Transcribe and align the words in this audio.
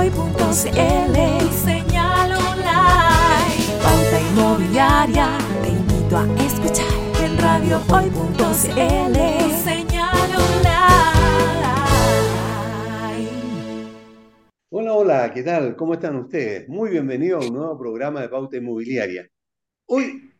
radiohoy.cl 0.00 1.16
señal 1.52 2.32
online. 2.32 3.60
Pauta 3.82 4.20
inmobiliaria, 4.30 5.38
te 5.62 5.68
invito 5.68 6.16
a 6.16 6.24
escuchar 6.42 6.86
en 7.22 7.36
radiohoy.cl 7.36 9.16
señal 9.62 10.30
online. 10.36 10.80
Hola, 14.70 14.94
hola, 14.94 15.32
¿qué 15.34 15.42
tal? 15.42 15.76
¿Cómo 15.76 15.92
están 15.92 16.16
ustedes? 16.16 16.66
Muy 16.66 16.88
bienvenidos 16.88 17.44
a 17.44 17.48
un 17.48 17.54
nuevo 17.54 17.78
programa 17.78 18.22
de 18.22 18.30
Pauta 18.30 18.56
Inmobiliaria. 18.56 19.28
Hoy 19.84 20.32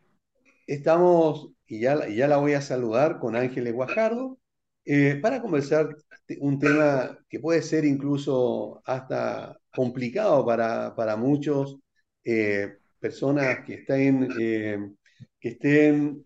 estamos, 0.65 1.51
y 1.67 1.81
ya, 1.81 2.07
ya 2.07 2.27
la 2.27 2.37
voy 2.37 2.53
a 2.53 2.61
saludar 2.61 3.19
con 3.19 3.35
Ángeles 3.35 3.73
Guajardo, 3.75 4.39
eh, 4.85 5.19
para 5.21 5.39
conversar 5.39 5.95
un 6.39 6.59
tema 6.59 7.17
que 7.29 7.39
puede 7.39 7.61
ser 7.61 7.85
incluso 7.85 8.81
hasta 8.85 9.57
complicado 9.73 10.45
para, 10.45 10.95
para 10.95 11.15
muchos 11.15 11.77
eh, 12.23 12.77
personas 12.99 13.65
que 13.65 13.75
estén, 13.75 14.29
eh, 14.39 14.77
que 15.39 15.49
estén 15.49 16.23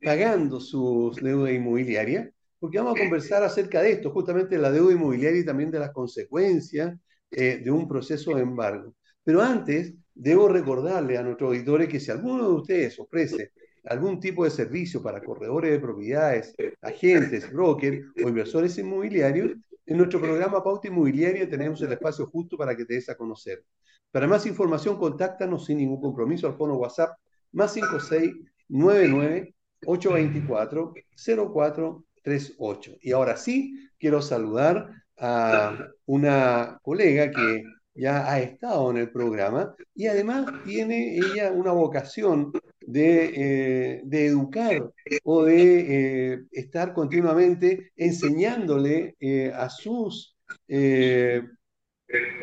pagando 0.00 0.60
sus 0.60 1.16
deudas 1.16 1.52
inmobiliarias, 1.52 2.28
porque 2.58 2.78
vamos 2.78 2.96
a 2.96 3.02
conversar 3.02 3.42
acerca 3.42 3.82
de 3.82 3.92
esto, 3.92 4.10
justamente 4.10 4.56
de 4.56 4.62
la 4.62 4.70
deuda 4.70 4.92
inmobiliaria 4.92 5.40
y 5.40 5.44
también 5.44 5.70
de 5.70 5.78
las 5.78 5.90
consecuencias 5.92 6.98
eh, 7.30 7.60
de 7.62 7.70
un 7.70 7.88
proceso 7.88 8.34
de 8.34 8.42
embargo. 8.42 8.94
Pero 9.22 9.42
antes, 9.42 9.94
debo 10.14 10.48
recordarle 10.48 11.16
a 11.18 11.22
nuestros 11.22 11.48
auditores 11.48 11.88
que 11.88 12.00
si 12.00 12.10
alguno 12.10 12.48
de 12.48 12.54
ustedes 12.54 12.98
ofrece 12.98 13.52
algún 13.88 14.20
tipo 14.20 14.44
de 14.44 14.50
servicio 14.50 15.02
para 15.02 15.22
corredores 15.22 15.70
de 15.70 15.80
propiedades, 15.80 16.54
agentes, 16.82 17.50
brokers 17.52 18.06
o 18.22 18.28
inversores 18.28 18.76
inmobiliarios, 18.78 19.52
en 19.86 19.96
nuestro 19.96 20.20
programa 20.20 20.62
Pauta 20.62 20.88
Inmobiliaria 20.88 21.48
tenemos 21.48 21.80
el 21.80 21.92
espacio 21.92 22.26
justo 22.26 22.58
para 22.58 22.76
que 22.76 22.84
te 22.84 22.92
des 22.94 23.08
a 23.08 23.16
conocer. 23.16 23.64
Para 24.10 24.26
más 24.26 24.44
información, 24.44 24.98
contáctanos 24.98 25.64
sin 25.64 25.78
ningún 25.78 26.00
compromiso 26.00 26.46
al 26.46 26.56
fono 26.56 26.74
WhatsApp 26.74 27.16
más 27.52 27.72
5699 27.72 29.54
824 29.86 30.92
0438. 31.16 32.96
Y 33.00 33.12
ahora 33.12 33.36
sí, 33.38 33.88
quiero 33.98 34.20
saludar 34.20 34.90
a 35.16 35.88
una 36.04 36.78
colega 36.82 37.30
que 37.30 37.64
ya 37.98 38.30
ha 38.30 38.40
estado 38.40 38.90
en 38.90 38.98
el 38.98 39.10
programa 39.10 39.74
y 39.94 40.06
además 40.06 40.46
tiene 40.64 41.16
ella 41.16 41.50
una 41.50 41.72
vocación 41.72 42.52
de, 42.80 43.98
eh, 44.00 44.02
educar 44.10 44.90
o 45.24 45.44
de 45.44 46.32
eh, 46.34 46.42
estar 46.52 46.94
continuamente 46.94 47.92
enseñándole 47.96 49.16
eh, 49.20 49.52
a, 49.54 49.68
sus, 49.68 50.36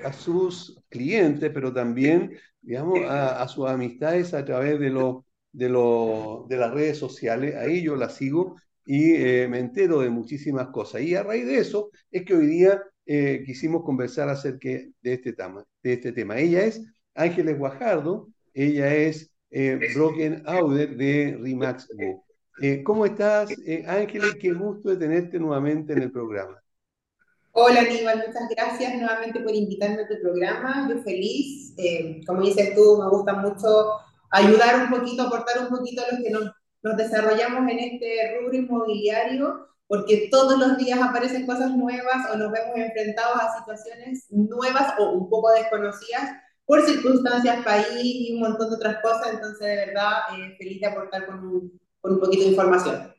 a 0.04 0.14
sus 0.14 0.78
clientes, 0.90 1.52
pero 1.54 1.74
también, 1.74 2.38
digamos, 2.62 3.00
a, 3.08 3.42
a 3.42 3.48
sus 3.48 3.68
amistades 3.68 4.34
a 4.34 4.44
través 4.46 4.80
de, 4.80 4.90
de, 5.54 5.68
de 6.50 6.58
las 6.58 6.74
redes 6.74 6.98
sociales. 6.98 7.56
Ahí 7.56 7.82
yo 7.82 7.96
la 7.96 8.10
sigo 8.10 8.56
y 8.86 9.14
me 9.48 9.60
entero 9.60 10.02
de 10.02 10.10
muchísimas 10.10 10.68
cosas. 10.68 11.02
Y 11.02 11.16
a 11.16 11.24
raíz 11.24 11.46
de 11.46 11.58
eso 11.60 11.90
es 12.12 12.24
que 12.26 12.36
hoy 12.36 12.48
día 12.48 12.82
eh, 13.06 13.44
quisimos 13.46 13.84
conversar 13.84 14.30
acerca 14.30 14.70
de 14.70 15.14
este, 15.14 15.34
tema, 15.34 15.64
de 15.84 15.94
este 15.94 16.12
tema. 16.12 16.38
Ella 16.38 16.64
es 16.64 16.82
Ángeles 17.14 17.58
Guajardo, 17.58 18.30
ella 18.54 18.94
es 18.94 19.32
eh, 19.52 19.80
Broken 19.96 20.44
Auder 20.46 20.96
de 20.96 21.38
Remax. 21.42 21.88
Eh, 22.62 22.84
¿Cómo 22.84 23.06
estás, 23.06 23.52
eh, 23.66 23.84
Ángeles? 23.88 24.36
Qué 24.40 24.54
gusto 24.54 24.90
de 24.90 24.98
tenerte 24.98 25.38
nuevamente 25.40 25.94
en 25.94 26.04
el 26.04 26.12
programa. 26.12 26.62
Hola 27.52 27.82
Aníbal, 27.82 28.24
muchas 28.28 28.50
gracias 28.50 28.96
nuevamente 28.96 29.40
por 29.40 29.54
invitarme 29.54 30.02
a 30.02 30.08
tu 30.08 30.16
programa. 30.22 30.88
Yo 30.90 31.02
feliz. 31.04 31.74
Eh, 31.78 32.22
como 32.26 32.42
dices 32.42 32.76
tú, 32.76 33.02
me 33.02 33.10
gusta 33.10 33.34
mucho 33.34 33.92
ayudar 34.32 34.84
un 34.84 34.90
poquito, 34.90 35.24
aportar 35.24 35.62
un 35.64 35.70
poquito 35.70 36.02
a 36.02 36.12
los 36.12 36.22
que 36.22 36.30
nos, 36.30 36.52
nos 36.84 36.98
desarrollamos 36.98 37.70
en 37.72 37.80
este 37.80 38.40
rubro 38.40 38.56
inmobiliario, 38.56 39.68
porque 39.88 40.28
todos 40.32 40.58
los 40.60 40.78
días 40.78 41.00
aparecen 41.02 41.46
cosas 41.46 41.72
nuevas 41.76 42.30
o 42.34 42.38
nos 42.38 42.52
vemos 42.52 42.76
enfrentados 42.78 43.38
a 43.42 43.58
situaciones 43.60 44.26
nuevas 44.32 44.94
o 45.00 45.12
un 45.12 45.30
poco 45.30 45.52
desconocidas 45.52 46.32
por 46.66 46.82
circunstancias, 46.84 47.64
país 47.64 47.88
y 48.02 48.34
un 48.34 48.42
montón 48.42 48.70
de 48.70 48.76
otras 48.78 48.98
cosas. 49.04 49.34
Entonces, 49.34 49.60
de 49.68 49.76
verdad, 49.88 50.12
eh, 50.38 50.56
feliz 50.58 50.80
de 50.82 50.88
aportar 50.88 51.26
con 51.28 51.40
un, 51.46 51.80
con 52.02 52.14
un 52.14 52.20
poquito 52.20 52.44
de 52.44 52.50
información. 52.50 53.14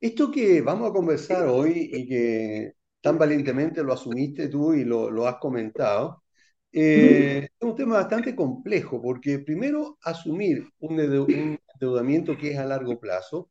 Esto 0.00 0.30
que 0.30 0.62
vamos 0.62 0.90
a 0.90 0.92
conversar 0.92 1.46
hoy 1.48 1.90
y 1.92 2.06
que 2.08 2.72
tan 3.02 3.18
valientemente 3.18 3.82
lo 3.82 3.92
asumiste 3.92 4.48
tú 4.48 4.72
y 4.74 4.84
lo, 4.84 5.10
lo 5.10 5.26
has 5.26 5.36
comentado, 5.36 6.22
eh, 6.72 7.48
es 7.60 7.66
un 7.68 7.74
tema 7.76 7.96
bastante 7.96 8.34
complejo 8.34 9.00
porque 9.02 9.40
primero 9.40 9.98
asumir 10.02 10.66
un, 10.78 10.96
endeu- 10.98 11.28
un 11.32 11.58
endeudamiento 11.74 12.36
que 12.38 12.52
es 12.52 12.58
a 12.58 12.64
largo 12.66 12.98
plazo 13.00 13.50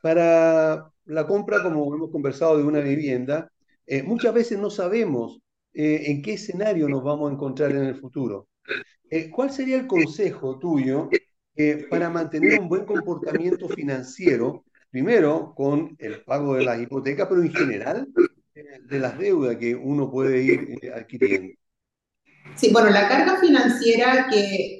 para 0.00 0.90
la 1.04 1.26
compra, 1.26 1.62
como 1.62 1.94
hemos 1.94 2.10
conversado, 2.10 2.56
de 2.56 2.64
una 2.64 2.80
vivienda, 2.80 3.50
eh, 3.86 4.02
muchas 4.02 4.32
veces 4.32 4.58
no 4.58 4.70
sabemos 4.70 5.40
eh, 5.72 6.02
en 6.06 6.22
qué 6.22 6.34
escenario 6.34 6.88
nos 6.88 7.02
vamos 7.02 7.30
a 7.30 7.34
encontrar 7.34 7.72
en 7.72 7.84
el 7.84 7.96
futuro. 7.96 8.48
Eh, 9.10 9.30
¿cuál 9.30 9.50
sería 9.50 9.76
el 9.76 9.86
consejo 9.86 10.58
tuyo 10.58 11.10
para 11.90 12.08
mantener 12.08 12.58
un 12.58 12.68
buen 12.68 12.86
comportamiento 12.86 13.68
financiero, 13.68 14.64
primero 14.90 15.52
con 15.54 15.94
el 15.98 16.22
pago 16.22 16.54
de 16.54 16.64
las 16.64 16.80
hipotecas, 16.80 17.28
pero 17.28 17.42
en 17.42 17.52
general 17.52 18.08
de 18.54 18.98
las 18.98 19.18
deudas 19.18 19.56
que 19.56 19.74
uno 19.74 20.10
puede 20.10 20.42
ir 20.42 20.92
adquiriendo? 20.94 21.52
Sí, 22.54 22.70
bueno, 22.72 22.90
la 22.90 23.08
carga 23.08 23.38
financiera 23.40 24.28
que 24.30 24.79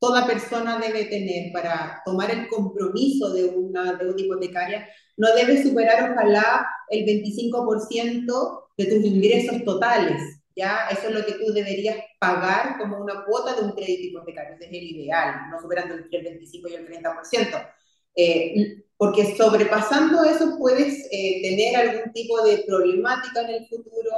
toda 0.00 0.26
persona 0.26 0.78
debe 0.78 1.04
tener 1.04 1.52
para 1.52 2.02
tomar 2.04 2.30
el 2.30 2.48
compromiso 2.48 3.32
de 3.32 3.44
una 3.44 3.92
deuda 3.92 4.20
hipotecaria 4.20 4.88
no 5.20 5.34
debe 5.34 5.62
superar, 5.62 6.12
ojalá, 6.12 6.66
el 6.88 7.04
25% 7.04 8.68
de 8.78 8.86
tus 8.86 9.04
ingresos 9.04 9.62
totales. 9.64 10.40
¿ya? 10.56 10.88
Eso 10.90 11.08
es 11.08 11.14
lo 11.14 11.26
que 11.26 11.34
tú 11.34 11.52
deberías 11.52 11.96
pagar 12.18 12.78
como 12.78 12.98
una 12.98 13.24
cuota 13.26 13.54
de 13.54 13.66
un 13.66 13.72
crédito 13.72 14.08
hipotecario. 14.08 14.54
Ese 14.54 14.64
es 14.64 14.70
el 14.70 14.96
ideal, 14.96 15.50
no 15.50 15.60
superando 15.60 15.94
entre 15.94 16.20
el 16.20 16.24
25 16.24 16.68
y 16.70 16.74
el 16.74 16.88
30%. 16.88 17.68
Eh, 18.16 18.82
porque 18.96 19.36
sobrepasando 19.36 20.24
eso 20.24 20.56
puedes 20.58 21.06
eh, 21.12 21.42
tener 21.42 21.76
algún 21.76 22.12
tipo 22.14 22.42
de 22.42 22.64
problemática 22.66 23.42
en 23.42 23.50
el 23.50 23.68
futuro 23.68 24.10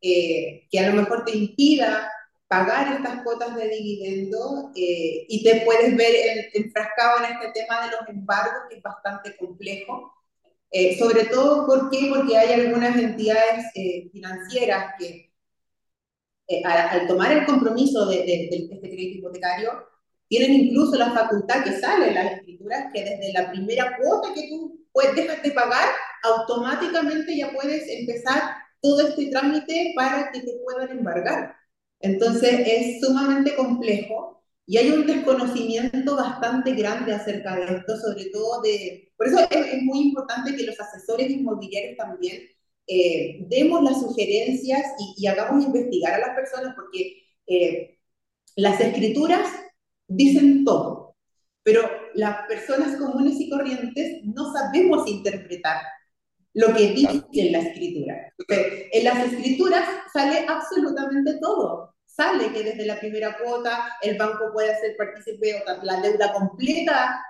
eh, 0.00 0.66
que 0.70 0.78
a 0.80 0.90
lo 0.90 1.00
mejor 1.00 1.24
te 1.24 1.36
impida 1.36 2.10
pagar 2.48 2.92
estas 2.94 3.22
cuotas 3.22 3.54
de 3.56 3.68
dividendo 3.68 4.72
eh, 4.76 5.26
y 5.28 5.42
te 5.44 5.62
puedes 5.66 5.96
ver 5.96 6.14
en- 6.14 6.64
enfrascado 6.64 7.18
en 7.24 7.32
este 7.36 7.60
tema 7.62 7.84
de 7.86 7.92
los 7.92 8.08
embargos, 8.08 8.62
que 8.70 8.76
es 8.76 8.82
bastante 8.82 9.36
complejo. 9.36 10.12
Eh, 10.70 10.98
sobre 10.98 11.24
todo, 11.26 11.66
¿por 11.66 11.90
qué? 11.90 12.10
Porque 12.14 12.36
hay 12.38 12.60
algunas 12.60 12.96
entidades 12.98 13.66
eh, 13.74 14.10
financieras 14.12 14.94
que 14.98 15.32
eh, 16.48 16.62
al, 16.64 17.00
al 17.00 17.06
tomar 17.06 17.32
el 17.32 17.44
compromiso 17.46 18.06
de, 18.06 18.18
de- 18.18 18.48
de 18.50 18.56
este 18.70 18.80
crédito 18.80 19.18
hipotecario, 19.18 19.86
tienen 20.28 20.52
incluso 20.52 20.96
la 20.96 21.12
facultad 21.12 21.64
que 21.64 21.72
sale 21.80 22.08
en 22.08 22.14
las 22.14 22.32
escrituras 22.32 22.86
que 22.92 23.02
desde 23.04 23.32
la 23.32 23.50
primera 23.50 23.96
cuota 23.96 24.34
que 24.34 24.48
tú 24.48 24.86
puedes, 24.92 25.14
dejas 25.16 25.42
de 25.42 25.52
pagar, 25.52 25.88
automáticamente 26.22 27.36
ya 27.36 27.50
puedes 27.52 27.88
empezar 27.88 28.42
todo 28.82 29.08
este 29.08 29.26
trámite 29.30 29.92
para 29.96 30.30
que 30.30 30.40
te 30.40 30.52
puedan 30.64 30.90
embargar. 30.98 31.56
Entonces 32.00 32.60
es 32.66 33.00
sumamente 33.00 33.54
complejo 33.56 34.42
y 34.66 34.76
hay 34.76 34.90
un 34.90 35.06
desconocimiento 35.06 36.16
bastante 36.16 36.72
grande 36.72 37.12
acerca 37.12 37.56
de 37.56 37.76
esto, 37.76 37.96
sobre 37.96 38.26
todo 38.26 38.60
de... 38.62 39.12
Por 39.16 39.26
eso 39.26 39.38
es, 39.40 39.48
es 39.50 39.82
muy 39.82 40.00
importante 40.00 40.54
que 40.54 40.64
los 40.64 40.78
asesores 40.78 41.30
inmobiliarios 41.30 41.96
también 41.96 42.42
eh, 42.86 43.44
demos 43.48 43.82
las 43.82 44.00
sugerencias 44.00 44.82
y, 44.98 45.24
y 45.24 45.26
hagamos 45.26 45.64
investigar 45.64 46.14
a 46.14 46.26
las 46.26 46.36
personas 46.36 46.74
porque 46.74 47.22
eh, 47.46 47.98
las 48.56 48.80
escrituras 48.80 49.48
dicen 50.06 50.64
todo, 50.64 51.16
pero 51.62 51.82
las 52.14 52.46
personas 52.46 52.96
comunes 52.96 53.38
y 53.40 53.50
corrientes 53.50 54.20
no 54.24 54.52
sabemos 54.52 55.08
interpretar 55.08 55.82
lo 56.54 56.74
que 56.74 56.88
dice 56.88 57.50
la 57.50 57.58
escritura. 57.60 58.32
Entonces, 58.38 58.86
en 58.92 59.04
las 59.04 59.32
escrituras 59.32 59.84
sale 60.12 60.46
absolutamente 60.48 61.38
todo. 61.40 61.94
Sale 62.04 62.52
que 62.52 62.64
desde 62.64 62.86
la 62.86 62.98
primera 62.98 63.36
cuota 63.38 63.96
el 64.02 64.18
banco 64.18 64.50
puede 64.52 64.72
hacer 64.72 64.96
partícipe 64.96 65.62
o 65.62 65.84
la 65.84 66.00
deuda 66.00 66.32
completa 66.32 67.24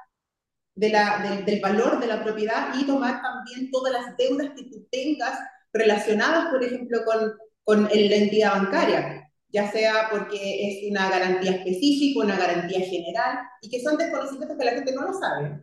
de 0.74 0.90
la, 0.90 1.18
del, 1.18 1.44
del 1.44 1.60
valor 1.60 2.00
de 2.00 2.06
la 2.06 2.22
propiedad 2.22 2.68
y 2.78 2.86
tomar 2.86 3.20
también 3.20 3.70
todas 3.70 3.92
las 3.92 4.16
deudas 4.16 4.50
que 4.56 4.64
tú 4.64 4.86
tengas 4.90 5.38
relacionadas, 5.72 6.50
por 6.50 6.62
ejemplo, 6.62 7.04
con, 7.04 7.34
con 7.64 7.84
la 7.84 7.90
entidad 8.16 8.52
bancaria, 8.52 9.30
ya 9.48 9.70
sea 9.70 10.08
porque 10.10 10.68
es 10.68 10.90
una 10.90 11.10
garantía 11.10 11.52
específica, 11.52 12.20
una 12.24 12.38
garantía 12.38 12.80
general, 12.80 13.38
y 13.60 13.68
que 13.68 13.82
son 13.82 13.96
desconocimientos 13.96 14.56
que 14.56 14.64
la 14.64 14.72
gente 14.72 14.94
no 14.94 15.02
lo 15.02 15.12
sabe. 15.12 15.60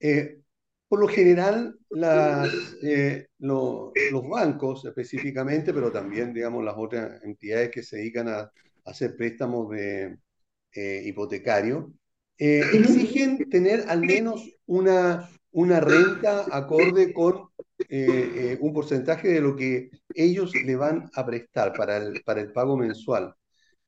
Eh, 0.00 0.41
por 0.92 1.00
lo 1.00 1.08
general, 1.08 1.74
las, 1.88 2.76
eh, 2.82 3.28
los 3.38 4.28
bancos 4.28 4.84
específicamente, 4.84 5.72
pero 5.72 5.90
también, 5.90 6.34
digamos, 6.34 6.62
las 6.62 6.74
otras 6.76 7.24
entidades 7.24 7.70
que 7.70 7.82
se 7.82 7.96
dedican 7.96 8.28
a, 8.28 8.52
hacer 8.84 9.16
préstamos 9.16 9.70
de 9.70 10.18
eh, 10.74 11.02
hipotecario, 11.06 11.94
eh, 12.36 12.60
exigen 12.74 13.48
tener 13.48 13.84
al 13.88 14.02
menos 14.02 14.46
una, 14.66 15.30
una 15.52 15.80
renta 15.80 16.44
acorde 16.54 17.14
con 17.14 17.48
un 18.60 18.72
porcentaje 18.74 19.28
de 19.28 19.40
lo 19.40 19.56
que 19.56 19.88
ellos 20.14 20.52
le 20.54 20.76
van 20.76 21.08
a 21.14 21.24
prestar 21.24 21.72
para 21.72 21.96
el, 21.96 22.22
para 22.22 22.42
el 22.42 22.52
pago 22.52 22.76
mensual. 22.76 23.34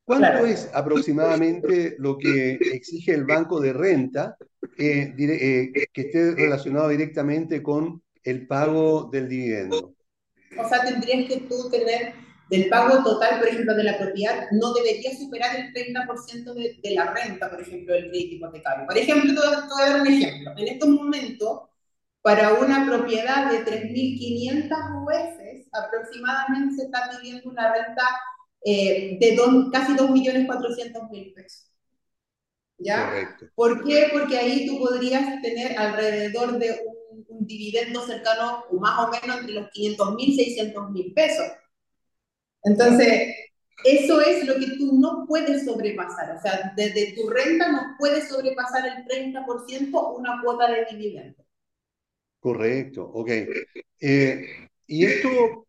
¿Cuánto 0.05 0.45
es 0.45 0.71
aproximadamente 0.75 1.97
lo 1.99 2.19
que 2.19 2.59
exige 2.61 3.15
el 3.15 3.25
banco 3.25 3.59
de 3.59 3.73
renta 3.73 4.37
eh, 4.77 5.15
eh, 5.19 5.73
que 5.93 6.01
esté 6.01 6.35
relacionado 6.35 6.89
directamente 6.89 7.63
con 7.63 8.03
el 8.23 8.47
pago 8.47 9.09
del 9.11 9.29
dividendo? 9.29 9.95
O 10.59 10.69
sea, 10.69 10.85
tendrías 10.85 11.27
que 11.27 11.47
tú 11.49 11.71
tener 11.71 12.13
del 12.51 12.69
pago 12.69 13.03
total, 13.03 13.39
por 13.39 13.49
ejemplo, 13.49 13.75
de 13.75 13.85
la 13.85 13.99
propiedad, 13.99 14.47
no 14.53 14.75
debería 14.75 15.17
superar 15.17 15.57
el 15.57 15.73
30% 15.73 16.55
de, 16.55 16.79
de, 16.83 16.95
la 16.95 17.13
renta, 17.13 17.51
por 17.51 17.63
ejemplo, 17.63 17.95
del 17.95 18.11
crédito 18.11 18.35
hipotecario. 18.37 18.87
Por 18.87 18.99
ejemplo, 18.99 19.33
te 19.33 19.39
voy 19.41 19.83
a 19.83 19.91
dar 19.91 20.01
un 20.03 20.07
ejemplo. 20.07 20.53
En 20.59 20.69
estos 20.69 20.89
momentos, 20.91 21.63
para 22.21 22.53
una 22.55 22.87
propiedad 22.87 23.51
de 23.51 23.65
3.500 23.65 24.69
UF, 25.03 25.69
aproximadamente 25.73 26.77
se 26.77 26.85
está 26.85 27.11
pidiendo 27.11 27.51
una 27.51 27.73
renta 27.73 28.03
eh, 28.65 29.19
de 29.21 29.37
dos, 29.37 29.71
casi 29.71 29.93
2.400.000 29.93 31.35
pesos. 31.35 31.71
¿Ya? 32.79 33.07
Correcto. 33.07 33.47
¿Por 33.55 33.85
qué? 33.85 34.09
Porque 34.13 34.37
ahí 34.37 34.67
tú 34.67 34.79
podrías 34.79 35.41
tener 35.43 35.79
alrededor 35.79 36.59
de 36.59 36.71
un, 37.11 37.25
un 37.29 37.47
dividendo 37.47 38.05
cercano, 38.07 38.65
o 38.71 38.81
más 38.81 39.07
o 39.07 39.11
menos 39.11 39.41
entre 39.41 39.55
los 39.55 39.69
500.000 39.71 40.15
y 40.19 40.57
600.000 40.57 41.15
pesos. 41.15 41.47
Entonces, 42.65 43.35
eso 43.85 44.21
es 44.21 44.47
lo 44.47 44.55
que 44.55 44.67
tú 44.79 44.99
no 44.99 45.27
puedes 45.29 45.67
sobrepasar. 45.67 46.37
O 46.37 46.41
sea, 46.41 46.73
desde 46.77 47.13
tu 47.13 47.29
renta 47.29 47.71
no 47.71 47.97
puedes 47.99 48.29
sobrepasar 48.29 48.87
el 48.87 49.05
30% 49.05 50.19
una 50.19 50.41
cuota 50.43 50.71
de 50.71 50.87
dividendo. 50.91 51.45
Correcto, 52.41 53.05
ok. 53.05 53.31
Eh, 54.01 54.47
¿Y 54.87 55.05
esto, 55.05 55.67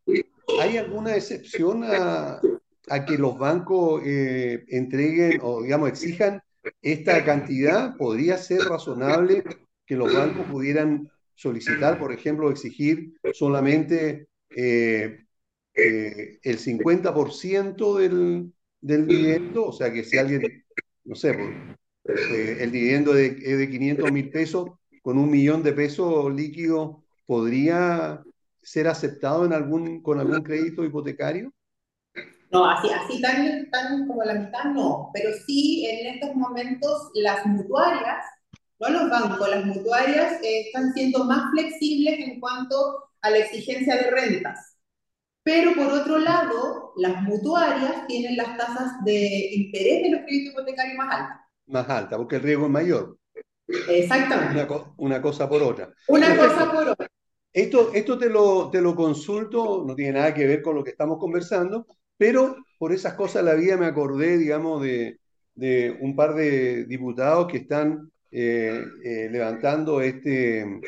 hay 0.59 0.77
alguna 0.77 1.15
excepción 1.15 1.83
a, 1.83 2.41
a 2.89 3.05
que 3.05 3.17
los 3.17 3.37
bancos 3.37 4.01
eh, 4.05 4.63
entreguen 4.69 5.39
o, 5.41 5.61
digamos, 5.63 5.89
exijan 5.89 6.41
esta 6.81 7.23
cantidad, 7.23 7.95
podría 7.97 8.37
ser 8.37 8.61
razonable 8.61 9.43
que 9.85 9.95
los 9.95 10.13
bancos 10.13 10.45
pudieran 10.47 11.09
solicitar, 11.35 11.99
por 11.99 12.11
ejemplo, 12.11 12.49
exigir 12.49 13.13
solamente 13.33 14.27
eh, 14.55 15.19
eh, 15.73 16.39
el 16.41 16.57
50% 16.57 17.97
del, 17.97 18.53
del 18.81 19.07
dividendo, 19.07 19.67
o 19.67 19.73
sea, 19.73 19.91
que 19.91 20.03
si 20.03 20.17
alguien, 20.17 20.63
no 21.03 21.15
sé, 21.15 21.33
pues, 22.03 22.19
el 22.31 22.71
dividendo 22.71 23.13
de, 23.13 23.27
es 23.27 23.57
de 23.57 23.69
500 23.69 24.11
mil 24.11 24.29
pesos, 24.29 24.71
con 25.01 25.17
un 25.17 25.29
millón 25.29 25.61
de 25.61 25.73
pesos 25.73 26.33
líquidos, 26.33 26.97
¿podría 27.25 28.23
ser 28.61 28.87
aceptado 28.87 29.45
en 29.45 29.53
algún, 29.53 30.01
con 30.01 30.19
algún 30.19 30.41
crédito 30.41 30.83
hipotecario? 30.83 31.53
No, 32.55 32.69
así, 32.69 32.87
así 32.89 33.21
tan, 33.21 33.69
tan 33.69 34.07
como 34.07 34.23
la 34.23 34.35
mitad 34.35 34.63
no, 34.65 35.09
pero 35.13 35.29
sí 35.45 35.85
en 35.85 36.15
estos 36.15 36.33
momentos 36.35 37.11
las 37.13 37.45
mutuarias, 37.45 38.23
no 38.79 38.89
los 38.89 39.09
bancos, 39.09 39.49
las 39.49 39.65
mutuarias 39.65 40.41
eh, 40.41 40.67
están 40.67 40.93
siendo 40.93 41.25
más 41.25 41.51
flexibles 41.51 42.17
en 42.19 42.39
cuanto 42.39 43.09
a 43.21 43.29
la 43.29 43.39
exigencia 43.39 43.95
de 43.97 44.09
rentas. 44.09 44.77
Pero 45.43 45.73
por 45.75 45.87
otro 45.87 46.17
lado, 46.17 46.93
las 46.95 47.21
mutuarias 47.23 48.07
tienen 48.07 48.37
las 48.37 48.57
tasas 48.57 49.03
de 49.03 49.49
interés 49.53 50.03
de 50.03 50.09
los 50.11 50.21
créditos 50.21 50.53
hipotecarios 50.53 50.97
más 50.97 51.13
altas. 51.13 51.37
Más 51.67 51.89
altas, 51.89 52.17
porque 52.17 52.37
el 52.37 52.41
riesgo 52.41 52.65
es 52.65 52.71
mayor. 52.71 53.17
Exactamente. 53.67 54.63
Una, 54.63 54.93
una 54.97 55.21
cosa 55.21 55.49
por 55.49 55.61
otra. 55.61 55.93
Una 56.07 56.37
cosa 56.37 56.71
por 56.71 56.87
otra. 56.87 57.07
Esto, 57.51 57.91
esto 57.93 58.17
te, 58.17 58.29
lo, 58.29 58.69
te 58.69 58.81
lo 58.81 58.95
consulto, 58.95 59.83
no 59.85 59.93
tiene 59.93 60.13
nada 60.13 60.33
que 60.33 60.47
ver 60.47 60.61
con 60.61 60.75
lo 60.75 60.83
que 60.83 60.91
estamos 60.91 61.17
conversando, 61.19 61.85
pero 62.17 62.55
por 62.77 62.91
esas 62.91 63.13
cosas 63.13 63.43
la 63.43 63.55
vida 63.55 63.77
me 63.77 63.85
acordé, 63.85 64.37
digamos, 64.37 64.81
de, 64.81 65.19
de 65.55 65.97
un 66.01 66.15
par 66.15 66.35
de 66.35 66.85
diputados 66.85 67.47
que 67.47 67.57
están 67.57 68.11
eh, 68.31 68.83
eh, 69.03 69.29
levantando 69.31 70.01
este, 70.01 70.81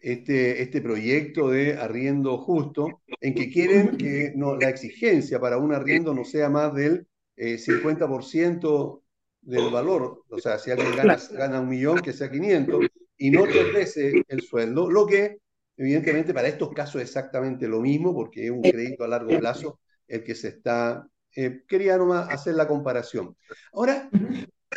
este, 0.00 0.62
este 0.62 0.80
proyecto 0.80 1.50
de 1.50 1.74
arriendo 1.74 2.38
justo, 2.38 3.02
en 3.20 3.34
que 3.34 3.50
quieren 3.50 3.96
que 3.98 4.32
no, 4.34 4.56
la 4.56 4.70
exigencia 4.70 5.38
para 5.38 5.58
un 5.58 5.74
arriendo 5.74 6.14
no 6.14 6.24
sea 6.24 6.48
más 6.48 6.74
del 6.74 7.06
50% 7.36 8.96
eh, 8.96 9.00
del 9.42 9.70
valor. 9.70 10.24
O 10.30 10.38
sea, 10.38 10.58
si 10.58 10.70
alguien 10.70 10.96
gana, 10.96 11.18
gana 11.32 11.60
un 11.60 11.68
millón, 11.68 12.00
que 12.00 12.12
sea 12.12 12.30
500, 12.30 12.86
y 13.18 13.30
no 13.30 13.44
tres 13.44 13.72
veces 13.74 14.14
el 14.28 14.40
sueldo, 14.40 14.90
lo 14.90 15.06
que 15.06 15.38
evidentemente 15.76 16.32
para 16.32 16.48
estos 16.48 16.72
casos 16.72 17.02
es 17.02 17.08
exactamente 17.08 17.68
lo 17.68 17.80
mismo, 17.80 18.14
porque 18.14 18.46
es 18.46 18.50
un 18.50 18.62
crédito 18.62 19.04
a 19.04 19.08
largo 19.08 19.38
plazo 19.38 19.80
el 20.10 20.24
que 20.24 20.34
se 20.34 20.48
está... 20.48 21.06
Eh, 21.34 21.62
quería 21.68 21.96
nomás 21.96 22.28
hacer 22.28 22.54
la 22.56 22.66
comparación. 22.66 23.36
Ahora, 23.72 24.10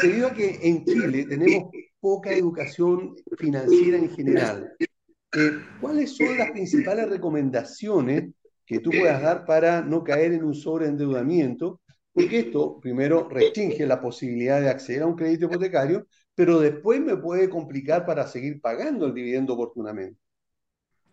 debido 0.02 0.28
a 0.28 0.34
que 0.34 0.60
en 0.62 0.86
Chile 0.86 1.26
tenemos 1.26 1.72
poca 2.00 2.32
educación 2.32 3.16
financiera 3.38 3.98
en 3.98 4.10
general, 4.12 4.72
eh, 4.80 5.52
¿cuáles 5.82 6.16
son 6.16 6.38
las 6.38 6.52
principales 6.52 7.10
recomendaciones 7.10 8.30
que 8.66 8.80
tú 8.80 8.92
puedas 8.92 9.22
dar 9.22 9.46
para 9.46 9.82
no 9.82 10.04
caer 10.04 10.34
en 10.34 10.44
un 10.44 10.54
sobreendeudamiento? 10.54 11.82
Porque 12.14 12.40
esto, 12.40 12.80
primero, 12.80 13.28
restringe 13.28 13.88
la 13.88 14.00
posibilidad 14.00 14.62
de 14.62 14.70
acceder 14.70 15.02
a 15.02 15.08
un 15.08 15.16
crédito 15.16 15.46
hipotecario, 15.46 16.06
pero 16.36 16.60
después 16.60 17.02
me 17.02 17.18
puede 17.18 17.50
complicar 17.50 18.06
para 18.06 18.28
seguir 18.28 18.62
pagando 18.62 19.08
el 19.08 19.14
dividendo 19.16 19.54
oportunamente. 19.56 20.20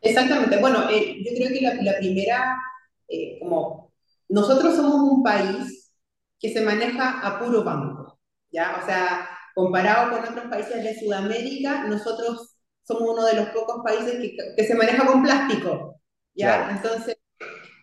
Exactamente. 0.02 0.58
Bueno, 0.58 0.90
eh, 0.90 1.16
yo 1.24 1.32
creo 1.34 1.48
que 1.48 1.82
la, 1.82 1.96
primera, 1.98 2.58
como 3.40 3.89
nosotros 4.30 4.76
somos 4.76 4.94
un 4.94 5.22
país 5.22 5.92
que 6.38 6.52
se 6.52 6.62
maneja 6.62 7.20
a 7.20 7.38
puro 7.38 7.62
banco, 7.62 8.18
¿ya? 8.50 8.78
O 8.82 8.86
sea, 8.86 9.28
comparado 9.54 10.10
con 10.10 10.32
otros 10.32 10.46
países 10.46 10.82
de 10.82 10.98
Sudamérica, 10.98 11.84
nosotros 11.84 12.56
somos 12.82 13.10
uno 13.10 13.26
de 13.26 13.34
los 13.34 13.48
pocos 13.50 13.82
países 13.84 14.14
que, 14.14 14.36
que 14.56 14.64
se 14.64 14.74
maneja 14.74 15.06
con 15.06 15.22
plástico, 15.22 16.00
¿ya? 16.34 16.70
Entonces, 16.70 17.16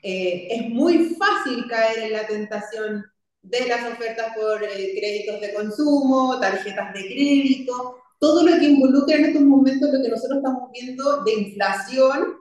eh, 0.03 0.47
es 0.49 0.69
muy 0.69 1.15
fácil 1.15 1.67
caer 1.67 1.99
en 1.99 2.13
la 2.13 2.25
tentación 2.25 3.03
de 3.41 3.67
las 3.67 3.91
ofertas 3.91 4.33
por 4.35 4.63
eh, 4.63 4.93
créditos 4.97 5.41
de 5.41 5.53
consumo, 5.53 6.39
tarjetas 6.39 6.93
de 6.93 7.01
crédito, 7.01 7.97
todo 8.19 8.43
lo 8.43 8.57
que 8.57 8.65
involucra 8.65 9.15
en 9.15 9.25
estos 9.25 9.41
momentos 9.43 9.89
lo 9.91 10.01
que 10.01 10.09
nosotros 10.09 10.37
estamos 10.37 10.71
viendo 10.71 11.23
de 11.23 11.33
inflación 11.33 12.37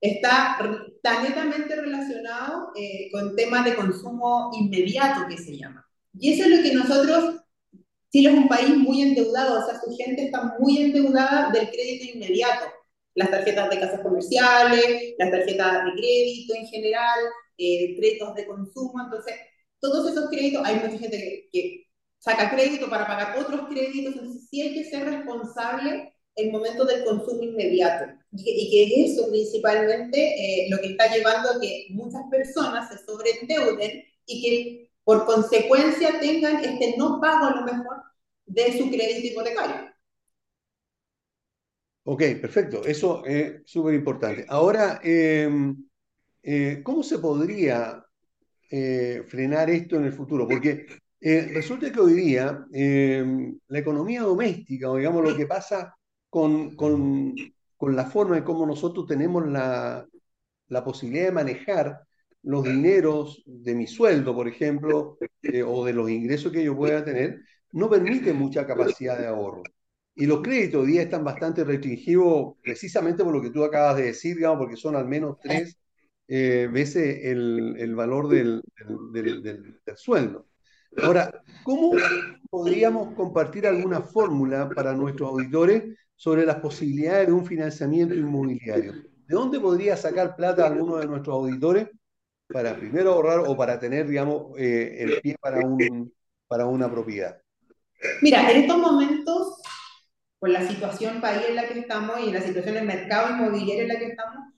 está 0.00 0.58
tan 1.02 1.22
netamente 1.22 1.74
relacionado 1.74 2.70
eh, 2.76 3.10
con 3.12 3.34
temas 3.34 3.64
de 3.64 3.74
consumo 3.74 4.50
inmediato 4.54 5.26
que 5.28 5.38
se 5.38 5.56
llama. 5.56 5.84
Y 6.14 6.32
eso 6.32 6.44
es 6.44 6.56
lo 6.56 6.62
que 6.62 6.74
nosotros, 6.74 7.40
Chile 8.10 8.30
es 8.30 8.36
un 8.36 8.48
país 8.48 8.76
muy 8.76 9.02
endeudado, 9.02 9.60
o 9.60 9.66
sea, 9.66 9.80
su 9.80 9.94
gente 9.96 10.26
está 10.26 10.56
muy 10.58 10.78
endeudada 10.78 11.50
del 11.50 11.68
crédito 11.70 12.16
inmediato. 12.16 12.66
Las 13.14 13.30
tarjetas 13.30 13.68
de 13.70 13.80
casas 13.80 14.00
comerciales, 14.00 15.14
las 15.18 15.30
tarjetas 15.30 15.84
de 15.84 15.92
crédito 15.92 16.54
en 16.54 16.66
general, 16.68 17.18
eh, 17.58 17.96
créditos 17.96 18.34
de 18.34 18.46
consumo, 18.46 19.02
entonces, 19.02 19.34
todos 19.80 20.10
esos 20.10 20.30
créditos, 20.30 20.62
hay 20.64 20.76
mucha 20.76 20.98
gente 20.98 21.18
que, 21.18 21.48
que 21.52 21.86
saca 22.18 22.50
crédito 22.50 22.88
para 22.88 23.06
pagar 23.06 23.38
otros 23.38 23.68
créditos, 23.68 24.14
entonces 24.14 24.48
sí 24.48 24.62
hay 24.62 24.74
que 24.74 24.84
ser 24.84 25.04
responsable 25.04 26.12
el 26.38 26.52
momento 26.52 26.84
del 26.84 27.04
consumo 27.04 27.42
inmediato. 27.42 28.12
Y 28.32 28.70
que, 28.70 28.84
es 29.04 29.12
eso 29.12 29.28
principalmente 29.28 30.18
eh, 30.18 30.68
lo 30.70 30.78
que 30.78 30.92
está 30.92 31.12
llevando 31.12 31.50
a 31.50 31.60
que 31.60 31.86
muchas 31.90 32.22
personas 32.30 32.88
se 32.88 33.04
sobreendeuden 33.04 34.04
y 34.26 34.42
que 34.42 34.90
por 35.02 35.26
consecuencia 35.26 36.20
tengan 36.20 36.62
este 36.64 36.96
no 36.96 37.20
pago 37.20 37.46
a 37.46 37.56
lo 37.56 37.62
mejor 37.62 37.96
de 38.46 38.78
su 38.78 38.88
crédito 38.90 39.26
hipotecario. 39.26 39.90
Ok, 42.04 42.22
perfecto. 42.40 42.84
Eso 42.84 43.24
es 43.26 43.62
súper 43.64 43.94
importante. 43.94 44.46
Ahora, 44.48 45.00
em, 45.02 45.76
eh, 46.42 46.80
¿cómo 46.82 47.02
se 47.02 47.18
podría 47.18 48.04
eh, 48.70 49.22
frenar 49.26 49.68
esto 49.70 49.96
en 49.96 50.04
el 50.04 50.12
futuro? 50.12 50.46
Porque 50.46 50.86
resulta 51.20 51.90
que 51.90 52.00
hoy 52.00 52.12
día 52.12 52.64
em, 52.72 53.58
la 53.68 53.78
economía 53.80 54.22
doméstica, 54.22 54.90
o 54.90 54.96
digamos 54.96 55.24
lo 55.24 55.36
que 55.36 55.46
pasa 55.46 55.97
con, 56.30 56.76
con, 56.76 57.34
con 57.76 57.96
la 57.96 58.04
forma 58.06 58.38
en 58.38 58.44
cómo 58.44 58.66
nosotros 58.66 59.06
tenemos 59.06 59.46
la, 59.46 60.06
la, 60.68 60.84
posibilidad 60.84 61.26
de 61.26 61.32
manejar 61.32 62.00
los 62.42 62.64
dineros 62.64 63.42
de 63.46 63.74
mi 63.74 63.86
sueldo, 63.86 64.34
por 64.34 64.48
ejemplo, 64.48 65.18
eh, 65.42 65.62
o 65.62 65.84
de 65.84 65.92
los 65.92 66.10
ingresos 66.10 66.52
que 66.52 66.64
yo 66.64 66.76
pueda 66.76 67.04
tener, 67.04 67.40
no 67.72 67.88
permite 67.88 68.32
mucha 68.32 68.66
capacidad 68.66 69.18
de 69.18 69.26
ahorro. 69.26 69.62
y 70.14 70.26
los 70.26 70.42
créditos 70.42 70.82
hoy 70.82 70.92
día 70.92 71.02
están 71.02 71.24
bastante 71.24 71.64
restringidos 71.64 72.54
precisamente 72.62 73.24
por 73.24 73.32
lo 73.34 73.42
que 73.42 73.50
tú 73.50 73.64
acabas 73.64 73.96
de 73.96 74.04
decir, 74.04 74.36
digamos, 74.36 74.58
porque 74.58 74.76
son 74.76 74.96
al 74.96 75.06
menos 75.06 75.38
tres 75.40 75.78
eh, 76.26 76.68
veces 76.70 77.24
el, 77.24 77.76
el 77.78 77.94
valor 77.94 78.28
del, 78.28 78.62
del, 79.12 79.42
del, 79.42 79.80
del, 79.84 79.96
sueldo. 79.96 80.46
Ahora, 81.02 81.42
¿cómo 81.62 81.92
podríamos 82.50 83.14
compartir 83.14 83.66
alguna 83.66 84.02
fórmula 84.02 84.68
para 84.70 84.94
nuestros 84.94 85.30
auditores 85.30 85.96
sobre 86.18 86.44
las 86.44 86.56
posibilidades 86.56 87.28
de 87.28 87.32
un 87.32 87.46
financiamiento 87.46 88.12
inmobiliario? 88.12 88.92
¿De 88.92 89.34
dónde 89.34 89.60
podría 89.60 89.96
sacar 89.96 90.34
plata 90.34 90.66
alguno 90.66 90.96
de 90.96 91.06
nuestros 91.06 91.32
auditores 91.32 91.88
para 92.48 92.76
primero 92.76 93.12
ahorrar 93.12 93.44
o 93.46 93.56
para 93.56 93.78
tener, 93.78 94.08
digamos, 94.08 94.58
eh, 94.58 94.96
el 94.98 95.20
pie 95.20 95.36
para, 95.40 95.64
un, 95.64 96.12
para 96.48 96.66
una 96.66 96.90
propiedad? 96.90 97.40
Mira, 98.20 98.50
en 98.50 98.62
estos 98.62 98.78
momentos, 98.78 99.62
con 100.40 100.52
la 100.52 100.66
situación 100.66 101.20
país 101.20 101.44
en 101.48 101.54
la 101.54 101.68
que 101.68 101.78
estamos 101.78 102.18
y 102.20 102.28
en 102.28 102.34
la 102.34 102.42
situación 102.42 102.74
del 102.74 102.86
mercado 102.86 103.36
inmobiliario 103.36 103.82
en 103.82 103.88
la 103.88 103.98
que 103.98 104.06
estamos, 104.06 104.54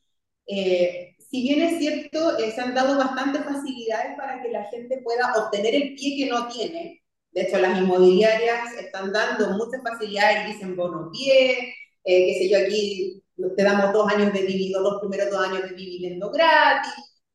eh, 0.47 1.15
si 1.19 1.43
bien 1.43 1.61
es 1.61 1.79
cierto, 1.79 2.39
eh, 2.39 2.53
se 2.53 2.61
han 2.63 2.75
dado 2.75 2.97
bastantes 2.97 3.45
facilidades 3.45 4.17
para 4.17 4.43
que 4.43 4.49
la 4.49 4.65
gente 4.65 5.03
pueda 5.05 5.35
obtener 5.35 5.75
el 5.75 5.95
pie 5.95 6.25
que 6.25 6.31
no 6.31 6.49
tiene. 6.49 7.03
De 7.33 7.43
hecho, 7.43 7.59
las 7.59 7.79
inmobiliarias 7.79 8.75
están 8.75 9.13
dando 9.13 9.51
muchas 9.51 9.83
facilidades, 9.83 10.49
dicen 10.49 10.77
bono 10.77 11.11
pie, 11.13 11.75
eh, 12.05 12.27
qué 12.27 12.35
sé 12.39 12.49
yo, 12.51 12.59
aquí 12.59 13.23
te 13.57 13.63
damos 13.63 13.93
dos 13.93 14.13
años 14.13 14.33
de 14.33 14.43
dividendo, 14.43 14.81
los 14.83 15.01
primeros 15.01 15.31
dos 15.31 15.47
años 15.47 15.63
de 15.63 15.77
dividendo 15.77 16.31
gratis. 16.31 16.93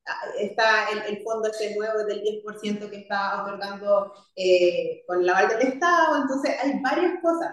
Ah, 0.08 0.14
está 0.40 0.90
el, 0.92 1.16
el 1.18 1.24
fondo 1.24 1.50
ese 1.50 1.76
nuevo 1.76 2.04
del 2.06 2.22
10% 2.22 2.90
que 2.92 2.98
está 2.98 3.42
otorgando 3.44 4.14
eh, 4.36 5.04
con 5.08 5.22
el 5.22 5.30
aval 5.30 5.48
del 5.50 5.68
Estado. 5.70 6.22
Entonces, 6.22 6.56
hay 6.62 6.80
varias 6.82 7.14
cosas. 7.22 7.52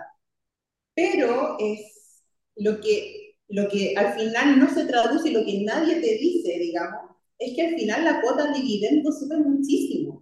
Pero 0.94 1.56
es 1.58 2.22
lo 2.56 2.80
que, 2.80 3.37
lo 3.49 3.68
que 3.68 3.94
al 3.96 4.14
final 4.14 4.58
no 4.58 4.68
se 4.72 4.84
traduce, 4.87 5.30
lo 5.30 5.44
que 5.44 5.62
nadie 5.64 5.96
te 5.96 6.14
dice, 6.18 6.58
digamos, 6.58 7.16
es 7.38 7.54
que 7.54 7.62
al 7.66 7.75
final 7.75 8.04
la 8.04 8.20
cuota 8.20 8.46
de 8.46 8.61
dividendo 8.61 9.11
sube 9.12 9.37
muchísimo. 9.38 10.22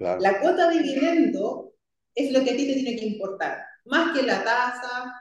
La 0.00 0.40
cuota 0.40 0.68
de 0.68 0.82
dividendo 0.82 1.74
es 2.14 2.32
lo 2.32 2.42
que 2.42 2.50
a 2.50 2.56
ti 2.56 2.66
te 2.66 2.74
tiene 2.74 2.96
que 2.96 3.06
importar. 3.06 3.58
Más 3.84 4.16
que 4.16 4.22
la 4.22 4.42
tasa, 4.42 5.14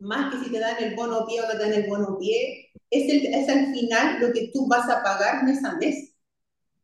más 0.00 0.32
que 0.32 0.44
si 0.44 0.50
te 0.50 0.58
dan 0.58 0.82
el 0.82 0.94
bono 0.94 1.24
pie 1.26 1.40
o 1.40 1.46
no 1.46 1.52
te 1.52 1.58
dan 1.58 1.72
el 1.72 1.88
bono 1.88 2.18
pie, 2.18 2.70
es, 2.90 3.12
el, 3.12 3.32
es 3.32 3.48
al 3.48 3.72
final 3.72 4.20
lo 4.20 4.32
que 4.32 4.50
tú 4.52 4.66
vas 4.66 4.88
a 4.88 5.02
pagar 5.02 5.44
mes 5.44 5.64
a 5.64 5.76
mes. 5.76 6.14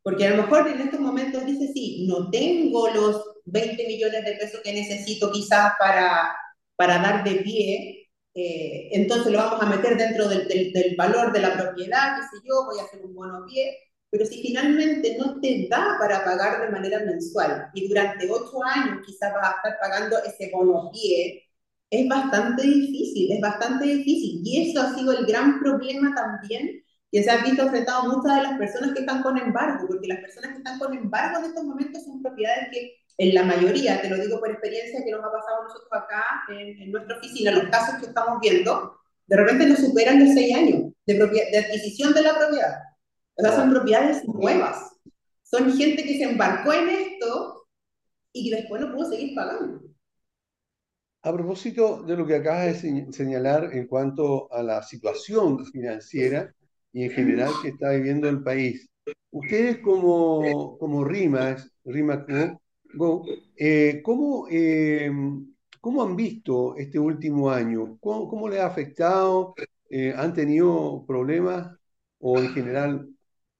Porque 0.02 0.26
a 0.26 0.30
lo 0.30 0.42
mejor 0.42 0.68
en 0.68 0.80
estos 0.80 1.00
momentos 1.00 1.44
dices, 1.46 1.70
sí, 1.74 2.06
no 2.06 2.30
tengo 2.30 2.88
los 2.90 3.22
20 3.46 3.86
millones 3.86 4.24
de 4.24 4.32
pesos 4.34 4.60
que 4.62 4.72
necesito 4.72 5.32
quizás 5.32 5.72
para, 5.78 6.36
para 6.76 6.98
dar 6.98 7.24
de 7.24 7.36
pie, 7.36 8.08
eh, 8.34 8.88
entonces 8.92 9.32
lo 9.32 9.38
vamos 9.38 9.62
a 9.62 9.66
meter 9.66 9.96
dentro 9.96 10.28
del, 10.28 10.46
del, 10.48 10.72
del, 10.72 10.96
valor 10.96 11.32
de 11.32 11.40
la 11.40 11.54
propiedad, 11.54 12.16
qué 12.16 12.22
sé 12.22 12.42
yo, 12.44 12.64
voy 12.64 12.78
a 12.78 12.82
hacer 12.82 13.04
un 13.04 13.14
bono 13.14 13.46
pie, 13.46 13.78
pero 14.14 14.26
si 14.26 14.40
finalmente 14.42 15.16
no 15.18 15.40
te 15.40 15.66
da 15.68 15.96
para 15.98 16.24
pagar 16.24 16.60
de 16.60 16.70
manera 16.70 17.00
mensual 17.00 17.68
y 17.74 17.88
durante 17.88 18.30
ocho 18.30 18.62
años 18.62 19.04
quizás 19.04 19.34
vas 19.34 19.48
a 19.48 19.56
estar 19.56 19.76
pagando 19.80 20.16
ese 20.22 20.52
bono 20.52 20.92
pie, 20.92 21.42
es 21.90 22.08
bastante 22.08 22.62
difícil, 22.62 23.32
es 23.32 23.40
bastante 23.40 23.86
difícil. 23.86 24.40
Y 24.44 24.70
eso 24.70 24.80
ha 24.80 24.94
sido 24.94 25.18
el 25.18 25.26
gran 25.26 25.58
problema 25.58 26.14
también 26.14 26.80
que 27.10 27.24
se 27.24 27.28
ha 27.28 27.42
visto 27.42 27.62
enfrentado 27.62 28.02
a 28.02 28.14
muchas 28.14 28.36
de 28.36 28.42
las 28.44 28.56
personas 28.56 28.92
que 28.92 29.00
están 29.00 29.20
con 29.20 29.36
embargo, 29.36 29.84
porque 29.88 30.06
las 30.06 30.20
personas 30.20 30.52
que 30.52 30.58
están 30.58 30.78
con 30.78 30.94
embargo 30.94 31.40
en 31.40 31.46
estos 31.46 31.64
momentos 31.64 32.04
son 32.04 32.22
propiedades 32.22 32.68
que 32.70 32.94
en 33.18 33.34
la 33.34 33.42
mayoría, 33.42 34.00
te 34.00 34.10
lo 34.10 34.16
digo 34.22 34.38
por 34.38 34.48
experiencia 34.48 35.02
que 35.04 35.10
nos 35.10 35.24
ha 35.24 35.32
pasado 35.32 35.58
a 35.58 35.64
nosotros 35.64 35.90
acá 35.90 36.24
en, 36.50 36.80
en 36.80 36.92
nuestra 36.92 37.18
oficina, 37.18 37.50
los 37.50 37.68
casos 37.68 37.96
que 37.98 38.06
estamos 38.06 38.38
viendo, 38.40 38.96
de 39.26 39.36
repente 39.36 39.66
nos 39.66 39.80
superan 39.80 40.24
los 40.24 40.34
seis 40.34 40.54
años 40.54 40.92
de, 41.04 41.14
de 41.14 41.58
adquisición 41.58 42.14
de 42.14 42.22
la 42.22 42.38
propiedad. 42.38 42.93
O 43.36 43.42
sea, 43.42 43.56
son 43.56 43.70
propiedades 43.70 44.26
nuevas. 44.26 44.92
Son 45.42 45.72
gente 45.72 46.02
que 46.02 46.18
se 46.18 46.24
embarcó 46.24 46.72
en 46.72 46.88
esto 46.88 47.66
y 48.32 48.50
que 48.50 48.56
después 48.56 48.80
no 48.80 48.92
pudo 48.92 49.10
seguir 49.10 49.34
pagando. 49.34 49.82
A 51.22 51.32
propósito 51.32 52.02
de 52.02 52.16
lo 52.16 52.26
que 52.26 52.36
acabas 52.36 52.82
de 52.82 53.12
señalar 53.12 53.70
en 53.72 53.86
cuanto 53.86 54.52
a 54.52 54.62
la 54.62 54.82
situación 54.82 55.64
financiera 55.66 56.54
y 56.92 57.04
en 57.04 57.10
general 57.10 57.50
que 57.62 57.68
está 57.68 57.90
viviendo 57.90 58.28
el 58.28 58.42
país, 58.42 58.88
ustedes 59.30 59.78
como, 59.78 60.76
como 60.78 61.04
RIMAX 61.04 61.70
Go, 62.96 63.24
eh, 63.56 64.00
¿cómo, 64.04 64.46
eh, 64.50 65.10
¿cómo, 65.80 66.02
han 66.02 66.14
visto 66.14 66.76
este 66.76 66.98
último 66.98 67.50
año? 67.50 67.96
¿Cómo, 68.00 68.28
cómo 68.28 68.48
les 68.48 68.60
ha 68.60 68.66
afectado? 68.66 69.54
Eh, 69.90 70.14
¿Han 70.16 70.32
tenido 70.32 71.04
problemas 71.06 71.76
o 72.18 72.38
en 72.38 72.50
general 72.50 73.13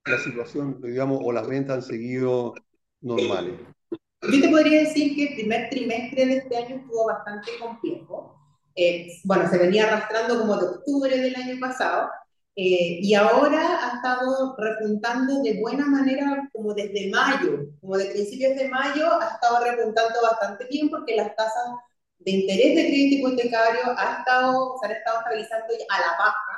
la 0.07 0.19
situación, 0.19 0.81
digamos, 0.83 1.19
o 1.23 1.33
las 1.33 1.47
ventas 1.47 1.77
han 1.77 1.83
seguido 1.83 2.55
normales? 3.01 3.55
Yo 4.23 4.41
te 4.41 4.49
podría 4.49 4.81
decir 4.81 5.15
que 5.15 5.29
el 5.29 5.35
primer 5.35 5.71
trimestre 5.71 6.27
de 6.27 6.37
este 6.39 6.57
año 6.57 6.77
estuvo 6.77 7.07
bastante 7.07 7.51
complejo. 7.61 8.39
Eh, 8.75 9.09
bueno, 9.25 9.49
se 9.49 9.59
venía 9.59 9.87
arrastrando 9.87 10.41
como 10.41 10.57
de 10.57 10.67
octubre 10.67 11.17
del 11.17 11.37
año 11.37 11.61
pasado 11.61 12.11
eh, 12.57 12.99
y 13.03 13.15
ahora 13.15 13.79
ha 13.83 13.97
estado 13.97 14.57
repuntando 14.59 15.43
de 15.43 15.61
buena 15.61 15.87
manera 15.87 16.49
como 16.53 16.75
desde 16.75 17.11
mayo, 17.11 17.67
como 17.81 17.97
de 17.97 18.07
principios 18.07 18.57
de 18.57 18.69
mayo 18.69 19.21
ha 19.21 19.35
estado 19.35 19.65
repuntando 19.65 20.21
bastante 20.23 20.67
bien 20.71 20.89
porque 20.89 21.17
las 21.17 21.35
tasas 21.37 21.65
de 22.19 22.31
interés 22.31 22.75
de 22.75 22.87
crédito 22.87 23.29
hipotecario 23.29 23.95
ha 23.97 24.19
estado, 24.19 24.77
se 24.81 24.87
han 24.87 24.93
estado 24.93 25.19
estabilizando 25.19 25.67
a 25.89 26.01
la 26.01 26.17
baja 26.19 26.54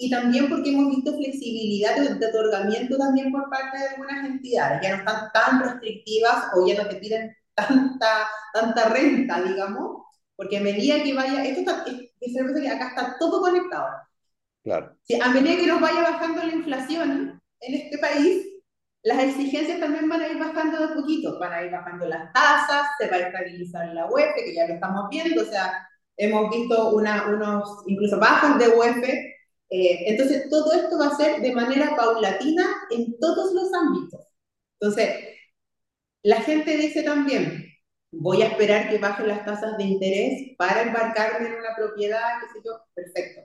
y 0.00 0.08
también 0.08 0.48
porque 0.48 0.70
hemos 0.70 0.88
visto 0.96 1.14
flexibilidad 1.14 1.94
de, 1.94 2.14
de, 2.14 2.26
otorgamiento 2.26 2.96
también 2.96 3.30
por 3.30 3.50
parte 3.50 3.78
de 3.78 3.88
algunas 3.88 4.24
entidades, 4.24 4.80
ya 4.82 4.96
no 4.96 4.96
están 4.96 5.30
tan 5.32 5.62
restrictivas 5.62 6.46
o 6.54 6.66
ya 6.66 6.82
no 6.82 6.88
te 6.88 6.96
piden 6.96 7.36
tanta, 7.54 8.26
tanta 8.54 8.88
renta, 8.88 9.42
digamos, 9.42 10.06
porque 10.36 10.56
a 10.56 10.62
medida 10.62 11.02
que 11.02 11.12
vaya, 11.12 11.44
esto 11.44 11.60
está, 11.60 11.84
es, 11.86 12.12
es 12.18 12.60
que 12.62 12.68
acá 12.70 12.88
está 12.88 13.16
todo 13.18 13.42
conectado. 13.42 13.88
Claro. 14.64 14.96
A 15.22 15.28
medida 15.28 15.56
que 15.56 15.66
nos 15.66 15.82
vaya 15.82 16.00
bajando 16.00 16.44
la 16.44 16.52
inflación 16.52 17.38
en 17.60 17.74
este 17.74 17.98
país, 17.98 18.46
las 19.02 19.22
exigencias 19.22 19.80
también 19.80 20.08
van 20.08 20.22
a 20.22 20.28
ir 20.28 20.38
bajando 20.38 20.80
de 20.80 20.94
poquito, 20.94 21.38
van 21.38 21.52
a 21.52 21.62
ir 21.62 21.72
bajando 21.72 22.06
las 22.06 22.32
tasas, 22.32 22.86
se 22.98 23.06
va 23.06 23.16
a 23.16 23.20
estabilizar 23.20 23.88
la 23.92 24.06
UEF, 24.10 24.34
que 24.34 24.54
ya 24.54 24.66
lo 24.66 24.74
estamos 24.74 25.10
viendo, 25.10 25.42
o 25.42 25.44
sea, 25.44 25.86
hemos 26.16 26.48
visto 26.48 26.94
una, 26.94 27.26
unos 27.28 27.82
incluso 27.86 28.18
bajos 28.18 28.58
de 28.58 28.68
UEF 28.68 29.04
eh, 29.70 30.10
entonces, 30.10 30.48
todo 30.50 30.72
esto 30.72 30.98
va 30.98 31.08
a 31.08 31.16
ser 31.16 31.40
de 31.40 31.52
manera 31.52 31.96
paulatina 31.96 32.64
en 32.90 33.18
todos 33.18 33.52
los 33.54 33.72
ámbitos. 33.72 34.26
Entonces, 34.80 35.10
la 36.22 36.40
gente 36.42 36.76
dice 36.76 37.02
también, 37.02 37.66
voy 38.12 38.42
a 38.42 38.48
esperar 38.48 38.90
que 38.90 38.98
bajen 38.98 39.28
las 39.28 39.44
tasas 39.44 39.78
de 39.78 39.84
interés 39.84 40.56
para 40.58 40.82
embarcarme 40.82 41.48
en 41.48 41.54
una 41.54 41.76
propiedad, 41.76 42.40
qué 42.40 42.58
sé 42.58 42.66
yo, 42.66 42.72
perfecto. 42.94 43.42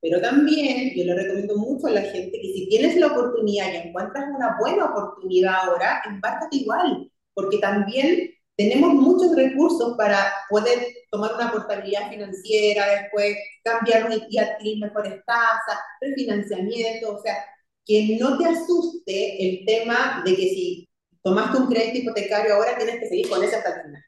Pero 0.00 0.20
también 0.20 0.92
yo 0.96 1.04
le 1.04 1.14
recomiendo 1.14 1.56
mucho 1.56 1.86
a 1.86 1.90
la 1.90 2.02
gente 2.02 2.32
que 2.32 2.52
si 2.52 2.68
tienes 2.68 2.96
la 2.96 3.08
oportunidad 3.08 3.72
y 3.72 3.88
encuentras 3.88 4.26
una 4.34 4.56
buena 4.58 4.86
oportunidad 4.86 5.54
ahora, 5.54 6.02
embárcate 6.06 6.56
igual, 6.56 7.10
porque 7.34 7.58
también 7.58 8.30
tenemos 8.68 8.94
muchos 8.94 9.34
recursos 9.34 9.94
para 9.96 10.32
poder 10.48 10.86
tomar 11.10 11.34
una 11.34 11.50
portabilidad 11.50 12.10
financiera, 12.10 13.02
después 13.02 13.36
cambiarnos 13.64 14.22
y 14.28 14.38
adquirir 14.38 14.84
mejores 14.84 15.24
tasas, 15.26 15.78
refinanciamiento, 16.00 17.16
o 17.16 17.22
sea, 17.22 17.44
que 17.84 18.16
no 18.20 18.38
te 18.38 18.46
asuste 18.46 19.44
el 19.44 19.66
tema 19.66 20.22
de 20.24 20.36
que 20.36 20.42
si 20.42 20.88
tomaste 21.22 21.58
un 21.58 21.68
crédito 21.68 21.98
hipotecario 21.98 22.54
ahora 22.54 22.76
tienes 22.76 23.00
que 23.00 23.08
seguir 23.08 23.28
con 23.28 23.42
eso 23.42 23.56
hasta 23.56 23.76
el 23.76 23.82
final. 23.82 24.04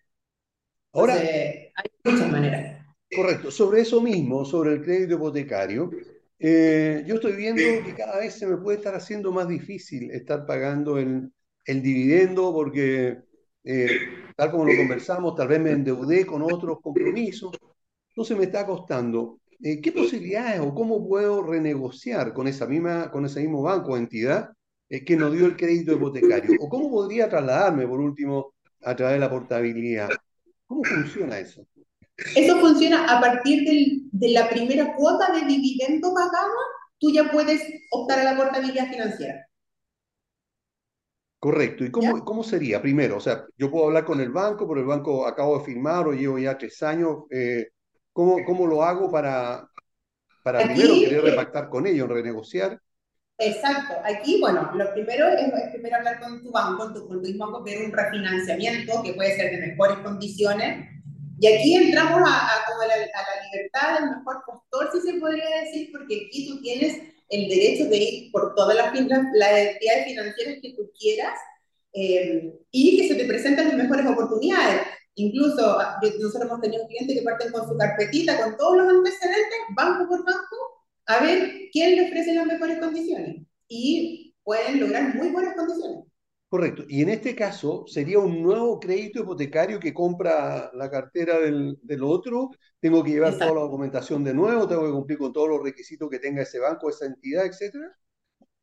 Ahora, 0.93 1.15
Entonces, 1.15 1.73
hay 1.75 2.13
muchas 2.13 2.31
maneras. 2.31 2.87
Correcto, 3.15 3.51
sobre 3.51 3.81
eso 3.83 4.01
mismo, 4.01 4.45
sobre 4.45 4.75
el 4.75 4.83
crédito 4.83 5.15
hipotecario, 5.15 5.91
eh, 6.39 7.05
yo 7.07 7.17
estoy 7.17 7.33
viendo 7.37 7.63
que 7.85 7.95
cada 7.95 8.19
vez 8.19 8.35
se 8.35 8.47
me 8.47 8.57
puede 8.57 8.79
estar 8.79 8.95
haciendo 8.95 9.33
más 9.33 9.49
difícil 9.49 10.11
estar 10.11 10.47
pagando 10.47 10.99
el, 10.99 11.33
el 11.65 11.83
dividendo 11.83 12.53
porque 12.53 13.19
eh, 13.65 13.89
tal 14.37 14.51
como 14.51 14.67
lo 14.67 14.77
conversamos, 14.77 15.35
tal 15.35 15.49
vez 15.49 15.61
me 15.61 15.71
endeudé 15.71 16.27
con 16.27 16.43
otros 16.43 16.81
compromisos, 16.83 17.53
entonces 18.11 18.37
me 18.37 18.45
está 18.45 18.67
costando. 18.67 19.41
Eh, 19.63 19.81
¿Qué 19.81 19.93
posibilidades 19.93 20.61
o 20.61 20.75
cómo 20.75 21.09
puedo 21.09 21.43
renegociar 21.43 22.35
con, 22.35 22.47
esa 22.47 22.67
misma, 22.67 23.11
con 23.11 23.25
ese 23.25 23.41
mismo 23.41 23.63
banco 23.63 23.93
o 23.93 23.97
entidad 23.97 24.51
eh, 24.91 25.05
que 25.05 25.17
nos 25.17 25.33
dio 25.33 25.47
el 25.47 25.57
crédito 25.57 25.93
hipotecario? 25.93 26.57
¿O 26.61 26.69
cómo 26.69 26.91
podría 26.91 27.29
trasladarme, 27.29 27.87
por 27.87 28.01
último, 28.01 28.53
a 28.83 28.95
través 28.95 29.15
de 29.15 29.21
la 29.21 29.31
portabilidad? 29.31 30.11
¿Cómo 30.67 30.85
funciona 30.85 31.39
eso? 31.39 31.67
Eso 32.37 32.61
funciona 32.61 33.07
a 33.07 33.21
partir 33.21 33.65
del, 33.65 34.03
de 34.13 34.29
la 34.29 34.49
primera 34.49 34.95
cuota 34.95 35.33
de 35.33 35.47
dividendo 35.47 36.13
pagada, 36.15 36.47
tú 36.99 37.11
ya 37.11 37.31
puedes 37.31 37.61
optar 37.91 38.21
a 38.21 38.25
la 38.25 38.37
portabilidad 38.37 38.89
financiera. 38.89 39.47
Correcto. 41.45 41.85
¿Y 41.85 41.91
cómo, 41.91 42.25
cómo 42.25 42.43
sería? 42.43 42.81
Primero, 42.81 43.19
o 43.19 43.21
sea, 43.21 43.45
yo 43.59 43.71
puedo 43.71 43.89
hablar 43.89 44.07
con 44.07 44.19
el 44.19 44.31
banco, 44.31 44.67
pero 44.67 44.81
el 44.81 44.87
banco 44.87 45.27
acabo 45.27 45.59
de 45.59 45.65
firmar 45.67 46.09
o 46.09 46.15
llevo 46.15 46.39
ya 46.39 46.57
tres 46.57 46.83
años 46.83 47.25
eh, 47.31 47.67
¿Cómo, 48.15 48.43
cómo 48.47 48.67
lo 48.67 48.83
hago 48.83 49.11
para, 49.11 49.69
para 50.43 50.61
primero 50.65 50.95
querer 50.95 51.23
repactar 51.23 51.69
con 51.69 51.87
ellos, 51.87 52.09
renegociar? 52.09 52.81
Exacto. 53.37 53.93
Aquí, 54.07 54.41
bueno, 54.41 54.71
lo 54.75 54.91
primero 54.95 55.29
es, 55.29 55.71
primero 55.71 55.97
hablar 55.97 56.19
con 56.19 56.43
tu 56.43 56.51
banco, 56.51 56.79
con 56.79 56.95
tu, 56.95 57.09
con 57.09 57.23
tu 57.23 57.37
banco, 57.37 57.63
ver 57.63 57.85
un 57.85 57.93
refinanciamiento 57.93 59.03
que 59.03 59.13
puede 59.13 59.37
ser 59.37 59.51
de 59.51 59.67
mejores 59.67 59.99
condiciones. 59.99 60.89
Y 61.39 61.47
aquí 61.47 61.77
entramos 61.77 62.23
a, 62.27 62.47
a, 62.47 62.65
como 62.67 62.81
a, 62.81 62.87
la, 62.87 62.95
a 62.95 62.97
la 62.97 63.45
libertad 63.53 64.01
del 64.01 64.17
mejor 64.17 64.43
postor, 64.47 64.89
si 64.95 65.13
se 65.13 65.21
podría 65.21 65.61
decir, 65.61 65.91
porque 65.93 66.27
aquí 66.27 66.49
tú 66.49 66.63
tienes 66.63 67.14
el 67.29 67.49
derecho 67.49 67.87
de 67.87 67.97
ir 67.97 68.33
por 68.33 68.55
todas 68.55 68.77
las, 68.77 68.95
entidades 68.95 70.05
financieras 70.07 70.59
que 70.63 70.75
tú 70.77 70.91
quieras 70.99 71.39
eh, 71.93 72.53
y 72.71 72.97
que 72.97 73.09
se 73.09 73.15
te 73.15 73.25
presenten 73.25 73.69
las 73.69 73.77
mejores 73.77 74.07
oportunidades. 74.07 74.83
Incluso 75.17 75.79
nosotros 76.21 76.43
hemos 76.43 76.61
tenido 76.61 76.87
clientes 76.89 77.17
que 77.17 77.23
parten 77.23 77.53
con 77.53 77.69
su 77.69 77.77
carpetita, 77.77 78.43
con 78.43 78.57
todos 78.57 78.77
los 78.79 78.89
antecedentes, 78.89 79.59
banco 79.77 80.09
por 80.09 80.25
banco, 80.25 80.85
a 81.07 81.23
ver 81.23 81.53
quién 81.73 81.97
le 81.97 82.07
ofrece 82.07 82.35
las 82.35 82.47
mejores 82.47 82.79
condiciones. 82.79 83.37
Y 83.69 84.35
pueden 84.43 84.81
lograr 84.81 85.15
muy 85.15 85.29
buenas 85.29 85.55
condiciones. 85.55 86.04
Correcto. 86.55 86.85
Y 86.89 87.03
en 87.03 87.09
este 87.09 87.35
caso, 87.35 87.85
¿sería 87.89 88.21
un 88.21 88.41
nuevo 88.41 88.79
crédito 88.79 89.19
hipotecario 89.19 89.81
que 89.81 89.93
compra 89.93 90.71
la 90.73 90.89
cartera 90.89 91.41
del, 91.41 91.77
del 91.83 92.05
otro? 92.05 92.51
¿Tengo 92.79 93.03
que 93.03 93.11
llevar 93.11 93.33
Exacto. 93.33 93.55
toda 93.55 93.61
la 93.61 93.67
documentación 93.67 94.23
de 94.23 94.35
nuevo? 94.35 94.69
¿Tengo 94.69 94.87
que 94.87 94.93
cumplir 94.93 95.19
con 95.19 95.33
todos 95.33 95.49
los 95.49 95.65
requisitos 95.65 96.09
que 96.09 96.21
tenga 96.21 96.43
ese 96.43 96.61
banco, 96.61 96.89
esa 96.89 97.07
entidad, 97.07 97.45
etcétera? 97.45 97.91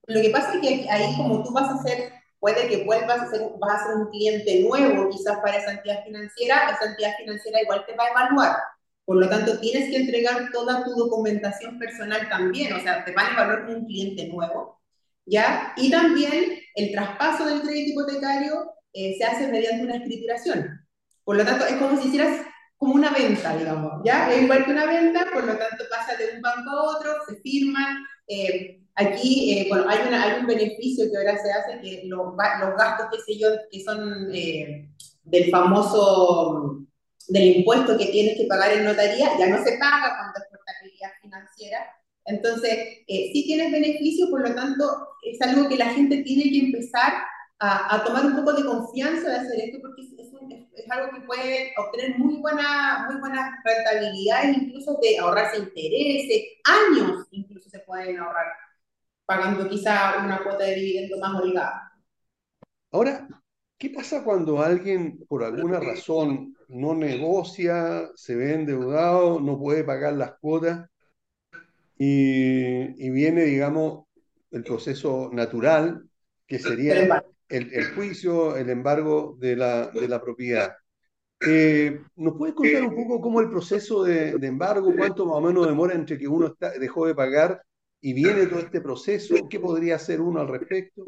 Lo 0.07 0.21
que 0.21 0.29
pasa 0.29 0.53
es 0.53 0.61
que 0.61 0.89
ahí, 0.89 1.17
como 1.17 1.43
tú 1.43 1.51
vas 1.51 1.67
a 1.67 1.73
hacer, 1.73 2.13
puede 2.39 2.69
que 2.69 2.85
vuelvas 2.85 3.23
a 3.23 3.29
ser, 3.29 3.41
vas 3.59 3.81
a 3.81 3.87
ser 3.87 3.97
un 3.97 4.07
cliente 4.07 4.61
nuevo 4.61 5.09
quizás 5.09 5.39
para 5.39 5.57
esa 5.57 5.73
entidad 5.73 6.01
financiera, 6.05 6.71
esa 6.71 6.91
entidad 6.91 7.11
financiera 7.17 7.61
igual 7.61 7.85
te 7.85 7.93
va 7.97 8.05
a 8.05 8.09
evaluar. 8.11 8.55
Por 9.03 9.17
lo 9.17 9.27
tanto, 9.27 9.59
tienes 9.59 9.89
que 9.89 9.97
entregar 9.97 10.49
toda 10.53 10.85
tu 10.85 10.91
documentación 10.91 11.77
personal 11.77 12.29
también, 12.29 12.71
o 12.71 12.79
sea, 12.79 13.03
te 13.03 13.11
van 13.11 13.25
a 13.25 13.33
evaluar 13.33 13.65
como 13.65 13.79
un 13.79 13.85
cliente 13.85 14.29
nuevo 14.29 14.81
¿ya? 15.25 15.73
Y 15.77 15.91
también 15.91 16.59
el 16.75 16.91
traspaso 16.91 17.45
del 17.45 17.61
crédito 17.61 17.91
hipotecario 17.91 18.71
eh, 18.93 19.15
se 19.17 19.25
hace 19.25 19.47
mediante 19.47 19.83
una 19.83 19.97
escrituración. 19.97 20.85
Por 21.23 21.37
lo 21.37 21.45
tanto, 21.45 21.65
es 21.65 21.75
como 21.75 21.99
si 21.99 22.07
hicieras 22.07 22.45
como 22.81 22.95
una 22.95 23.11
venta, 23.11 23.55
digamos, 23.55 24.01
¿ya? 24.03 24.33
Es 24.33 24.41
igual 24.41 24.65
que 24.65 24.71
una 24.71 24.87
venta, 24.87 25.27
por 25.31 25.43
lo 25.43 25.55
tanto 25.55 25.83
pasa 25.87 26.17
de 26.17 26.35
un 26.35 26.41
banco 26.41 26.69
a 26.71 26.97
otro, 26.97 27.11
se 27.27 27.35
firma. 27.35 28.03
Eh, 28.27 28.81
aquí, 28.95 29.53
eh, 29.53 29.67
bueno, 29.69 29.85
hay, 29.87 29.99
una, 30.07 30.37
un 30.39 30.47
beneficio 30.47 31.05
que 31.11 31.15
ahora 31.15 31.37
se 31.37 31.51
hace, 31.51 31.79
que 31.79 32.03
los, 32.05 32.35
gastos, 32.35 33.07
qué 33.11 33.19
sé 33.19 33.39
que 33.71 33.83
son 33.83 34.29
eh, 34.33 34.89
del 35.23 35.51
famoso, 35.51 36.79
del 37.27 37.57
impuesto 37.57 37.95
que 37.99 38.07
tienes 38.07 38.35
que 38.35 38.47
pagar 38.47 38.71
en 38.71 38.85
notaría, 38.85 39.37
ya 39.37 39.47
no 39.47 39.63
se 39.63 39.77
paga 39.77 40.17
cuando 40.17 40.39
es 40.39 40.49
portabilidad 40.49 41.11
financiera, 41.21 41.85
entonces, 42.25 42.71
eh, 43.07 43.31
tienes 43.33 43.71
beneficio, 43.71 44.29
por 44.29 44.47
lo 44.47 44.53
tanto, 44.55 44.83
es 45.23 45.41
algo 45.41 45.67
que 45.67 45.77
la 45.77 45.89
gente 45.89 46.23
tiene 46.23 46.43
que 46.43 46.65
empezar 46.67 47.13
a, 47.59 47.95
a 47.95 48.03
tomar 48.03 48.25
un 48.25 48.35
poco 48.35 48.53
de 48.53 48.65
confianza 48.65 49.29
de 49.29 49.35
hacer 49.37 49.59
esto, 49.59 49.79
porque 49.81 50.01
es, 50.03 50.11
es, 50.19 50.33
es, 50.73 50.91
algo 50.91 51.11
que 51.13 51.25
puede 51.25 51.71
obtener 51.77 52.17
muy, 52.17 52.37
buena, 52.37 53.07
muy 53.09 53.19
buenas 53.19 53.51
rentabilidades, 53.63 54.57
incluso 54.57 54.99
de 55.01 55.17
ahorrarse 55.17 55.59
intereses, 55.59 56.43
años 56.63 57.27
incluso 57.31 57.69
se 57.69 57.79
pueden 57.79 58.19
ahorrar, 58.19 58.47
pagando 59.25 59.67
quizá 59.69 60.23
una 60.23 60.43
cuota 60.43 60.63
de 60.63 60.75
dividendo 60.75 61.17
más 61.19 61.41
holgada. 61.41 61.91
Ahora, 62.91 63.27
¿qué 63.77 63.89
pasa 63.89 64.23
cuando 64.23 64.61
alguien, 64.61 65.25
por 65.27 65.43
alguna 65.43 65.79
razón, 65.79 66.55
no 66.67 66.93
negocia, 66.93 68.09
se 68.15 68.35
ve 68.35 68.53
endeudado, 68.53 69.39
no 69.39 69.57
puede 69.57 69.83
pagar 69.83 70.13
las 70.13 70.33
cuotas? 70.39 70.90
Y, 72.03 73.05
y 73.05 73.09
viene, 73.11 73.43
digamos, 73.43 74.05
el 74.49 74.63
proceso 74.63 75.29
natural, 75.31 76.03
que 76.47 76.57
sería 76.57 77.23
el, 77.47 77.71
el 77.71 77.93
juicio, 77.93 78.57
el 78.57 78.71
embargo 78.71 79.37
de 79.39 79.55
la, 79.55 79.85
de 79.89 80.07
la 80.07 80.19
propiedad. 80.19 80.71
Eh, 81.45 82.01
¿Nos 82.15 82.33
puedes 82.39 82.55
contar 82.55 82.85
un 82.85 82.95
poco 82.95 83.21
cómo 83.21 83.39
el 83.39 83.51
proceso 83.51 84.03
de, 84.03 84.35
de, 84.35 84.47
embargo, 84.47 84.91
cuánto 84.97 85.27
más 85.27 85.35
o 85.35 85.41
menos 85.41 85.67
demora 85.67 85.93
entre 85.93 86.17
que 86.17 86.27
uno 86.27 86.47
está, 86.47 86.71
dejó 86.71 87.05
de 87.05 87.13
pagar 87.13 87.61
y 88.01 88.13
viene 88.13 88.47
todo 88.47 88.61
este 88.61 88.81
proceso? 88.81 89.35
¿Qué 89.47 89.59
podría 89.59 89.97
hacer 89.97 90.21
uno 90.21 90.41
al 90.41 90.47
respecto? 90.47 91.03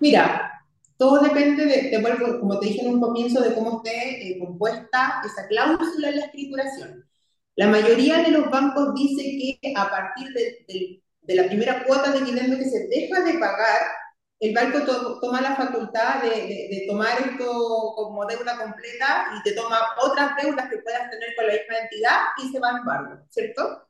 Mira, 0.00 0.52
todo 0.98 1.22
depende, 1.22 1.64
de, 1.64 1.96
de 1.96 2.38
como 2.38 2.60
te 2.60 2.66
dije 2.66 2.82
en 2.82 2.92
un 2.92 3.00
comienzo, 3.00 3.40
de 3.40 3.54
cómo 3.54 3.82
esté 3.82 4.32
eh, 4.32 4.38
compuesta 4.38 5.22
esa 5.24 5.48
cláusula 5.48 6.10
en 6.10 6.16
la 6.16 6.26
escrituración. 6.26 7.07
La 7.58 7.66
mayoría 7.66 8.22
de 8.22 8.30
los 8.30 8.48
bancos 8.50 8.94
dice 8.94 9.20
que 9.60 9.72
a 9.74 9.90
partir 9.90 10.28
de, 10.32 11.02
la 11.34 11.48
primera 11.48 11.82
cuota 11.82 12.12
de 12.12 12.20
dividendo 12.20 12.56
que 12.56 12.70
se 12.70 12.86
deja 12.86 13.20
de 13.24 13.36
pagar, 13.36 13.82
el 14.38 14.54
banco 14.54 14.84
to 14.86 15.18
toma 15.20 15.40
la 15.40 15.56
facultad 15.56 16.22
de, 16.22 16.28
de, 16.28 16.84
tomar 16.88 17.18
esto 17.18 17.44
como 17.96 18.24
deuda 18.26 18.56
completa 18.58 19.32
y 19.36 19.42
te 19.42 19.56
toma 19.56 19.76
otras 20.00 20.36
deudas 20.40 20.70
que 20.70 20.78
puedas 20.78 21.10
tener 21.10 21.34
con 21.34 21.48
la 21.48 21.54
misma 21.54 21.78
entidad 21.78 22.18
y 22.40 22.52
se 22.52 22.60
va 22.60 22.68
a 22.68 22.78
embargo, 22.78 23.26
¿cierto? 23.28 23.88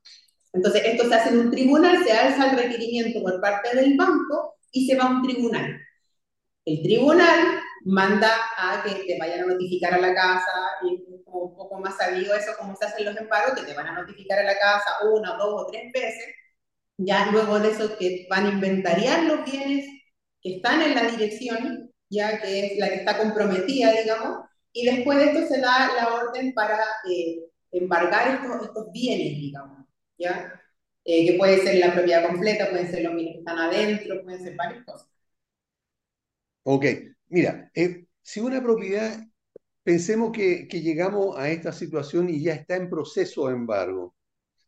Entonces, 0.55 0.83
esto 0.87 1.07
se 1.07 1.15
hace 1.15 1.29
en 1.29 1.41
un 1.41 1.51
tribunal, 1.51 2.03
se 2.03 2.13
alza 2.13 2.51
el 2.51 2.57
requerimiento 2.57 3.23
por 3.23 3.39
parte 3.39 3.77
del 3.77 3.99
banco 3.99 4.55
y 4.73 4.87
se 4.89 4.97
va 4.97 5.05
a 5.05 5.11
un 5.11 5.23
tribunal. 5.23 5.79
El 6.65 6.83
tribunal 6.83 7.61
manda 7.85 8.31
a 8.57 8.83
que 8.83 9.05
te 9.05 9.19
vayan 9.19 9.41
a 9.41 9.47
notificar 9.53 9.93
a 9.93 9.99
la 9.99 10.15
casa, 10.15 10.53
y 10.85 11.08
un 11.33 11.57
poco 11.57 11.79
más 11.81 11.97
sabido 11.97 12.35
eso, 12.35 12.53
cómo 12.59 12.77
se 12.77 12.87
hacen 12.87 13.05
los 13.05 13.17
embargos, 13.17 13.59
que 13.59 13.67
te 13.67 13.75
van 13.75 13.87
a 13.87 13.93
notificar 14.01 14.39
a 14.39 14.45
la 14.45 14.59
casa 14.59 14.91
una, 15.13 15.35
dos 15.35 15.63
o 15.63 15.67
tres 15.71 15.93
veces, 15.93 16.35
ya 16.97 17.27
luego 17.31 17.61
de 17.61 17.71
eso 17.71 17.97
que 17.99 18.27
van 18.31 18.47
a 18.47 18.51
inventariar 18.51 19.25
los 19.25 19.45
bienes 19.45 19.87
que 20.43 20.57
están 20.57 20.83
en 20.83 20.95
la 20.95 21.03
dirección, 21.05 21.93
ya 22.11 22.41
que 22.41 22.67
es 22.67 22.79
la 22.79 22.89
que 22.89 22.97
está 22.97 23.19
comprometida, 23.19 23.93
digamos, 23.93 24.47
y 24.73 24.87
después 24.87 25.19
de 25.19 25.25
esto 25.27 25.55
se 25.55 25.61
da 25.61 25.93
la 25.95 26.15
orden 26.15 26.53
para 26.55 26.79
eh, 27.11 27.41
embargar 27.73 28.35
estos, 28.35 28.67
estos 28.67 28.93
bienes, 28.93 29.39
digamos, 29.39 29.87
ya, 30.19 30.53
eh, 31.05 31.27
que 31.27 31.39
puede 31.39 31.59
ser 31.59 31.77
la 31.77 31.93
propiedad 31.93 32.27
completa, 32.27 32.71
pueden 32.71 32.91
ser 32.91 33.03
los 33.03 33.15
bienes 33.15 33.35
que 33.35 33.39
están 33.41 33.59
adentro, 33.59 34.23
pueden 34.23 34.43
ser 34.43 34.57
varias 34.57 34.85
cosas. 34.85 35.09
Ok, 36.65 36.85
Mira, 37.29 37.71
eh, 37.75 38.07
si 38.23 38.41
una 38.41 38.63
propiedad, 38.63 39.19
pensemos 39.89 40.33
que, 40.33 40.69
que, 40.69 40.83
llegamos 40.83 41.39
a 41.39 41.49
esta 41.49 41.73
situación 41.73 42.29
y 42.29 42.43
ya 42.43 42.53
está 42.53 42.77
en 42.77 42.91
proceso 42.91 43.47
de 43.47 43.55
embargo, 43.55 44.15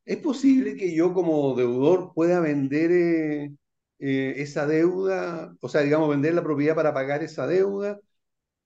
¿es 0.07 0.17
posible 0.17 0.77
que 0.77 0.95
yo 0.95 1.13
como 1.13 1.55
deudor 1.55 2.15
pueda 2.15 2.41
vender 2.41 2.91
eh, 2.91 3.53
eh, 3.99 4.35
esa 4.39 4.67
deuda? 4.67 5.55
O 5.61 5.69
sea, 5.69 5.83
digamos, 5.83 6.09
vender 6.09 6.33
la 6.33 6.43
propiedad 6.43 6.75
para 6.75 6.95
pagar 6.95 7.23
esa 7.23 7.47
deuda. 7.47 8.01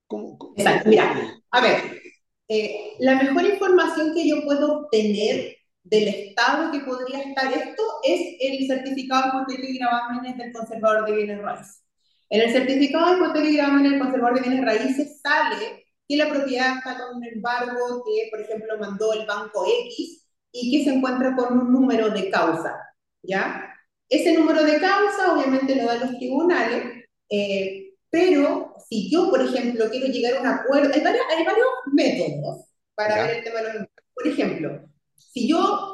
¿Cómo, 0.07 0.39
cómo 0.39 0.55
Exacto, 0.57 0.91
mira, 0.91 1.35
a 1.51 1.61
ver, 1.61 2.01
eh, 2.47 2.93
la 3.01 3.21
mejor 3.21 3.45
información 3.47 4.15
que 4.15 4.29
yo 4.29 4.45
puedo 4.45 4.83
obtener 4.83 5.57
del 5.83 6.07
estado 6.07 6.71
que 6.71 6.85
podría 6.85 7.19
estar 7.19 7.53
esto 7.53 7.83
es 8.05 8.37
el 8.39 8.65
certificado 8.69 9.45
de 9.49 9.55
y 9.57 9.79
gravámenes 9.79 10.39
del 10.39 10.53
conservador 10.53 11.05
de 11.05 11.17
bienes 11.17 11.43
raíces. 11.43 11.83
En 12.31 12.43
el 12.43 12.53
certificado 12.53 13.11
de 13.11 13.17
hipoteca 13.17 13.49
y 13.49 13.57
gravamen 13.57 13.91
del 13.91 13.99
conservador 13.99 14.41
de 14.41 14.49
bienes 14.49 14.65
raíces 14.65 15.21
sale 15.21 15.84
que 16.09 16.17
la 16.17 16.29
propiedad 16.29 16.79
está 16.79 16.99
con 16.99 17.17
un 17.17 17.25
embargo 17.25 18.05
que, 18.05 18.29
por 18.31 18.41
ejemplo, 18.41 18.79
mandó 18.79 19.13
el 19.13 19.27
banco 19.27 19.65
X 19.87 20.27
y 20.53 20.71
que 20.71 20.85
se 20.85 20.95
encuentra 20.97 21.35
con 21.35 21.59
un 21.59 21.73
número 21.73 22.11
de 22.11 22.31
causa, 22.31 22.77
¿ya? 23.23 23.75
Ese 24.09 24.35
número 24.35 24.63
de 24.65 24.81
causa 24.81 25.33
obviamente 25.35 25.77
lo 25.77 25.87
dan 25.87 26.01
los 26.01 26.19
tribunales, 26.19 27.05
eh, 27.31 27.95
pero 28.11 28.77
si 28.89 29.11
yo, 29.11 29.31
por 29.31 29.43
ejemplo, 29.43 29.91
quiero 29.91 30.07
llegar 30.07 30.35
a 30.35 30.41
un 30.41 30.47
acuerdo, 30.47 30.95
hay, 30.95 31.01
varios, 31.01 31.25
hay 31.37 31.45
varios 31.45 31.69
métodos 31.93 32.67
para 32.95 33.17
¿Ya? 33.17 33.23
ver 33.23 33.37
el 33.39 33.45
tema 33.45 33.63
de 33.63 33.75
los 33.75 33.89
Por 34.15 34.29
ejemplo, 34.29 34.89
si 35.17 35.49
yo 35.49 35.94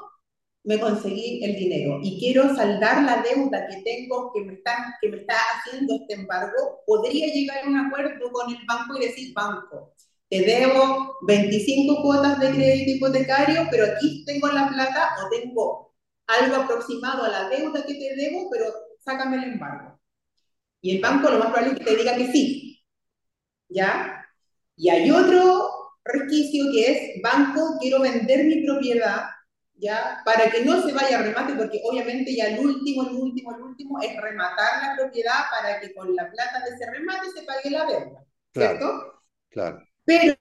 me 0.71 0.79
conseguí 0.79 1.43
el 1.43 1.57
dinero 1.57 1.99
y 2.01 2.17
quiero 2.21 2.55
saldar 2.55 3.03
la 3.03 3.23
deuda 3.23 3.67
que 3.67 3.83
tengo 3.83 4.33
que 4.33 4.43
me 4.43 4.53
está, 4.53 4.97
que 5.03 5.09
me 5.09 5.17
está 5.17 5.35
haciendo 5.35 5.97
este 5.97 6.15
embargo, 6.15 6.85
podría 6.87 7.27
llegar 7.27 7.65
a 7.65 7.69
un 7.69 7.77
acuerdo 7.77 8.31
con 8.31 8.55
el 8.55 8.65
banco 8.69 8.97
y 8.97 9.07
decir, 9.07 9.35
banco, 9.35 9.93
te 10.29 10.43
debo 10.43 11.17
25 11.27 12.03
cuotas 12.03 12.39
de 12.39 12.51
crédito 12.51 12.91
hipotecario, 12.93 13.67
pero 13.69 13.85
aquí 13.85 14.25
tengo 14.25 14.47
la 14.47 14.69
plata 14.69 15.17
o 15.21 15.29
tengo 15.29 15.93
algo 16.29 16.55
aproximado 16.55 17.25
a 17.25 17.29
la 17.31 17.49
deuda 17.49 17.85
que 17.85 17.95
te 17.95 18.15
debo, 18.15 18.49
pero 18.49 18.67
sácame 19.01 19.39
el 19.39 19.55
embargo. 19.55 20.01
Y 20.81 20.95
el 20.95 21.03
banco 21.03 21.31
lo 21.31 21.41
más 21.41 21.49
probable 21.49 21.73
es 21.73 21.79
que 21.81 21.85
te 21.85 21.97
diga 21.97 22.17
que 22.17 22.31
sí. 22.31 22.81
¿Ya? 23.69 24.25
Y 24.77 24.89
hay 24.89 25.11
otro 25.11 25.69
resquicio 26.05 26.67
que 26.71 26.93
es, 26.93 27.23
banco, 27.23 27.77
quiero 27.81 28.01
vender 28.01 28.45
mi 28.45 28.65
propiedad 28.65 29.25
¿ya? 29.81 30.23
Para 30.25 30.51
que 30.51 30.65
no 30.65 30.83
se 30.83 30.93
vaya 30.93 31.19
a 31.19 31.23
remate, 31.23 31.55
porque 31.55 31.81
obviamente 31.85 32.35
ya 32.35 32.47
el 32.47 32.61
último, 32.61 33.09
el 33.09 33.15
último, 33.17 33.55
el 33.55 33.63
último 33.63 34.01
es 34.01 34.17
rematar 34.21 34.83
la 34.83 34.97
propiedad 34.97 35.45
para 35.51 35.81
que 35.81 35.95
con 35.95 36.15
la 36.15 36.31
plata 36.31 36.61
de 36.61 36.75
ese 36.75 36.91
remate 36.91 37.31
se 37.31 37.43
pague 37.43 37.71
la 37.71 37.87
deuda, 37.87 38.25
¿cierto? 38.53 39.23
Claro. 39.51 39.79
claro. 39.79 39.83
Pero 40.05 40.37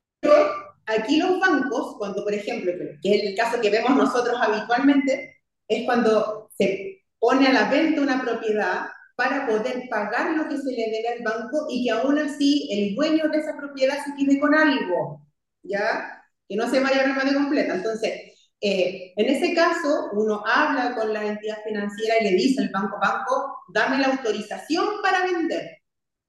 aquí 0.85 1.17
los 1.17 1.39
bancos, 1.39 1.95
cuando 1.97 2.23
por 2.23 2.33
ejemplo, 2.33 2.71
que 3.01 3.15
es 3.15 3.23
el 3.23 3.35
caso 3.35 3.61
que 3.61 3.69
vemos 3.69 3.95
nosotros 3.95 4.37
habitualmente, 4.41 5.37
es 5.67 5.85
cuando 5.85 6.49
se 6.57 7.03
pone 7.19 7.47
a 7.47 7.53
la 7.53 7.69
venta 7.69 8.01
una 8.01 8.21
propiedad 8.21 8.87
para 9.15 9.45
poder 9.45 9.87
pagar 9.89 10.31
lo 10.35 10.47
que 10.47 10.57
se 10.57 10.71
le 10.71 10.91
debe 10.91 11.09
al 11.09 11.23
banco 11.23 11.67
y 11.69 11.85
que 11.85 11.91
aún 11.91 12.17
así 12.17 12.69
el 12.71 12.95
dueño 12.95 13.27
de 13.29 13.37
esa 13.37 13.55
propiedad 13.57 13.97
se 14.03 14.15
quede 14.15 14.39
con 14.39 14.55
algo, 14.55 15.25
¿ya? 15.61 16.23
Que 16.47 16.55
no 16.55 16.69
se 16.69 16.79
vaya 16.79 17.01
a 17.01 17.03
remate 17.03 17.33
completa. 17.33 17.75
Entonces, 17.75 18.28
eh, 18.61 19.13
en 19.15 19.25
ese 19.27 19.53
caso, 19.53 20.09
uno 20.13 20.43
habla 20.45 20.93
con 20.95 21.13
la 21.13 21.25
entidad 21.25 21.63
financiera 21.63 22.15
y 22.19 22.23
le 22.25 22.31
dice 22.31 22.61
al 22.61 22.69
banco, 22.69 22.97
banco, 22.99 23.63
dame 23.69 23.99
la 23.99 24.07
autorización 24.07 25.01
para 25.01 25.23
vender. 25.23 25.77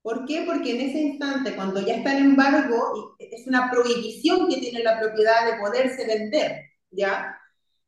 ¿Por 0.03 0.25
qué? 0.27 0.45
Porque 0.47 0.71
en 0.71 0.89
ese 0.89 0.99
instante, 0.99 1.55
cuando 1.55 1.81
ya 1.85 1.97
está 1.97 2.17
en 2.17 2.25
embargo, 2.25 3.17
es 3.19 3.47
una 3.47 3.71
prohibición 3.71 4.49
que 4.49 4.59
tiene 4.59 4.83
la 4.83 4.99
propiedad 4.99 5.47
de 5.47 5.59
poderse 5.59 6.07
vender, 6.07 6.63
¿ya? 6.91 7.37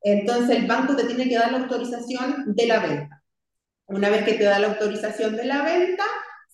Entonces 0.02 0.58
el 0.58 0.66
banco 0.66 0.96
te 0.96 1.04
tiene 1.04 1.28
que 1.28 1.38
dar 1.38 1.52
la 1.52 1.58
autorización 1.58 2.54
de 2.54 2.66
la 2.66 2.80
venta. 2.80 3.22
Una 3.86 4.10
vez 4.10 4.24
que 4.24 4.34
te 4.34 4.44
da 4.44 4.58
la 4.58 4.68
autorización 4.68 5.36
de 5.36 5.44
la 5.44 5.62
venta, 5.62 6.04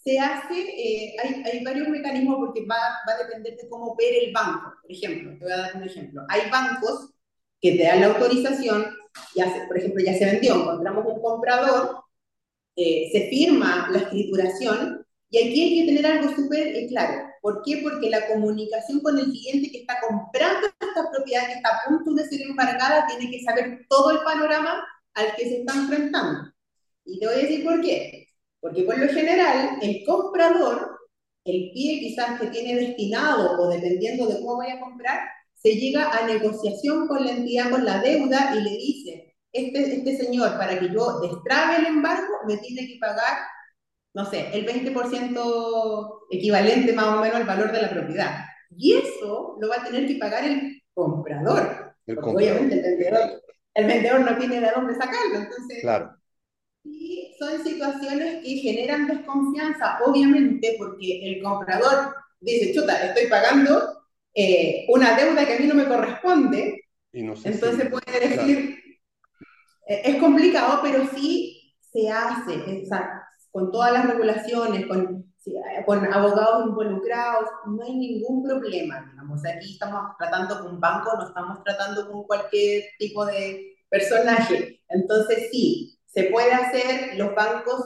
se 0.04 0.18
hace, 0.18 0.54
eh, 0.60 1.16
hay, 1.22 1.42
hay, 1.44 1.64
varios 1.64 1.88
mecanismos 1.88 2.36
porque 2.38 2.64
va, 2.66 2.76
va, 3.08 3.14
a 3.14 3.24
depender 3.24 3.56
de 3.56 3.68
cómo 3.68 3.92
opere 3.92 4.26
el 4.26 4.32
banco. 4.32 4.74
Por 4.80 4.92
ejemplo, 4.92 5.36
te 5.38 5.44
voy 5.44 5.52
a 5.52 5.56
dar 5.56 5.76
un 5.76 5.82
ejemplo. 5.82 6.24
Hay 6.28 6.48
bancos 6.50 7.14
que 7.60 7.72
te 7.72 7.82
dan 7.84 8.00
la 8.00 8.06
autorización, 8.08 8.86
ya 9.34 9.52
se, 9.52 9.66
por 9.66 9.78
ejemplo, 9.78 10.04
ya 10.04 10.14
se 10.16 10.26
vendió, 10.26 10.54
encontramos 10.54 11.04
un 11.06 11.20
comprador, 11.20 12.04
eh, 12.76 13.08
se 13.12 13.28
firma 13.28 13.88
la 13.90 13.98
escrituración 13.98 15.04
y 15.30 15.38
aquí 15.38 15.62
hay 15.62 15.80
que 15.80 15.86
tener 15.86 16.06
algo 16.06 16.34
súper 16.34 16.68
eh, 16.68 16.86
claro. 16.88 17.28
¿Por 17.42 17.62
qué? 17.64 17.80
Porque 17.82 18.08
la 18.10 18.26
comunicación 18.28 19.00
con 19.00 19.18
el 19.18 19.26
cliente 19.26 19.70
que 19.70 19.80
está 19.80 19.98
comprando 20.00 20.68
esta 20.80 21.10
propiedad, 21.10 21.46
que 21.46 21.54
está 21.54 21.68
a 21.68 21.88
punto 21.88 22.14
de 22.14 22.28
ser 22.28 22.42
embargada, 22.42 23.06
tiene 23.06 23.30
que 23.30 23.42
saber 23.42 23.86
todo 23.88 24.10
el 24.12 24.18
panorama 24.20 24.84
al 25.14 25.34
que 25.36 25.48
se 25.48 25.60
está 25.60 25.74
enfrentando. 25.74 26.52
Y 27.04 27.18
te 27.18 27.26
voy 27.26 27.34
a 27.34 27.38
decir 27.38 27.64
por 27.64 27.80
qué. 27.80 28.28
Porque 28.60 28.82
por 28.82 28.98
lo 28.98 29.08
general, 29.12 29.78
el 29.82 30.04
comprador, 30.04 30.98
el 31.44 31.70
pie 31.72 32.00
quizás 32.00 32.40
que 32.40 32.48
tiene 32.48 32.74
destinado 32.74 33.60
o 33.60 33.68
dependiendo 33.68 34.26
de 34.26 34.40
cómo 34.40 34.58
vaya 34.58 34.74
a 34.74 34.80
comprar, 34.80 35.20
se 35.58 35.74
llega 35.74 36.10
a 36.10 36.26
negociación 36.26 37.08
con 37.08 37.24
la 37.24 37.32
entidad, 37.32 37.70
con 37.70 37.84
la 37.84 38.00
deuda 38.00 38.54
y 38.54 38.60
le 38.62 38.70
dice, 38.70 39.36
este, 39.52 39.96
este 39.96 40.16
señor, 40.16 40.56
para 40.56 40.78
que 40.78 40.90
yo 40.92 41.20
destrabe 41.20 41.76
el 41.76 41.86
embargo, 41.86 42.32
me 42.46 42.56
tiene 42.58 42.86
que 42.86 42.98
pagar 43.00 43.38
no 44.18 44.24
sé, 44.24 44.48
el 44.52 44.66
20% 44.66 46.20
equivalente 46.30 46.92
más 46.92 47.06
o 47.06 47.20
menos 47.20 47.36
al 47.36 47.46
valor 47.46 47.72
de 47.72 47.82
la 47.82 47.90
propiedad. 47.90 48.44
Y 48.76 48.94
eso 48.94 49.56
lo 49.60 49.68
va 49.68 49.76
a 49.76 49.84
tener 49.84 50.06
que 50.08 50.16
pagar 50.16 50.44
el 50.44 50.82
comprador. 50.92 51.94
El 52.04 52.18
Obviamente 52.18 52.74
el 52.74 52.82
vendedor, 52.82 53.42
el 53.74 53.86
vendedor 53.86 54.20
no 54.20 54.38
tiene 54.38 54.60
de 54.60 54.70
dónde 54.74 54.94
sacarlo. 54.94 55.36
Entonces, 55.36 55.82
claro. 55.82 56.16
Y 56.84 57.32
son 57.38 57.62
situaciones 57.62 58.42
que 58.42 58.56
generan 58.56 59.06
desconfianza, 59.06 59.98
obviamente, 60.04 60.74
porque 60.78 61.20
el 61.22 61.42
comprador 61.42 62.14
dice, 62.40 62.74
chuta, 62.74 63.06
estoy 63.06 63.26
pagando 63.26 63.97
eh, 64.38 64.86
una 64.88 65.16
deuda 65.16 65.46
que 65.46 65.54
a 65.54 65.58
mí 65.58 65.66
no 65.66 65.74
me 65.74 65.88
corresponde. 65.88 66.84
Y 67.12 67.22
no 67.22 67.34
sé 67.34 67.48
entonces 67.48 67.88
puede 67.90 68.28
decir, 68.28 68.78
eh, 69.86 70.02
es 70.04 70.16
complicado, 70.16 70.80
pero 70.82 71.06
sí 71.14 71.74
se 71.92 72.10
hace. 72.10 72.54
Exacto 72.78 73.28
con 73.50 73.72
todas 73.72 73.92
las 73.92 74.06
regulaciones, 74.06 74.86
con, 74.86 75.32
con 75.86 76.12
abogados 76.12 76.66
involucrados, 76.68 77.48
no 77.66 77.82
hay 77.82 77.96
ningún 77.96 78.44
problema, 78.44 79.04
digamos. 79.10 79.44
Aquí 79.44 79.72
estamos 79.72 80.16
tratando 80.18 80.60
con 80.60 80.74
un 80.74 80.80
banco, 80.80 81.16
no 81.16 81.28
estamos 81.28 81.62
tratando 81.64 82.10
con 82.10 82.24
cualquier 82.24 82.84
tipo 82.98 83.24
de 83.26 83.76
personaje. 83.88 84.80
Entonces, 84.88 85.48
sí, 85.50 85.98
se 86.06 86.24
puede 86.24 86.52
hacer, 86.52 87.16
los 87.16 87.34
bancos, 87.34 87.84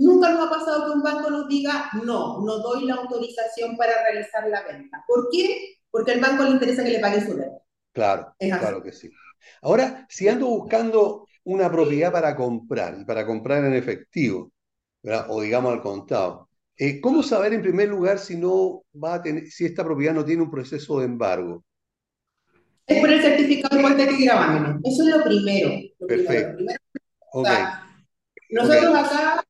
nunca 0.00 0.32
nos 0.32 0.46
ha 0.46 0.50
pasado 0.50 0.86
que 0.86 0.92
un 0.92 1.02
banco 1.02 1.30
nos 1.30 1.46
diga, 1.46 1.90
no, 2.04 2.40
no 2.40 2.58
doy 2.58 2.86
la 2.86 2.94
autorización 2.94 3.76
para 3.76 3.92
realizar 4.02 4.48
la 4.48 4.62
venta. 4.62 5.04
¿Por 5.06 5.28
qué? 5.30 5.76
Porque 5.90 6.12
al 6.12 6.20
banco 6.20 6.44
le 6.44 6.50
interesa 6.50 6.82
que 6.82 6.90
le 6.90 7.00
pague 7.00 7.20
su 7.20 7.34
deuda. 7.34 7.60
Claro, 7.92 8.34
claro 8.38 8.82
que 8.82 8.92
sí. 8.92 9.10
Ahora, 9.62 10.06
si 10.08 10.28
ando 10.28 10.46
buscando 10.46 11.26
una 11.44 11.70
propiedad 11.70 12.12
para 12.12 12.34
comprar 12.34 12.98
y 12.98 13.04
para 13.04 13.26
comprar 13.26 13.64
en 13.64 13.74
efectivo, 13.74 14.52
o 15.28 15.40
digamos 15.42 15.72
al 15.72 15.82
contado. 15.82 16.48
Eh, 16.76 17.00
¿Cómo 17.00 17.22
saber 17.22 17.52
en 17.52 17.62
primer 17.62 17.88
lugar 17.88 18.18
si 18.18 18.36
no 18.36 18.84
va 18.92 19.14
a 19.14 19.22
tener, 19.22 19.46
si 19.50 19.66
esta 19.66 19.84
propiedad 19.84 20.14
no 20.14 20.24
tiene 20.24 20.42
un 20.42 20.50
proceso 20.50 20.98
de 20.98 21.06
embargo? 21.06 21.62
Es 22.86 23.00
por 23.00 23.10
el 23.10 23.20
certificado 23.20 23.76
de 23.76 23.82
hipoteca 23.82 24.12
y 24.12 24.24
gravamen. 24.24 24.80
Eso 24.82 25.02
es 25.02 25.08
lo 25.16 25.22
primero. 25.22 25.70
Perfecto. 26.06 26.64
nosotros 28.50 28.94
acá 28.94 29.44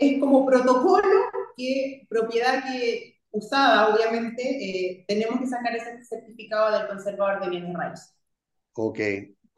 es 0.00 0.18
como 0.18 0.44
protocolo 0.46 1.30
que 1.56 2.06
propiedad 2.08 2.64
que 2.64 3.20
usada, 3.30 3.94
obviamente, 3.94 4.42
eh, 4.42 5.04
tenemos 5.06 5.40
que 5.40 5.46
sacar 5.46 5.76
ese 5.76 6.02
certificado 6.04 6.76
del 6.76 6.88
conservador 6.88 7.40
de 7.42 7.50
bienes 7.50 7.74
raíces. 7.74 8.16
Ok, 8.74 8.98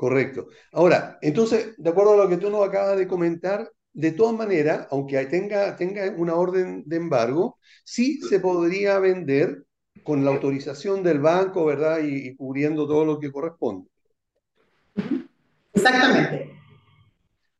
Correcto. 0.02 0.48
Ahora, 0.72 1.16
entonces, 1.22 1.74
de 1.76 1.90
acuerdo 1.90 2.14
a 2.14 2.24
lo 2.24 2.28
que 2.28 2.36
tú 2.36 2.50
nos 2.50 2.66
acabas 2.66 2.98
de 2.98 3.06
comentar, 3.06 3.70
de 3.92 4.10
todas 4.10 4.34
maneras, 4.34 4.88
aunque 4.90 5.24
tenga, 5.26 5.76
tenga 5.76 6.12
una 6.16 6.34
orden 6.34 6.82
de 6.86 6.96
embargo, 6.96 7.60
sí 7.84 8.20
se 8.20 8.40
podría 8.40 8.98
vender 8.98 9.64
con 10.02 10.24
la 10.24 10.32
autorización 10.32 11.04
del 11.04 11.20
banco, 11.20 11.64
¿verdad? 11.66 12.00
Y, 12.02 12.34
cubriendo 12.34 12.84
todo 12.88 13.04
lo 13.04 13.20
que 13.20 13.30
corresponde. 13.30 13.88
Exactamente. 15.72 16.51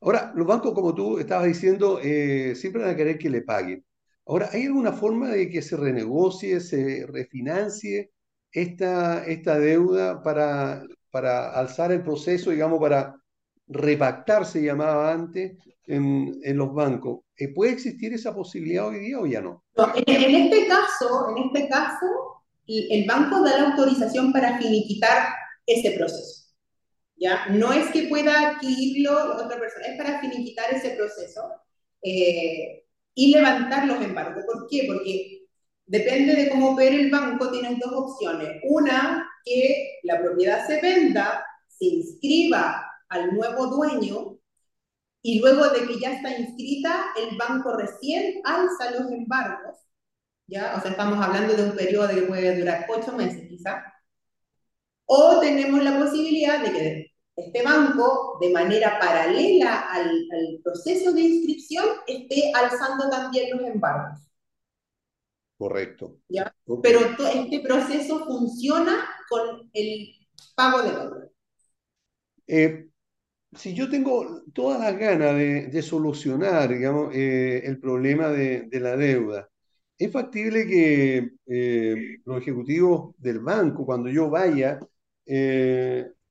Ahora, 0.02 0.32
los 0.34 0.46
bancos, 0.46 0.74
como 0.74 0.94
tú 0.94 1.18
estabas 1.18 1.46
diciendo, 1.46 2.00
eh, 2.02 2.54
siempre 2.56 2.82
van 2.82 2.90
a 2.92 2.96
querer 2.96 3.18
que 3.18 3.30
le 3.30 3.42
paguen. 3.42 3.84
Ahora, 4.26 4.50
¿hay 4.52 4.66
alguna 4.66 4.92
forma 4.92 5.30
de 5.30 5.48
que 5.48 5.62
se 5.62 5.76
renegocie, 5.76 6.60
se 6.60 7.06
refinancie 7.08 8.12
esta, 8.52 9.24
esta 9.24 9.58
deuda 9.58 10.22
para 10.22 10.84
para 11.12 11.50
alzar 11.50 11.92
el 11.92 12.02
proceso, 12.02 12.50
digamos, 12.50 12.80
para 12.80 13.14
repactar, 13.68 14.46
se 14.46 14.62
llamaba 14.62 15.12
antes, 15.12 15.52
en, 15.86 16.40
en 16.42 16.56
los 16.56 16.72
bancos. 16.72 17.20
Eh, 17.36 17.48
¿Puede 17.48 17.72
existir 17.72 18.14
esa 18.14 18.34
posibilidad 18.34 18.88
hoy 18.88 19.00
día 19.00 19.20
o 19.20 19.26
ya 19.26 19.42
no? 19.42 19.62
en, 19.94 20.34
este 20.34 20.66
caso, 20.66 21.36
en 21.36 21.44
este 21.44 21.68
caso, 21.68 22.06
el 22.66 23.06
banco 23.06 23.42
da 23.42 23.58
la 23.58 23.70
autorización 23.70 24.32
para 24.32 24.58
finiquitar 24.58 25.28
ese 25.66 25.90
proceso. 25.98 26.41
No 27.50 27.72
es 27.72 27.90
que 27.90 28.08
pueda 28.08 28.50
adquirirlo 28.50 29.35
otra 29.35 29.58
persona, 29.58 29.87
es 29.87 29.96
para 29.96 30.20
finiquitar 30.20 30.72
ese 30.72 30.90
proceso 30.90 31.42
eh, 32.02 32.85
y 33.14 33.32
levantar 33.32 33.87
los 33.87 34.02
embargos. 34.02 34.44
¿Por 34.44 34.66
qué? 34.68 34.85
Porque 34.87 35.46
depende 35.87 36.35
de 36.35 36.50
cómo 36.50 36.72
opere 36.72 37.00
el 37.00 37.11
banco, 37.11 37.50
tienes 37.50 37.78
dos 37.78 37.92
opciones. 37.92 38.61
Una, 38.64 39.28
que 39.44 40.00
la 40.02 40.20
propiedad 40.20 40.66
se 40.66 40.80
venda, 40.80 41.44
se 41.68 41.87
inscriba 41.87 42.85
al 43.08 43.35
nuevo 43.35 43.66
dueño 43.66 44.38
y 45.22 45.40
luego 45.40 45.68
de 45.68 45.87
que 45.87 46.00
ya 46.00 46.14
está 46.14 46.37
inscrita, 46.37 47.06
el 47.16 47.37
banco 47.37 47.76
recién 47.76 48.40
alza 48.44 48.90
los 48.90 49.12
embargos, 49.12 49.76
¿ya? 50.48 50.74
O 50.76 50.80
sea, 50.80 50.90
estamos 50.90 51.24
hablando 51.24 51.54
de 51.54 51.64
un 51.64 51.76
periodo 51.76 52.08
que 52.08 52.22
puede 52.22 52.58
durar 52.58 52.87
ocho 52.88 53.12
meses 53.12 53.48
quizá. 53.48 53.85
O 55.06 55.38
tenemos 55.40 55.82
la 55.85 55.98
posibilidad 55.98 56.64
de 56.64 56.72
que 56.72 57.12
este 57.46 57.62
banco, 57.62 58.38
de 58.40 58.50
manera 58.50 58.98
paralela 58.98 59.81
al, 59.90 60.09
al 60.09 60.61
proceso 60.62 61.12
de 61.12 61.20
inscripción, 61.20 61.85
esté 62.07 62.52
alzando 62.55 63.09
también 63.11 63.57
los 63.57 63.66
embargos. 63.66 64.20
Correcto. 65.62 66.18
¿Ya? 66.28 66.52
Pero 66.83 66.98
este 67.33 67.61
proceso 67.61 68.24
funciona 68.26 69.09
con 69.28 69.70
el 69.72 70.09
pago 70.57 70.83
de 70.83 70.90
deuda. 70.90 71.28
Eh, 72.48 72.88
si 73.52 73.72
yo 73.72 73.88
tengo 73.88 74.42
todas 74.52 74.81
las 74.81 74.98
ganas 74.98 75.37
de, 75.37 75.83
solucionar, 75.83 76.68
digamos, 76.68 77.14
eh, 77.14 77.62
el 77.64 77.78
problema 77.78 78.31
de, 78.31 78.68
la 78.72 78.96
deuda, 78.96 79.48
¿es 79.96 80.11
factible 80.11 80.66
que 80.66 81.31
eh, 81.46 82.18
los 82.24 82.42
ejecutivos 82.42 83.14
del 83.18 83.38
banco, 83.38 83.87
cuando 83.87 84.09
yo 84.09 84.31
vaya 84.31 84.81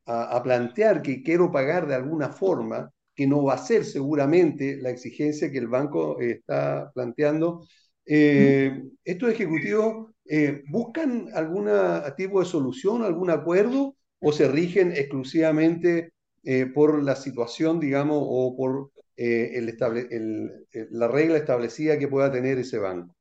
a, 0.05 0.41
plantear 0.43 1.01
que 1.01 1.23
quiero 1.23 1.51
pagar 1.51 1.87
de 1.87 1.95
alguna 1.95 2.29
forma, 2.29 2.91
que 3.15 3.27
no 3.27 3.43
va 3.43 3.55
a 3.55 3.57
ser 3.57 3.85
seguramente 3.85 4.77
la 4.81 4.89
exigencia 4.89 5.51
que 5.51 5.57
el 5.57 5.67
banco 5.67 6.19
está 6.19 6.91
planteando, 6.93 7.61
eh, 8.05 8.83
¿Estos 9.03 9.31
ejecutivos 9.31 10.11
eh, 10.25 10.63
buscan 10.69 11.29
algún 11.33 11.69
tipo 12.17 12.39
de 12.39 12.45
solución, 12.45 13.03
algún 13.03 13.29
acuerdo 13.29 13.95
o 14.19 14.31
se 14.31 14.47
rigen 14.47 14.91
exclusivamente 14.91 16.11
eh, 16.43 16.65
por 16.65 17.01
la 17.03 17.15
situación, 17.15 17.79
digamos, 17.79 18.17
o 18.19 18.55
por 18.57 18.91
la 19.17 21.07
regla 21.07 21.37
establecida 21.37 21.99
que 21.99 22.07
pueda 22.07 22.31
tener 22.31 22.57
ese 22.57 22.79
banco? 22.79 23.15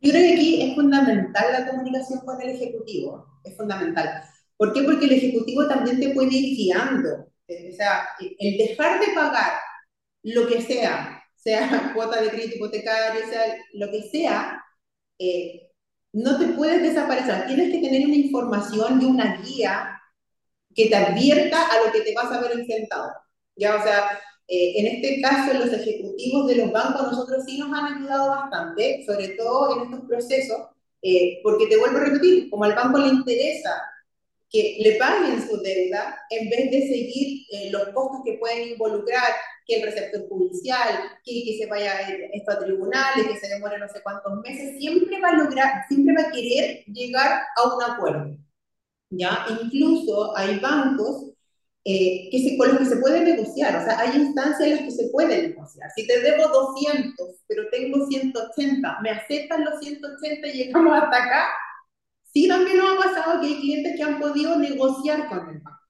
Yo 0.00 0.10
creo 0.10 0.22
que 0.22 0.34
aquí 0.34 0.62
es 0.62 0.74
fundamental 0.74 1.52
la 1.52 1.70
comunicación 1.70 2.20
con 2.24 2.40
el 2.40 2.50
Ejecutivo, 2.50 3.26
es 3.44 3.56
fundamental. 3.56 4.22
¿Por 4.56 4.72
qué? 4.72 4.82
Porque 4.82 5.06
el 5.06 5.12
Ejecutivo 5.12 5.66
también 5.66 6.00
te 6.00 6.10
puede 6.10 6.34
ir 6.34 6.56
guiando. 6.56 7.28
O 7.48 7.76
sea, 7.76 8.08
el 8.38 8.56
dejar 8.56 9.00
de 9.00 9.12
pagar 9.12 9.52
lo 10.22 10.46
que 10.46 10.60
sea, 10.62 11.22
sea 11.34 11.92
cuota 11.94 12.20
de 12.20 12.30
crédito 12.30 12.56
hipotecario, 12.56 13.28
sea 13.28 13.56
lo 13.74 13.90
que 13.90 14.02
sea, 14.02 14.64
eh, 15.18 15.70
no 16.12 16.38
te 16.38 16.48
puedes 16.48 16.82
desaparecer. 16.82 17.46
Tienes 17.46 17.72
que 17.72 17.80
tener 17.80 18.06
una 18.06 18.16
información 18.16 19.02
y 19.02 19.04
una 19.04 19.42
guía 19.42 20.00
que 20.74 20.88
te 20.88 20.96
advierta 20.96 21.66
a 21.66 21.84
lo 21.84 21.92
que 21.92 22.00
te 22.00 22.14
vas 22.14 22.32
a 22.32 22.40
ver 22.40 22.52
enfrentado. 22.52 23.10
Ya, 23.56 23.76
o 23.76 23.82
sea, 23.82 24.18
eh, 24.48 24.74
en 24.78 24.86
este 24.86 25.20
caso, 25.20 25.54
los 25.54 25.72
ejecutivos 25.72 26.46
de 26.48 26.56
los 26.56 26.72
bancos, 26.72 27.12
nosotros 27.12 27.44
sí 27.46 27.58
nos 27.58 27.72
han 27.72 27.94
ayudado 27.94 28.30
bastante, 28.30 29.04
sobre 29.06 29.28
todo 29.30 29.76
en 29.76 29.82
estos 29.84 30.08
procesos, 30.08 30.58
eh, 31.02 31.40
porque 31.42 31.66
te 31.66 31.76
vuelvo 31.76 31.98
a 31.98 32.04
repetir, 32.04 32.50
como 32.50 32.64
al 32.64 32.74
banco 32.74 32.98
le 32.98 33.08
interesa 33.08 33.82
que 34.54 34.76
le 34.78 34.92
paguen 34.92 35.44
su 35.44 35.60
deuda, 35.60 36.16
en 36.30 36.48
vez 36.48 36.70
de 36.70 36.82
seguir 36.82 37.44
eh, 37.50 37.70
los 37.72 37.88
costos 37.88 38.20
que 38.24 38.34
pueden 38.34 38.68
involucrar, 38.68 39.24
que 39.66 39.80
el 39.80 39.82
receptor 39.82 40.28
judicial, 40.28 41.10
que, 41.24 41.42
que 41.44 41.58
se 41.58 41.66
vaya 41.66 41.92
esto 42.32 42.52
a 42.52 42.60
tribunales, 42.60 43.26
que 43.26 43.36
se 43.36 43.48
demore 43.48 43.80
no 43.80 43.88
sé 43.88 44.00
cuántos 44.00 44.32
meses, 44.42 44.78
siempre 44.78 45.20
va 45.20 45.30
a 45.30 45.38
lograr, 45.38 45.84
siempre 45.88 46.14
va 46.14 46.28
a 46.28 46.30
querer 46.30 46.84
llegar 46.84 47.42
a 47.56 47.74
un 47.74 47.82
acuerdo. 47.82 48.36
¿ya? 49.10 49.44
Incluso 49.60 50.36
hay 50.36 50.60
bancos 50.60 51.32
eh, 51.84 52.28
que 52.30 52.38
se, 52.38 52.56
con 52.56 52.68
los 52.68 52.78
que 52.78 52.86
se 52.86 52.96
puede 52.98 53.22
negociar, 53.22 53.74
o 53.74 53.84
sea, 53.84 53.98
hay 53.98 54.16
instancias 54.16 54.68
en 54.68 54.76
las 54.76 54.84
que 54.84 54.90
se 54.92 55.08
puede 55.08 55.48
negociar. 55.48 55.90
Si 55.96 56.06
te 56.06 56.20
debo 56.20 56.46
200, 56.46 57.40
pero 57.48 57.64
tengo 57.72 58.06
180, 58.06 58.98
¿me 59.02 59.10
aceptan 59.10 59.64
los 59.64 59.80
180 59.80 60.46
y 60.46 60.52
llegamos 60.52 60.94
hasta 60.94 61.24
acá? 61.24 61.48
Sí, 62.34 62.48
también 62.48 62.78
nos 62.78 62.94
ha 62.94 63.08
pasado 63.08 63.40
que 63.40 63.46
hay 63.46 63.60
clientes 63.60 63.94
que 63.96 64.02
han 64.02 64.20
podido 64.20 64.58
negociar 64.58 65.28
con 65.28 65.48
el 65.48 65.60
banco. 65.60 65.80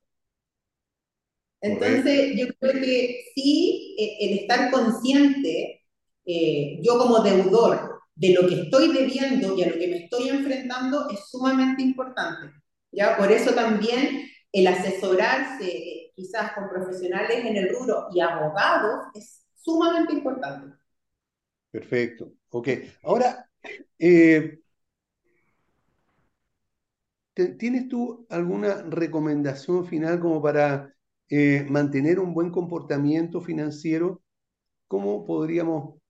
Entonces, 1.61 2.37
yo 2.37 2.47
creo 2.61 2.73
que 2.75 3.25
sí, 3.35 3.97
eh, 3.99 4.17
el 4.21 4.39
estar 4.41 4.71
consciente, 4.71 5.83
eh, 6.27 6.79
yo 6.83 6.99
como 6.99 7.21
deudor, 7.21 7.95
de 8.17 8.33
lo 8.33 8.47
que 8.47 8.63
estoy 8.63 8.93
debiendo 8.93 9.57
y 9.57 9.63
a 9.63 9.69
lo 9.69 9.79
que 9.79 9.89
me 9.89 10.05
estoy 10.05 10.29
enfrentando 10.29 11.09
es 11.11 11.29
sumamente 11.29 11.83
importante. 11.83 12.53
¿ya? 12.93 13.17
Por 13.17 13.33
eso 13.33 13.53
también 13.55 14.29
el 14.53 14.67
asesorarse 14.67 15.67
eh, 15.67 16.13
quizás 16.15 16.53
con 16.53 16.69
profesionales 16.69 17.45
en 17.45 17.57
el 17.57 17.71
rubro 17.71 18.09
y 18.15 18.21
abogados 18.21 19.07
es 19.15 19.43
sumamente 19.55 20.13
importante. 20.13 20.77
Perfecto. 21.71 22.33
Ok. 22.51 22.69
Ahora, 23.03 23.51
eh, 23.99 24.61
¿tienes 27.35 27.89
tú 27.89 28.27
alguna 28.31 28.83
recomendación 28.83 29.87
final 29.87 30.21
como 30.21 30.41
para 30.43 30.95
eh, 31.29 31.67
mantener 31.69 32.21
un 32.21 32.35
buen 32.35 32.51
comportamiento 32.51 33.41
financiero? 33.41 34.23
¿Cómo 34.89 35.25
podríamos 35.25 36.01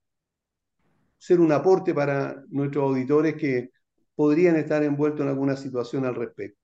ser 1.17 1.39
un 1.39 1.51
aporte 1.51 1.93
para 1.93 2.43
nuestros 2.49 2.83
auditores 2.83 3.35
que 3.35 3.69
podrían 4.15 4.55
estar 4.57 4.83
envueltos 4.83 5.21
en 5.21 5.29
alguna 5.29 5.55
situación 5.55 6.05
al 6.05 6.15
respecto? 6.15 6.59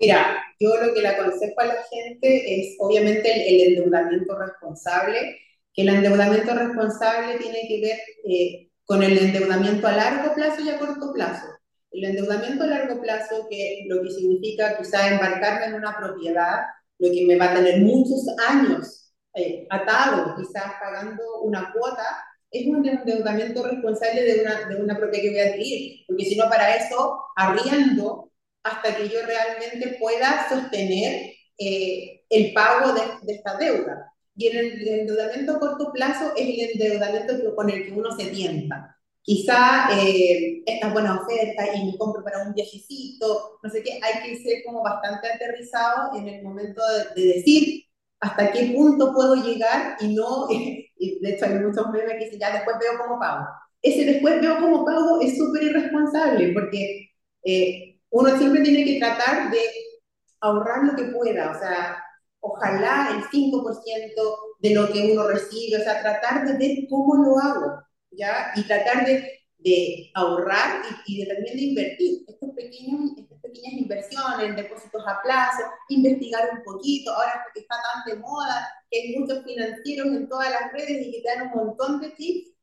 Mira, 0.00 0.42
yo 0.58 0.70
lo 0.76 0.92
que 0.92 1.00
le 1.00 1.08
aconsejo 1.08 1.60
a 1.60 1.66
la 1.66 1.76
gente 1.88 2.60
es 2.60 2.76
obviamente 2.80 3.48
el, 3.48 3.74
endeudamiento 3.74 4.36
responsable, 4.36 5.38
que 5.72 5.82
el 5.82 5.88
endeudamiento 5.90 6.54
responsable 6.54 7.38
tiene 7.38 7.68
que 7.68 7.80
ver 7.80 7.98
eh, 8.28 8.70
con 8.84 9.02
el 9.02 9.16
endeudamiento 9.16 9.86
a 9.86 9.92
largo 9.92 10.34
plazo 10.34 10.62
y 10.62 10.70
a 10.70 10.78
corto 10.78 11.12
plazo. 11.12 11.46
El 11.94 12.04
endeudamiento 12.04 12.64
a 12.64 12.66
largo 12.66 13.00
plazo, 13.00 13.46
que 13.48 13.84
lo 13.88 14.02
que 14.02 14.10
significa 14.10 14.76
quizá 14.76 15.08
embarcarme 15.14 15.66
en 15.66 15.74
una 15.74 15.96
propiedad, 15.96 16.62
lo 16.98 17.10
que 17.10 17.24
me 17.24 17.36
va 17.36 17.52
a 17.52 17.54
tener 17.54 17.80
muchos 17.80 18.26
años 18.48 19.12
eh, 19.34 19.66
atado, 19.70 20.34
quizás 20.36 20.72
pagando 20.80 21.22
una 21.42 21.72
cuota, 21.72 22.04
es 22.50 22.66
un 22.66 22.86
endeudamiento 22.86 23.64
responsable 23.64 24.22
de 24.22 24.40
una, 24.42 24.68
de 24.68 24.76
una 24.76 24.96
propiedad 24.96 25.22
que 25.22 25.30
voy 25.30 25.40
a 25.40 25.50
adquirir, 25.50 26.04
porque 26.06 26.24
si 26.24 26.36
no 26.36 26.48
para 26.48 26.76
eso 26.76 27.24
arriendo 27.36 28.30
hasta 28.64 28.96
que 28.96 29.08
yo 29.08 29.20
realmente 29.24 29.96
pueda 30.00 30.48
sostener 30.48 31.32
eh, 31.58 32.22
el 32.28 32.52
pago 32.52 32.92
de, 32.92 33.00
de, 33.22 33.34
esta 33.34 33.56
deuda. 33.56 34.12
Y 34.36 34.48
el, 34.48 34.88
endeudamiento 34.88 35.56
a 35.56 35.60
corto 35.60 35.92
plazo 35.92 36.32
es 36.36 36.48
el 36.48 36.70
endeudamiento 36.70 37.54
con 37.54 37.70
el 37.70 37.86
que 37.86 37.92
uno 37.92 38.10
se 38.16 38.26
tienta. 38.26 38.98
Quizá 39.24 39.88
eh, 39.98 40.62
esta 40.66 40.92
buena 40.92 41.20
oferta 41.20 41.74
y 41.74 41.86
me 41.86 41.98
compro 41.98 42.22
para 42.22 42.46
un 42.46 42.52
viajecito, 42.54 43.58
no 43.62 43.70
sé 43.70 43.82
qué, 43.82 43.98
hay 44.02 44.22
que 44.22 44.42
ser 44.42 44.62
como 44.66 44.82
bastante 44.82 45.28
aterrizado 45.32 46.16
en 46.18 46.28
el 46.28 46.42
momento 46.42 46.82
de, 47.16 47.22
de 47.22 47.34
decir 47.36 47.84
hasta 48.20 48.52
qué 48.52 48.72
punto 48.74 49.12
puedo 49.14 49.34
llegar 49.36 49.96
y 50.00 50.14
no, 50.14 50.46
y 50.50 51.20
de 51.20 51.30
hecho 51.34 51.46
hay 51.46 51.54
muchos 51.54 51.90
memes 51.90 52.12
que 52.18 52.24
dicen 52.26 52.40
ya 52.40 52.52
después 52.52 52.76
veo 52.80 52.98
cómo 53.02 53.18
pago. 53.18 53.46
Ese 53.82 54.04
después 54.04 54.40
veo 54.40 54.58
cómo 54.60 54.84
pago 54.84 55.20
es 55.20 55.36
súper 55.38 55.62
irresponsable 55.64 56.52
porque 56.52 57.10
eh, 57.44 57.98
uno 58.10 58.36
siempre 58.38 58.62
tiene 58.62 58.84
que 58.84 58.98
tratar 58.98 59.50
de 59.50 59.60
ahorrar 60.40 60.84
lo 60.84 60.96
que 60.96 61.04
pueda, 61.04 61.50
o 61.50 61.58
sea, 61.58 61.96
ojalá 62.40 63.10
el 63.16 63.24
5% 63.30 64.22
de 64.60 64.74
lo 64.74 64.92
que 64.92 65.12
uno 65.12 65.28
recibe, 65.28 65.80
o 65.80 65.84
sea, 65.84 66.00
tratar 66.02 66.46
de 66.46 66.58
ver 66.58 66.78
cómo 66.90 67.14
lo 67.16 67.38
hago, 67.38 67.82
¿ya? 68.16 68.52
Y 68.56 68.62
tratar 68.64 69.06
de, 69.06 69.40
ahorrar 70.14 70.82
y, 71.06 71.26
también 71.26 71.56
de 71.56 71.62
invertir. 71.62 72.24
Estas 72.28 72.50
pequeñas 72.50 73.72
inversiones, 73.72 74.56
depósitos 74.56 75.02
a 75.06 75.20
plazo, 75.22 75.62
investigar 75.88 76.50
un 76.52 76.62
poquito, 76.64 77.12
ahora 77.12 77.42
porque 77.44 77.60
está 77.60 77.76
tan 77.76 78.12
de 78.12 78.20
moda, 78.20 78.68
que 78.90 79.00
hay 79.00 79.18
muchos 79.18 79.44
financieros 79.44 80.06
en 80.08 80.28
todas 80.28 80.50
las 80.50 80.72
redes 80.72 81.06
y 81.06 81.12
que 81.12 81.22
dan 81.22 81.48
un 81.48 81.66
montón 81.66 82.00
de 82.00 82.10
tips, 82.10 82.54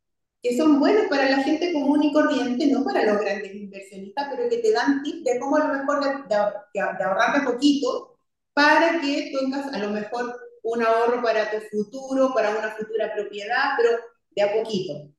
que 0.42 0.58
son 0.58 0.80
buenos 0.80 1.06
para 1.08 1.30
la 1.30 1.44
gente 1.44 1.72
común 1.72 2.04
y 2.04 2.14
corriente, 2.14 2.68
no 2.68 2.84
para 2.84 3.06
los 3.06 3.22
grandes 3.22 3.54
inversionistas, 3.54 4.28
pero 4.32 4.50
que 4.50 4.58
te 4.58 4.72
dan 4.72 5.04
tips 5.04 5.24
de 5.24 5.40
cómo 5.40 5.58
a 5.58 5.68
lo 5.68 5.74
mejor 5.74 6.28
de, 6.28 6.82
ahorrar 6.82 7.40
de 7.40 7.52
poquito 7.52 8.18
para 8.54 9.00
que 9.00 9.32
tengas 9.40 9.74
a 9.74 9.78
lo 9.78 9.90
mejor 9.92 10.36
un 10.64 10.84
ahorro 10.84 11.22
para 11.22 11.50
tu 11.52 11.58
futuro, 11.72 12.34
para 12.34 12.52
una 12.52 12.72
futura 12.72 13.14
propiedad, 13.14 13.72
pero 13.78 13.98
de 14.36 14.42
a 14.42 14.54
poquito. 14.54 15.12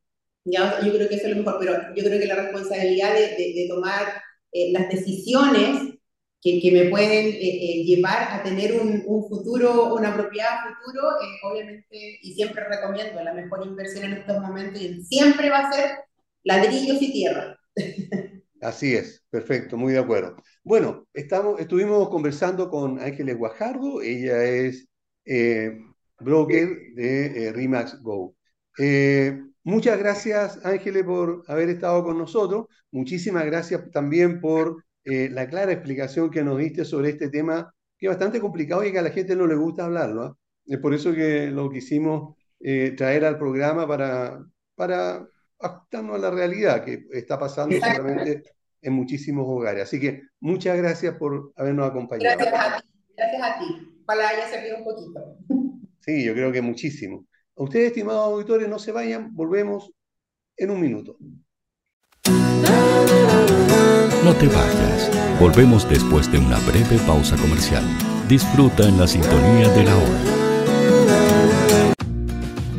Ya, 0.44 0.80
yo 0.84 0.92
creo 0.92 1.08
que 1.08 1.14
eso 1.14 1.28
es 1.28 1.36
lo 1.36 1.42
mejor, 1.42 1.58
pero 1.60 1.94
yo 1.94 2.04
creo 2.04 2.18
que 2.18 2.26
la 2.26 2.34
responsabilidad 2.34 3.14
de, 3.14 3.36
de, 3.36 3.66
tomar 3.68 4.22
eh, 4.52 4.72
las 4.72 4.88
decisiones 4.88 5.92
que, 6.42 6.60
que 6.60 6.72
me 6.72 6.90
pueden 6.90 7.28
eh, 7.28 7.38
eh, 7.40 7.84
llevar 7.84 8.28
a 8.32 8.42
tener 8.42 8.72
un, 8.80 9.02
un, 9.06 9.28
futuro, 9.28 9.94
una 9.94 10.12
propiedad 10.12 10.58
futuro, 10.84 11.12
eh, 11.22 11.38
obviamente, 11.44 12.18
y 12.20 12.34
siempre 12.34 12.64
recomiendo 12.68 13.22
la 13.22 13.32
mejor 13.32 13.64
inversión 13.64 14.04
en 14.04 14.14
estos 14.14 14.40
momentos, 14.40 14.82
y 14.82 15.04
siempre 15.04 15.48
va 15.48 15.60
a 15.60 15.72
ser 15.72 15.90
ladrillos 16.42 17.00
y 17.00 17.12
tierra. 17.12 17.56
Así 18.60 18.94
es, 18.94 19.24
perfecto, 19.30 19.76
muy 19.76 19.92
de 19.92 20.00
acuerdo. 20.00 20.36
Bueno, 20.64 21.06
estamos, 21.14 21.60
estuvimos 21.60 22.08
conversando 22.08 22.68
con 22.68 23.00
Ángeles 23.00 23.36
Guajardo, 23.36 24.02
ella 24.02 24.42
es 24.44 24.88
broker 26.18 26.68
de 26.94 27.52
Remax 27.54 28.02
Go. 28.02 28.36
Muchas 29.64 29.98
gracias, 29.98 30.64
Ángeles, 30.64 31.04
por 31.04 31.44
haber 31.48 31.68
estado 31.70 32.04
con 32.04 32.18
nosotros. 32.18 32.66
Muchísimas 32.90 33.44
gracias 33.46 33.90
también 33.90 34.40
por 34.40 34.84
eh, 35.04 35.28
la 35.30 35.48
clara 35.48 35.72
explicación 35.72 36.30
que 36.30 36.44
nos 36.44 36.58
diste 36.58 36.84
sobre 36.84 37.10
este 37.10 37.28
tema, 37.28 37.74
que 37.98 38.06
es 38.06 38.10
bastante 38.10 38.40
complicado 38.40 38.84
y 38.84 38.92
que 38.92 38.98
a 38.98 39.02
la 39.02 39.10
gente 39.10 39.34
no 39.34 39.46
le 39.46 39.56
gusta 39.56 39.84
hablarlo. 39.84 40.22
¿ah? 40.22 40.36
Es 40.66 40.78
por 40.78 40.94
eso 40.94 41.12
que 41.12 41.50
lo 41.50 41.70
quisimos 41.70 42.36
eh, 42.60 42.94
traer 42.96 43.24
al 43.24 43.38
programa 43.38 43.86
para, 43.86 44.44
para 44.74 45.26
ajustarnos 45.58 46.16
a 46.16 46.18
la 46.18 46.30
realidad 46.30 46.84
que 46.84 47.04
está 47.12 47.38
pasando 47.38 47.76
seguramente 47.80 48.42
en 48.82 48.92
muchísimos 48.92 49.46
hogares. 49.48 49.84
Así 49.84 50.00
que 50.00 50.22
muchas 50.40 50.76
gracias 50.76 51.16
por 51.16 51.52
habernos 51.56 51.88
acompañado. 51.88 52.38
Gracias 52.38 52.54
a 52.54 52.80
ti, 52.80 52.86
gracias 53.16 53.42
a 53.42 53.58
ti. 53.58 53.92
Haya 54.08 54.48
servido 54.48 54.78
un 54.78 54.84
poquito. 54.84 55.38
Sí, 56.00 56.24
yo 56.24 56.34
creo 56.34 56.52
que 56.52 56.60
muchísimo. 56.60 57.26
A 57.54 57.62
ustedes, 57.64 57.88
estimados 57.88 58.24
auditores, 58.24 58.66
no 58.66 58.78
se 58.78 58.92
vayan, 58.92 59.34
volvemos 59.34 59.90
en 60.56 60.70
un 60.70 60.80
minuto. 60.80 61.16
No 64.24 64.32
te 64.34 64.46
vayas. 64.46 65.10
Volvemos 65.38 65.86
después 65.88 66.32
de 66.32 66.38
una 66.38 66.58
breve 66.60 66.96
pausa 67.06 67.36
comercial. 67.36 67.84
Disfruta 68.26 68.88
en 68.88 68.98
la 68.98 69.06
sintonía 69.06 69.68
de 69.68 69.84
la 69.84 69.94
hora. 69.96 70.20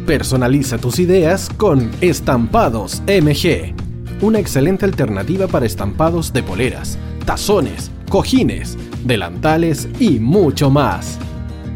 Personaliza 0.08 0.80
tus 0.80 0.98
ideas 0.98 1.50
con 1.56 1.92
Estampados 2.02 3.04
MG. 3.06 3.76
Una 4.22 4.40
excelente 4.40 4.86
alternativa 4.86 5.48
para 5.48 5.68
estampados 5.68 6.34
de 6.34 6.42
poleras, 6.42 6.98
tazones, 7.26 7.92
cojines, 8.10 8.78
delantales 9.06 9.88
y 10.00 10.20
mucho 10.20 10.72
más. 10.72 11.20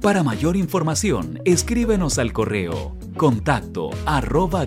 Para 0.00 0.22
mayor 0.22 0.56
información, 0.56 1.40
escríbenos 1.44 2.18
al 2.18 2.32
correo 2.32 2.96
contacto 3.18 3.90
arroba. 4.06 4.66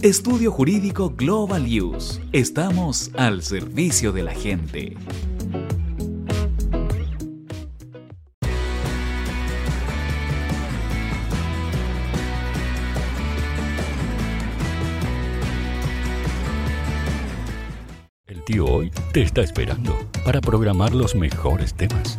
Estudio 0.00 0.52
Jurídico 0.52 1.10
Global 1.10 1.66
Use. 1.66 2.22
Estamos 2.30 3.10
al 3.16 3.42
servicio 3.42 4.12
de 4.12 4.22
la 4.22 4.32
gente. 4.32 4.96
tío 18.48 18.64
hoy 18.64 18.90
te 19.12 19.20
está 19.20 19.42
esperando 19.42 19.94
para 20.24 20.40
programar 20.40 20.94
los 20.94 21.14
mejores 21.14 21.74
temas. 21.74 22.18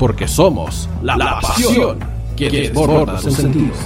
Porque 0.00 0.26
somos 0.26 0.88
la, 1.02 1.14
la 1.14 1.38
pasión 1.40 1.98
que 2.34 2.48
desborda 2.48 3.20
sus 3.20 3.34
sentidos. 3.34 3.76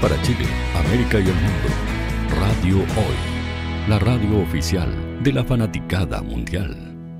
Para 0.00 0.22
Chile, 0.22 0.44
América 0.76 1.18
y 1.18 1.24
el 1.24 1.34
mundo, 1.34 1.68
Radio 2.38 2.76
Hoy, 2.76 3.16
la 3.88 3.98
radio 3.98 4.38
oficial 4.40 4.88
de 5.24 5.32
la 5.32 5.42
fanaticada 5.42 6.22
mundial. 6.22 6.76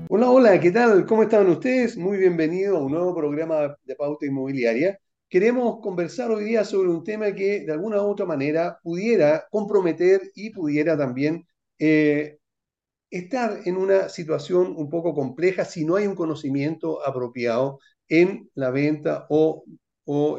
Hola, 0.07 0.29
hola, 0.29 0.57
¿qué 0.61 0.71
tal? 0.71 1.05
¿Cómo 1.05 1.23
están 1.23 1.49
ustedes? 1.49 1.97
Muy 1.97 2.17
bienvenidos 2.17 2.77
a 2.77 2.81
un 2.81 2.93
nuevo 2.93 3.13
programa 3.13 3.75
de 3.83 3.95
Pauta 3.97 4.25
Inmobiliaria. 4.25 4.97
Queremos 5.29 5.79
conversar 5.81 6.31
hoy 6.31 6.43
día 6.45 6.65
sobre 6.65 6.89
un 6.89 7.03
tema 7.03 7.33
que 7.35 7.61
de 7.65 7.71
alguna 7.71 8.01
u 8.01 8.07
otra 8.09 8.25
manera 8.25 8.79
pudiera 8.81 9.47
comprometer 9.51 10.21
y 10.33 10.49
pudiera 10.49 10.97
también 10.97 11.45
eh, 11.77 12.39
estar 13.11 13.61
en 13.65 13.77
una 13.77 14.09
situación 14.09 14.75
un 14.75 14.89
poco 14.89 15.13
compleja 15.13 15.65
si 15.65 15.85
no 15.85 15.95
hay 15.97 16.07
un 16.07 16.15
conocimiento 16.15 17.05
apropiado 17.05 17.79
en 18.07 18.49
la 18.55 18.71
venta 18.71 19.27
o, 19.29 19.65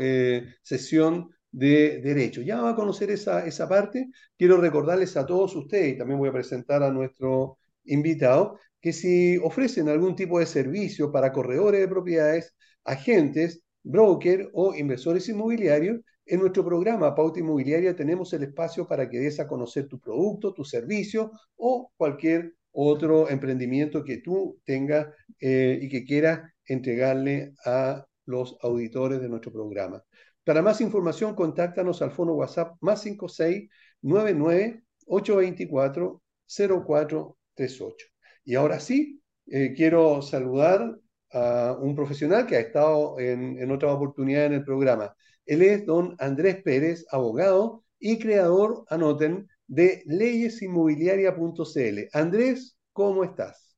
eh, 0.01 0.55
sesión 0.63 1.31
de 1.53 2.01
derecho. 2.03 2.43
Ya 2.43 2.61
va 2.61 2.71
a 2.71 2.77
conocer 2.77 3.11
esa, 3.11 3.47
esa 3.47 3.69
parte. 3.69 4.09
Quiero 4.37 4.61
recordarles 4.61 5.17
a 5.17 5.27
todos 5.27 5.55
ustedes, 5.57 5.95
y 5.95 5.99
también 5.99 6.19
voy 6.19 6.29
a 6.31 6.33
presentar 6.33 6.83
a 6.83 6.91
nuestro 6.91 7.59
invitado, 7.85 8.59
que 8.81 8.93
si 8.93 9.39
ofrecen 9.39 9.89
algún 9.89 10.17
tipo 10.17 10.39
de 10.41 10.47
servicio 10.47 11.13
para 11.13 11.33
corredores 11.33 11.81
de 11.81 11.89
propiedades, 11.89 12.55
agentes, 12.85 13.63
broker 13.83 14.51
o 14.53 14.75
inversores 14.75 15.29
inmobiliarios, 15.29 16.01
en 16.27 16.41
nuestro 16.41 16.65
programa 16.65 17.15
Pauta 17.15 17.41
Inmobiliaria 17.41 17.97
tenemos 17.97 18.33
el 18.33 18.45
espacio 18.45 18.87
para 18.87 19.09
que 19.11 19.19
des 19.19 19.41
a 19.41 19.49
conocer 19.49 19.89
tu 19.89 19.99
producto, 19.99 20.55
tu 20.55 20.65
servicio 20.65 21.33
o 21.57 21.91
cualquier 21.97 22.55
otro 22.71 23.29
emprendimiento 23.29 24.05
que 24.05 24.19
tú 24.19 24.61
tengas 24.65 25.09
eh, 25.41 25.79
y 25.83 25.89
que 25.89 26.05
quieras 26.05 26.43
entregarle 26.67 27.53
a 27.65 28.07
los 28.27 28.57
auditores 28.63 29.21
de 29.21 29.29
nuestro 29.29 29.51
programa. 29.53 30.05
Para 30.45 30.63
más 30.63 30.81
información, 30.81 31.35
contáctanos 31.35 32.01
al 32.01 32.13
fono 32.13 32.35
WhatsApp 32.35 32.77
más 32.81 33.03
5699 33.03 34.85
824 35.07 36.23
0438. 36.47 38.07
Y 38.45 38.55
ahora 38.55 38.79
sí, 38.79 39.21
eh, 39.47 39.75
quiero 39.75 40.23
saludar 40.23 40.97
a 41.33 41.77
un 41.79 41.95
profesional 41.95 42.47
que 42.47 42.57
ha 42.57 42.61
estado 42.61 43.19
en, 43.19 43.59
en 43.59 43.71
otra 43.71 43.93
oportunidad 43.93 44.47
en 44.47 44.55
el 44.55 44.65
programa. 44.65 45.15
Él 45.47 45.63
es 45.63 45.85
don 45.87 46.17
Andrés 46.19 46.63
Pérez, 46.63 47.05
abogado 47.11 47.85
y 47.99 48.19
creador, 48.19 48.85
anoten, 48.89 49.49
de 49.67 50.03
leyesinmobiliaria.cl. 50.07 51.99
Andrés, 52.13 52.77
¿cómo 52.93 53.25
estás? 53.25 53.77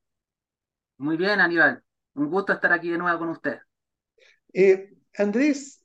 Muy 0.97 1.17
bien, 1.17 1.41
Aníbal. 1.41 1.83
Un 2.15 2.31
gusto 2.31 2.53
estar 2.53 2.73
aquí 2.73 2.91
de 2.91 2.99
nuevo 2.99 3.19
con 3.19 3.31
usted. 3.31 3.59
Eh, 4.53 4.91
Andrés, 5.17 5.85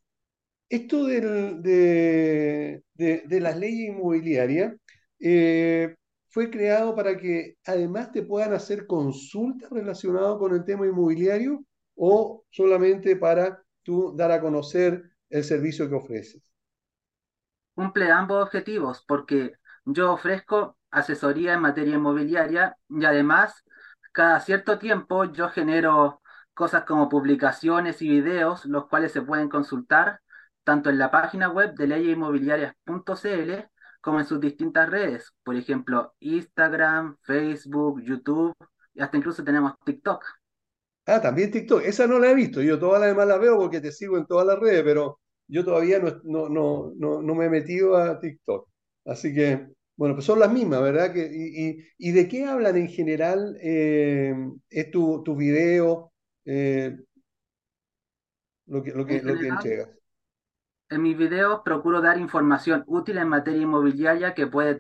esto 0.70 1.06
del, 1.06 1.62
de, 1.62 2.84
de, 2.94 3.24
de, 3.26 3.40
las 3.42 3.58
leyes 3.58 3.90
inmobiliarias 3.90 4.76
eh, 5.20 5.96
fue 6.38 6.52
creado 6.52 6.96
para 6.96 7.18
que 7.18 7.58
además 7.66 8.12
te 8.12 8.22
puedan 8.22 8.54
hacer 8.54 8.86
consultas 8.86 9.72
relacionadas 9.72 10.38
con 10.38 10.54
el 10.54 10.64
tema 10.64 10.86
inmobiliario 10.86 11.66
o 11.96 12.44
solamente 12.52 13.16
para 13.16 13.64
tú 13.82 14.16
dar 14.16 14.32
a 14.32 14.40
conocer 14.40 15.02
el 15.32 15.44
servicio 15.44 15.90
que 15.90 15.96
ofreces. 15.96 16.44
Cumple 17.74 18.12
ambos 18.12 18.44
objetivos 18.44 19.04
porque 19.08 19.54
yo 19.84 20.14
ofrezco 20.14 20.78
asesoría 20.92 21.56
en 21.56 21.62
materia 21.62 21.96
inmobiliaria 21.96 22.78
y 22.88 23.04
además 23.04 23.64
cada 24.12 24.40
cierto 24.40 24.78
tiempo 24.78 25.26
yo 25.26 25.50
genero 25.50 26.22
cosas 26.54 26.84
como 26.84 27.10
publicaciones 27.10 28.00
y 28.04 28.10
videos, 28.10 28.64
los 28.66 28.86
cuales 28.86 29.12
se 29.12 29.24
pueden 29.24 29.50
consultar 29.50 30.22
tanto 30.64 30.92
en 30.92 31.00
la 31.00 31.10
página 31.10 31.50
web 31.50 31.74
de 31.74 31.88
leyesinmobiliarias.cl 31.88 33.77
como 34.08 34.22
en 34.22 34.26
sus 34.26 34.40
distintas 34.40 34.90
redes, 34.90 35.34
por 35.44 35.58
ejemplo, 35.58 36.14
Instagram, 36.22 37.18
Facebook, 37.24 38.02
YouTube, 38.02 38.56
y 38.94 39.02
hasta 39.02 39.18
incluso 39.18 39.44
tenemos 39.44 39.74
TikTok. 39.84 40.24
Ah, 41.06 41.22
también 41.22 41.52
TikTok. 41.52 41.82
Esa 41.84 42.08
no 42.08 42.18
la 42.18 42.32
he 42.32 42.34
visto. 42.34 42.62
Yo 42.62 42.80
todas 42.80 43.02
las 43.02 43.10
demás 43.10 43.28
la 43.28 43.38
veo 43.38 43.58
porque 43.58 43.82
te 43.82 43.92
sigo 43.92 44.18
en 44.18 44.26
todas 44.26 44.48
las 44.48 44.58
redes, 44.60 44.82
pero 44.84 45.20
yo 45.50 45.66
todavía 45.66 46.00
no, 46.00 46.22
no, 46.24 46.48
no, 46.48 46.94
no, 46.96 47.22
no 47.22 47.36
me 47.36 47.48
he 47.48 47.50
metido 47.50 47.98
a 47.98 48.18
TikTok. 48.18 48.70
Así 49.04 49.34
que, 49.34 49.68
bueno, 49.98 50.16
pues 50.16 50.26
son 50.26 50.40
las 50.40 50.54
mismas, 50.54 50.82
¿verdad? 50.82 51.12
Que, 51.12 51.30
y, 51.30 51.78
y, 51.98 52.12
de 52.14 52.30
qué 52.30 52.46
hablan 52.46 52.78
en 52.78 52.88
general? 52.88 53.58
Eh, 53.62 54.34
¿Es 54.70 54.90
tu, 54.90 55.22
tu 55.22 55.36
video? 55.36 56.14
Eh, 56.46 56.96
lo 58.68 58.82
que, 58.82 58.92
lo 58.92 59.06
que, 59.06 59.22
lo 59.22 59.38
que 59.38 59.48
entregas. 59.50 59.97
En 60.90 61.02
mis 61.02 61.18
videos 61.18 61.62
procuro 61.66 62.02
dar 62.02 62.18
información 62.18 62.84
útil 62.88 63.18
en 63.18 63.28
materia 63.30 63.62
inmobiliaria 63.62 64.34
que 64.34 64.48
puede 64.48 64.78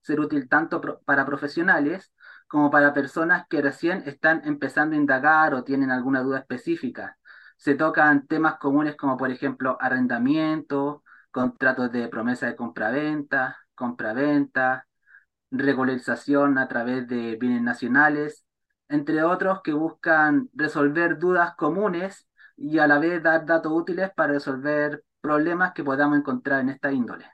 ser 0.00 0.20
útil 0.20 0.48
tanto 0.48 0.80
pro 0.80 1.00
para 1.04 1.24
profesionales 1.26 2.12
como 2.48 2.70
para 2.70 2.92
personas 2.92 3.46
que 3.48 3.62
recién 3.62 4.02
están 4.06 4.42
empezando 4.44 4.94
a 4.96 4.98
indagar 4.98 5.54
o 5.54 5.64
tienen 5.64 5.90
alguna 5.90 6.22
duda 6.22 6.40
específica. 6.40 7.18
Se 7.56 7.74
tocan 7.74 8.26
temas 8.26 8.58
comunes 8.58 8.96
como 8.96 9.16
por 9.16 9.30
ejemplo 9.30 9.76
arrendamiento, 9.80 11.04
contratos 11.30 11.92
de 11.92 12.08
promesa 12.08 12.46
de 12.46 12.56
compraventa, 12.56 13.56
compraventa, 13.74 14.86
regularización 15.50 16.58
a 16.58 16.68
través 16.68 17.06
de 17.08 17.36
bienes 17.36 17.62
nacionales, 17.62 18.44
entre 18.88 19.22
otros 19.22 19.62
que 19.62 19.72
buscan 19.72 20.50
resolver 20.54 21.18
dudas 21.18 21.54
comunes 21.56 22.28
y 22.56 22.78
a 22.78 22.86
la 22.86 22.98
vez 22.98 23.22
dar 23.22 23.46
datos 23.46 23.72
útiles 23.72 24.10
para 24.14 24.34
resolver 24.34 25.02
problemas 25.24 25.72
que 25.72 25.82
podamos 25.82 26.18
encontrar 26.18 26.60
en 26.60 26.68
esta 26.68 26.92
índole. 26.92 27.24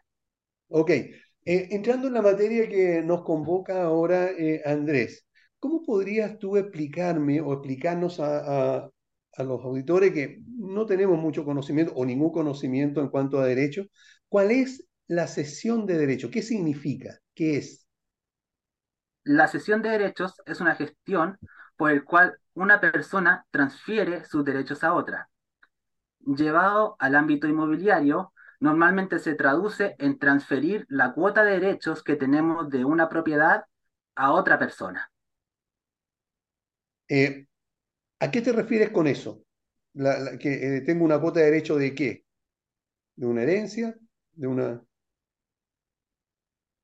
Ok, 0.68 0.90
eh, 0.90 1.16
entrando 1.44 2.06
en 2.06 2.14
la 2.14 2.22
materia 2.22 2.68
que 2.68 3.02
nos 3.02 3.24
convoca 3.24 3.82
ahora 3.82 4.30
eh, 4.30 4.62
Andrés, 4.64 5.26
¿cómo 5.58 5.82
podrías 5.82 6.38
tú 6.38 6.56
explicarme 6.56 7.40
o 7.40 7.52
explicarnos 7.52 8.20
a, 8.20 8.76
a, 8.76 8.90
a, 9.36 9.42
los 9.42 9.64
auditores 9.64 10.12
que 10.12 10.40
no 10.56 10.86
tenemos 10.86 11.18
mucho 11.18 11.44
conocimiento 11.44 11.92
o 11.96 12.04
ningún 12.04 12.30
conocimiento 12.30 13.00
en 13.00 13.08
cuanto 13.08 13.40
a 13.40 13.46
derecho, 13.46 13.86
cuál 14.28 14.52
es 14.52 14.86
la 15.08 15.26
cesión 15.26 15.84
de 15.84 15.98
derecho? 15.98 16.30
¿Qué 16.30 16.42
significa? 16.42 17.18
¿Qué 17.34 17.56
es? 17.56 17.88
La 19.24 19.48
cesión 19.48 19.82
de 19.82 19.88
derechos 19.88 20.36
es 20.46 20.60
una 20.60 20.76
gestión 20.76 21.38
por 21.76 21.90
el 21.90 22.04
cual 22.04 22.38
una 22.54 22.80
persona 22.80 23.44
transfiere 23.50 24.24
sus 24.26 24.44
derechos 24.44 24.84
a 24.84 24.94
otra 24.94 25.28
llevado 26.24 26.96
al 26.98 27.14
ámbito 27.14 27.46
inmobiliario, 27.46 28.32
normalmente 28.60 29.18
se 29.18 29.34
traduce 29.34 29.96
en 29.98 30.18
transferir 30.18 30.86
la 30.88 31.12
cuota 31.12 31.44
de 31.44 31.58
derechos 31.58 32.02
que 32.02 32.16
tenemos 32.16 32.68
de 32.70 32.84
una 32.84 33.08
propiedad 33.08 33.64
a 34.14 34.32
otra 34.32 34.58
persona. 34.58 35.10
Eh, 37.08 37.46
¿A 38.20 38.30
qué 38.30 38.42
te 38.42 38.52
refieres 38.52 38.90
con 38.90 39.06
eso? 39.06 39.42
La, 39.94 40.18
la, 40.18 40.38
que 40.38 40.76
eh, 40.76 40.80
tengo 40.82 41.04
una 41.04 41.20
cuota 41.20 41.40
de 41.40 41.46
derecho 41.46 41.76
de 41.76 41.94
qué? 41.94 42.24
¿De 43.16 43.26
una 43.26 43.42
herencia? 43.42 43.96
¿De 44.32 44.46
una...? 44.46 44.82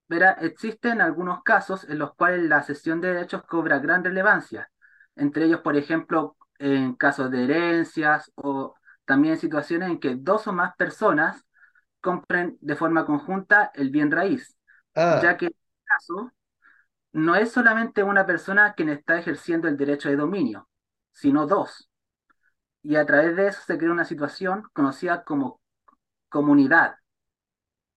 Verá, 0.08 0.32
existen 0.40 1.00
algunos 1.00 1.42
casos 1.42 1.84
en 1.88 1.98
los 1.98 2.14
cuales 2.14 2.42
la 2.48 2.62
cesión 2.62 3.00
de 3.00 3.12
derechos 3.12 3.44
cobra 3.44 3.80
gran 3.80 4.04
relevancia, 4.04 4.70
entre 5.16 5.44
ellos, 5.46 5.60
por 5.60 5.76
ejemplo, 5.76 6.36
en 6.58 6.94
casos 6.94 7.30
de 7.30 7.44
herencias 7.44 8.30
o 8.36 8.74
también 9.06 9.38
situaciones 9.38 9.88
en 9.90 10.00
que 10.00 10.16
dos 10.16 10.46
o 10.46 10.52
más 10.52 10.76
personas 10.76 11.44
compren 12.00 12.58
de 12.60 12.76
forma 12.76 13.06
conjunta 13.06 13.70
el 13.74 13.90
bien 13.90 14.10
raíz, 14.10 14.56
ah. 14.94 15.20
ya 15.22 15.36
que 15.36 15.46
en 15.46 15.52
este 15.52 15.84
caso 15.84 16.32
no 17.12 17.34
es 17.34 17.50
solamente 17.50 18.02
una 18.02 18.26
persona 18.26 18.74
quien 18.74 18.90
está 18.90 19.18
ejerciendo 19.18 19.68
el 19.68 19.76
derecho 19.76 20.08
de 20.08 20.16
dominio, 20.16 20.68
sino 21.12 21.46
dos. 21.46 21.90
Y 22.82 22.96
a 22.96 23.06
través 23.06 23.34
de 23.36 23.48
eso 23.48 23.60
se 23.66 23.78
crea 23.78 23.90
una 23.90 24.04
situación 24.04 24.64
conocida 24.72 25.24
como 25.24 25.60
comunidad. 26.28 26.96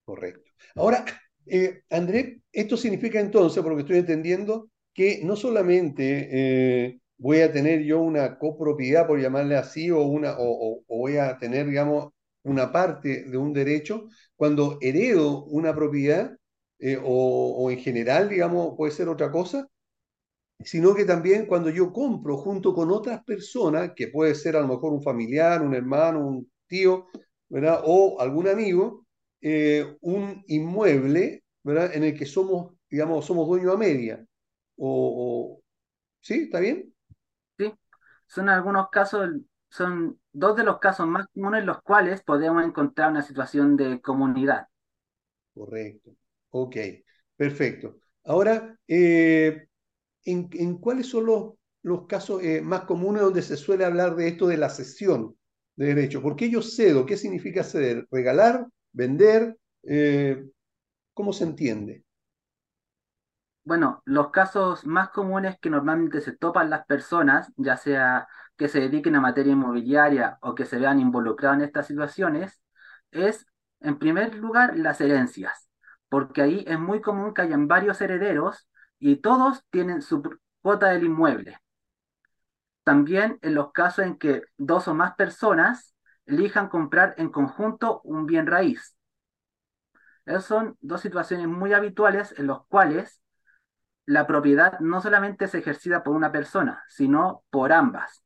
Correcto. 0.06 0.50
Ahora, 0.76 1.06
Eh, 1.52 1.82
André, 1.90 2.42
esto 2.52 2.78
significa 2.78 3.20
entonces, 3.20 3.64
porque 3.64 3.82
estoy 3.82 3.98
entendiendo, 3.98 4.70
que 4.94 5.22
no 5.24 5.36
solamente 5.36 6.28
eh, 6.32 7.00
voy 7.20 7.42
a 7.42 7.52
tener 7.54 7.84
yo 7.84 8.02
una 8.02 8.40
copropiedad, 8.40 9.08
por 9.08 9.22
llamarle 9.22 9.58
así, 9.58 9.92
o, 9.92 10.04
una, 10.04 10.36
o, 10.40 10.84
voy 10.90 11.18
a 11.18 11.38
tener, 11.40 11.68
digamos, 11.68 12.14
una 12.44 12.72
parte 12.72 13.26
de 13.26 13.38
un 13.38 13.54
derecho, 13.54 14.10
cuando 14.38 14.80
heredo 14.82 15.46
una 15.46 15.76
propiedad, 15.76 16.38
eh, 16.80 16.98
o, 17.04 17.56
o 17.58 17.72
en 17.72 17.80
general, 17.80 18.30
digamos, 18.30 18.76
puede 18.78 18.92
ser 18.94 19.10
otra 19.10 19.32
cosa, 19.32 19.68
sino 20.64 20.94
que 20.96 21.06
también 21.06 21.46
cuando 21.46 21.70
yo 21.70 21.92
compro 21.94 22.38
junto 22.38 22.74
con 22.74 22.92
otras 22.92 23.24
personas, 23.24 23.92
que 23.96 24.08
puede 24.10 24.36
ser 24.36 24.56
a 24.58 24.62
lo 24.62 24.68
mejor 24.68 24.94
un 24.94 25.02
familiar, 25.04 25.62
un 25.62 25.74
hermano, 25.76 26.28
un 26.28 26.52
tío, 26.68 27.08
¿verdad? 27.50 27.82
O 27.86 28.20
algún 28.20 28.48
amigo, 28.48 29.06
eh, 29.42 29.86
un 30.02 30.44
inmueble, 30.48 31.44
¿verdad? 31.64 31.96
En 31.96 32.04
el 32.04 32.18
que 32.18 32.26
somos, 32.26 32.74
digamos, 32.90 33.26
somos 33.26 33.48
dueños 33.48 33.74
a 33.74 33.78
media. 33.78 34.26
O, 34.78 35.62
¿Sí? 36.22 36.44
¿Está 36.44 36.60
bien? 36.62 36.94
Son 38.30 38.48
algunos 38.48 38.90
casos, 38.92 39.28
son 39.70 40.20
dos 40.32 40.56
de 40.56 40.64
los 40.64 40.78
casos 40.78 41.08
más 41.08 41.26
comunes 41.34 41.62
en 41.62 41.66
los 41.66 41.82
cuales 41.82 42.22
podemos 42.22 42.64
encontrar 42.64 43.10
una 43.10 43.24
situación 43.24 43.76
de 43.76 44.00
comunidad. 44.02 44.68
Correcto. 45.56 46.12
Ok, 46.52 46.78
perfecto. 47.36 47.98
Ahora, 48.24 48.78
eh, 48.88 49.68
¿en, 50.26 50.78
cuáles 50.78 51.08
son 51.08 51.26
los, 51.26 51.54
los 51.82 52.06
casos 52.06 52.44
eh, 52.44 52.62
más 52.62 52.82
comunes 52.82 53.24
donde 53.24 53.42
se 53.42 53.58
suele 53.58 53.84
hablar 53.84 54.16
de 54.16 54.28
esto 54.28 54.48
de 54.48 54.58
la 54.58 54.70
cesión 54.70 55.36
de 55.76 55.88
derecho? 55.88 56.22
¿Por 56.22 56.36
qué 56.36 56.52
yo 56.52 56.62
cedo? 56.62 57.08
¿Qué 57.08 57.18
significa 57.18 57.64
ceder? 57.64 58.08
¿Regalar? 58.12 58.68
¿Vender? 58.92 59.58
Eh, 59.84 60.46
¿Cómo 61.16 61.34
se 61.34 61.46
entiende? 61.46 62.04
Bueno, 63.64 64.02
los 64.06 64.32
casos 64.32 64.86
más 64.86 65.10
comunes 65.10 65.60
que 65.60 65.70
normalmente 65.70 66.22
se 66.22 66.36
topan 66.36 66.70
las 66.70 66.86
personas, 66.86 67.52
ya 67.56 67.78
sea 67.78 68.28
que 68.58 68.68
se 68.68 68.80
dediquen 68.80 69.16
a 69.16 69.22
materia 69.22 69.54
inmobiliaria 69.54 70.38
o 70.42 70.56
que 70.56 70.66
se 70.66 70.80
vean 70.80 71.00
involucrados 71.00 71.58
en 71.58 71.64
estas 71.66 71.88
situaciones, 71.88 72.62
es, 73.12 73.46
en 73.80 74.00
primer 74.00 74.36
lugar, 74.36 74.76
las 74.78 75.02
herencias, 75.02 75.70
porque 76.10 76.42
ahí 76.42 76.66
es 76.68 76.80
muy 76.80 77.02
común 77.02 77.34
que 77.34 77.44
hayan 77.44 77.68
varios 77.68 78.02
herederos 78.02 78.68
y 78.98 79.18
todos 79.18 79.64
tienen 79.70 80.02
su 80.02 80.24
cuota 80.62 80.88
del 80.90 81.04
inmueble. 81.06 81.58
También 82.84 83.38
en 83.42 83.56
los 83.56 83.72
casos 83.72 84.06
en 84.06 84.18
que 84.18 84.42
dos 84.58 84.88
o 84.88 84.94
más 84.96 85.16
personas 85.16 85.96
elijan 86.26 86.68
comprar 86.70 87.14
en 87.18 87.30
conjunto 87.30 88.02
un 88.04 88.26
bien 88.26 88.48
raíz. 88.48 88.96
Esas 90.26 90.46
son 90.46 90.78
dos 90.82 91.02
situaciones 91.02 91.48
muy 91.48 91.74
habituales 91.74 92.34
en 92.38 92.48
las 92.48 92.60
cuales 92.68 93.22
la 94.06 94.26
propiedad 94.26 94.80
no 94.80 95.02
solamente 95.02 95.46
es 95.46 95.56
ejercida 95.56 96.04
por 96.04 96.16
una 96.16 96.32
persona, 96.32 96.84
sino 96.90 97.44
por 97.50 97.72
ambas. 97.72 98.24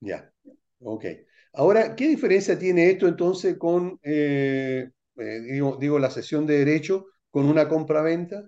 Ya, 0.00 0.32
ok. 0.80 1.04
Ahora, 1.52 1.96
¿qué 1.96 2.08
diferencia 2.08 2.58
tiene 2.58 2.90
esto 2.90 3.08
entonces 3.08 3.58
con, 3.58 3.98
eh, 4.02 4.90
eh, 5.16 5.40
digo, 5.40 5.76
digo, 5.80 5.98
la 5.98 6.10
sesión 6.10 6.46
de 6.46 6.58
derecho 6.58 7.06
con 7.30 7.46
una 7.46 7.68
compra-venta? 7.68 8.44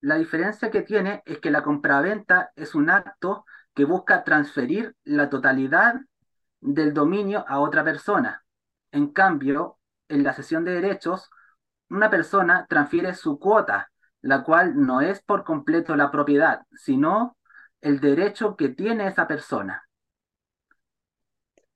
La 0.00 0.16
diferencia 0.16 0.70
que 0.70 0.82
tiene 0.82 1.22
es 1.26 1.38
que 1.38 1.50
la 1.50 1.62
compraventa 1.62 2.52
es 2.54 2.74
un 2.74 2.90
acto 2.90 3.44
que 3.74 3.84
busca 3.84 4.22
transferir 4.22 4.94
la 5.04 5.28
totalidad 5.28 5.96
del 6.60 6.94
dominio 6.94 7.44
a 7.48 7.60
otra 7.60 7.82
persona. 7.84 8.44
En 8.92 9.08
cambio, 9.08 9.78
en 10.08 10.22
la 10.22 10.34
cesión 10.34 10.64
de 10.64 10.72
derechos, 10.72 11.30
una 11.90 12.10
persona 12.10 12.66
transfiere 12.68 13.14
su 13.14 13.38
cuota, 13.38 13.90
la 14.22 14.44
cual 14.44 14.74
no 14.76 15.00
es 15.00 15.22
por 15.22 15.44
completo 15.44 15.96
la 15.96 16.10
propiedad, 16.10 16.62
sino 16.72 17.36
el 17.80 18.00
derecho 18.00 18.56
que 18.56 18.70
tiene 18.70 19.08
esa 19.08 19.26
persona. 19.28 19.82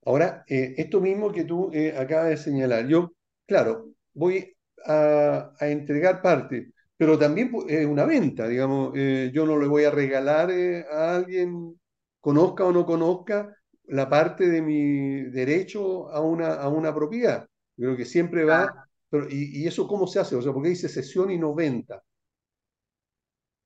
Ahora, 0.04 0.44
eh, 0.48 0.74
esto 0.78 1.00
mismo 1.00 1.30
que 1.32 1.44
tú 1.44 1.70
eh, 1.72 1.94
acabas 1.96 2.30
de 2.30 2.36
señalar, 2.36 2.86
yo, 2.86 3.12
claro, 3.46 3.90
voy 4.14 4.56
a, 4.84 5.52
a 5.58 5.68
entregar 5.68 6.20
parte, 6.22 6.72
pero 6.96 7.18
también 7.18 7.52
es 7.68 7.86
una 7.86 8.04
venta, 8.04 8.48
digamos, 8.48 8.92
eh, 8.96 9.30
yo 9.32 9.46
no 9.46 9.58
le 9.58 9.68
voy 9.68 9.84
a 9.84 9.90
regalar 9.90 10.50
a 10.50 11.16
alguien, 11.16 11.80
conozca 12.20 12.64
o 12.64 12.72
no 12.72 12.84
conozca, 12.84 13.56
la 13.86 14.08
parte 14.08 14.48
de 14.48 14.62
mi 14.62 15.22
derecho 15.30 16.08
a 16.10 16.20
una, 16.20 16.54
a 16.54 16.68
una 16.68 16.94
propiedad. 16.94 17.46
creo 17.76 17.96
que 17.96 18.04
siempre 18.04 18.44
va, 18.44 18.88
pero, 19.10 19.26
y, 19.30 19.66
eso 19.66 19.86
cómo 19.86 20.06
se 20.06 20.20
hace? 20.20 20.36
O 20.36 20.42
sea, 20.42 20.52
¿por 20.52 20.62
qué 20.62 20.70
dice 20.70 20.88
sesión 20.88 21.30
y 21.30 21.38
no 21.38 21.54
venta? 21.54 22.02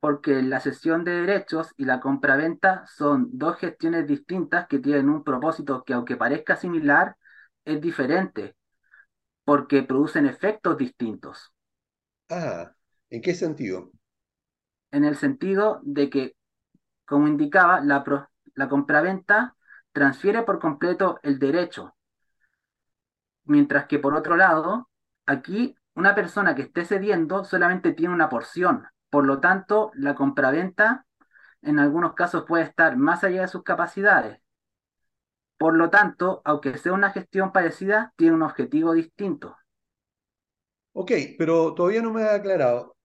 Porque 0.07 0.41
la 0.41 0.61
sesión 0.61 1.03
de 1.03 1.11
derechos 1.23 1.75
y 1.77 1.85
la 1.85 1.99
compraventa 1.99 2.87
son 2.87 3.29
dos 3.33 3.59
gestiones 3.59 4.07
distintas 4.07 4.69
que 4.69 4.79
tienen 4.79 5.09
un 5.09 5.25
propósito 5.25 5.83
que 5.83 5.95
aunque 5.95 6.15
parezca 6.15 6.55
similar, 6.55 7.17
es 7.65 7.81
diferente, 7.81 8.55
porque 9.45 9.83
producen 9.83 10.27
efectos 10.27 10.79
distintos. 10.79 11.53
Ah, 12.31 12.73
¿En 13.11 13.21
qué 13.21 13.35
sentido? 13.35 13.91
En 14.93 15.05
el 15.05 15.17
sentido 15.17 15.81
de 15.83 16.09
que, 16.09 16.37
como 17.05 17.27
indicaba, 17.27 17.81
la, 17.81 18.05
la 18.55 18.69
compraventa 18.69 19.57
transfiere 19.91 20.45
por 20.45 20.61
completo 20.61 21.19
el 21.25 21.41
derecho, 21.41 21.97
mientras 23.43 23.87
que 23.89 23.99
por 23.99 24.15
otro 24.15 24.37
lado, 24.37 24.89
aquí 25.27 25.75
una 25.97 26.15
persona 26.15 26.55
que 26.55 26.63
esté 26.63 26.85
cediendo 26.85 27.43
solamente 27.43 27.91
tiene 27.91 28.15
una 28.15 28.29
porción, 28.29 28.87
por 29.17 29.25
lo 29.25 29.41
tanto, 29.41 29.93
la 29.95 30.15
compraventa 30.15 31.07
en 31.63 31.79
algunos 31.79 32.13
casos 32.13 32.45
puede 32.47 32.65
estar 32.65 32.99
más 32.99 33.25
allá 33.25 33.41
de 33.41 33.49
sus 33.49 33.63
capacidades. 33.63 34.43
Por 35.57 35.75
lo 35.75 35.89
tanto, 35.89 36.43
aunque 36.45 36.77
sea 36.77 36.93
una 36.93 37.13
gestión 37.13 37.51
parecida, 37.51 38.13
tiene 38.17 38.35
un 38.35 38.43
objetivo 38.43 38.93
distinto. 38.93 39.57
Ok, 40.93 41.13
pero 41.39 41.73
todavía 41.73 42.03
no 42.03 42.13
me 42.13 42.25
ha 42.25 42.35
aclarado 42.35 42.97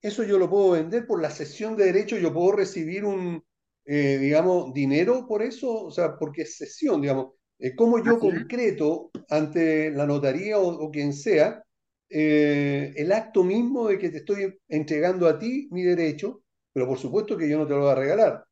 eso 0.00 0.22
yo 0.22 0.38
lo 0.38 0.48
puedo 0.48 0.70
vender 0.70 1.06
por 1.06 1.20
la 1.20 1.30
cesión 1.30 1.76
de 1.76 1.84
derechos, 1.84 2.20
yo 2.20 2.32
puedo 2.32 2.52
recibir 2.52 3.04
un, 3.04 3.44
eh, 3.84 4.16
digamos, 4.18 4.72
dinero 4.72 5.26
por 5.26 5.42
eso, 5.42 5.84
o 5.84 5.90
sea, 5.90 6.16
porque 6.16 6.42
es 6.42 6.56
cesión, 6.56 7.02
digamos. 7.02 7.32
Eh, 7.58 7.74
¿Cómo 7.74 8.02
yo 8.02 8.18
concreto 8.18 9.10
ante 9.28 9.90
la 9.90 10.06
notaría 10.06 10.58
o, 10.58 10.90
quien 10.90 11.12
sea 11.12 11.62
eh, 12.08 12.92
el 12.96 13.12
acto 13.12 13.42
mismo 13.42 13.88
de 13.88 13.98
que 13.98 14.10
te 14.10 14.18
estoy 14.18 14.58
entregando 14.68 15.28
a 15.28 15.38
ti 15.38 15.68
mi 15.70 15.82
derecho, 15.82 16.42
pero 16.72 16.86
por 16.86 16.98
supuesto 16.98 17.36
que 17.36 17.48
yo 17.48 17.58
no 17.58 17.66
te 17.66 17.74
lo 17.74 17.80
voy 17.80 17.90
a 17.90 17.94
regalar, 17.94 18.44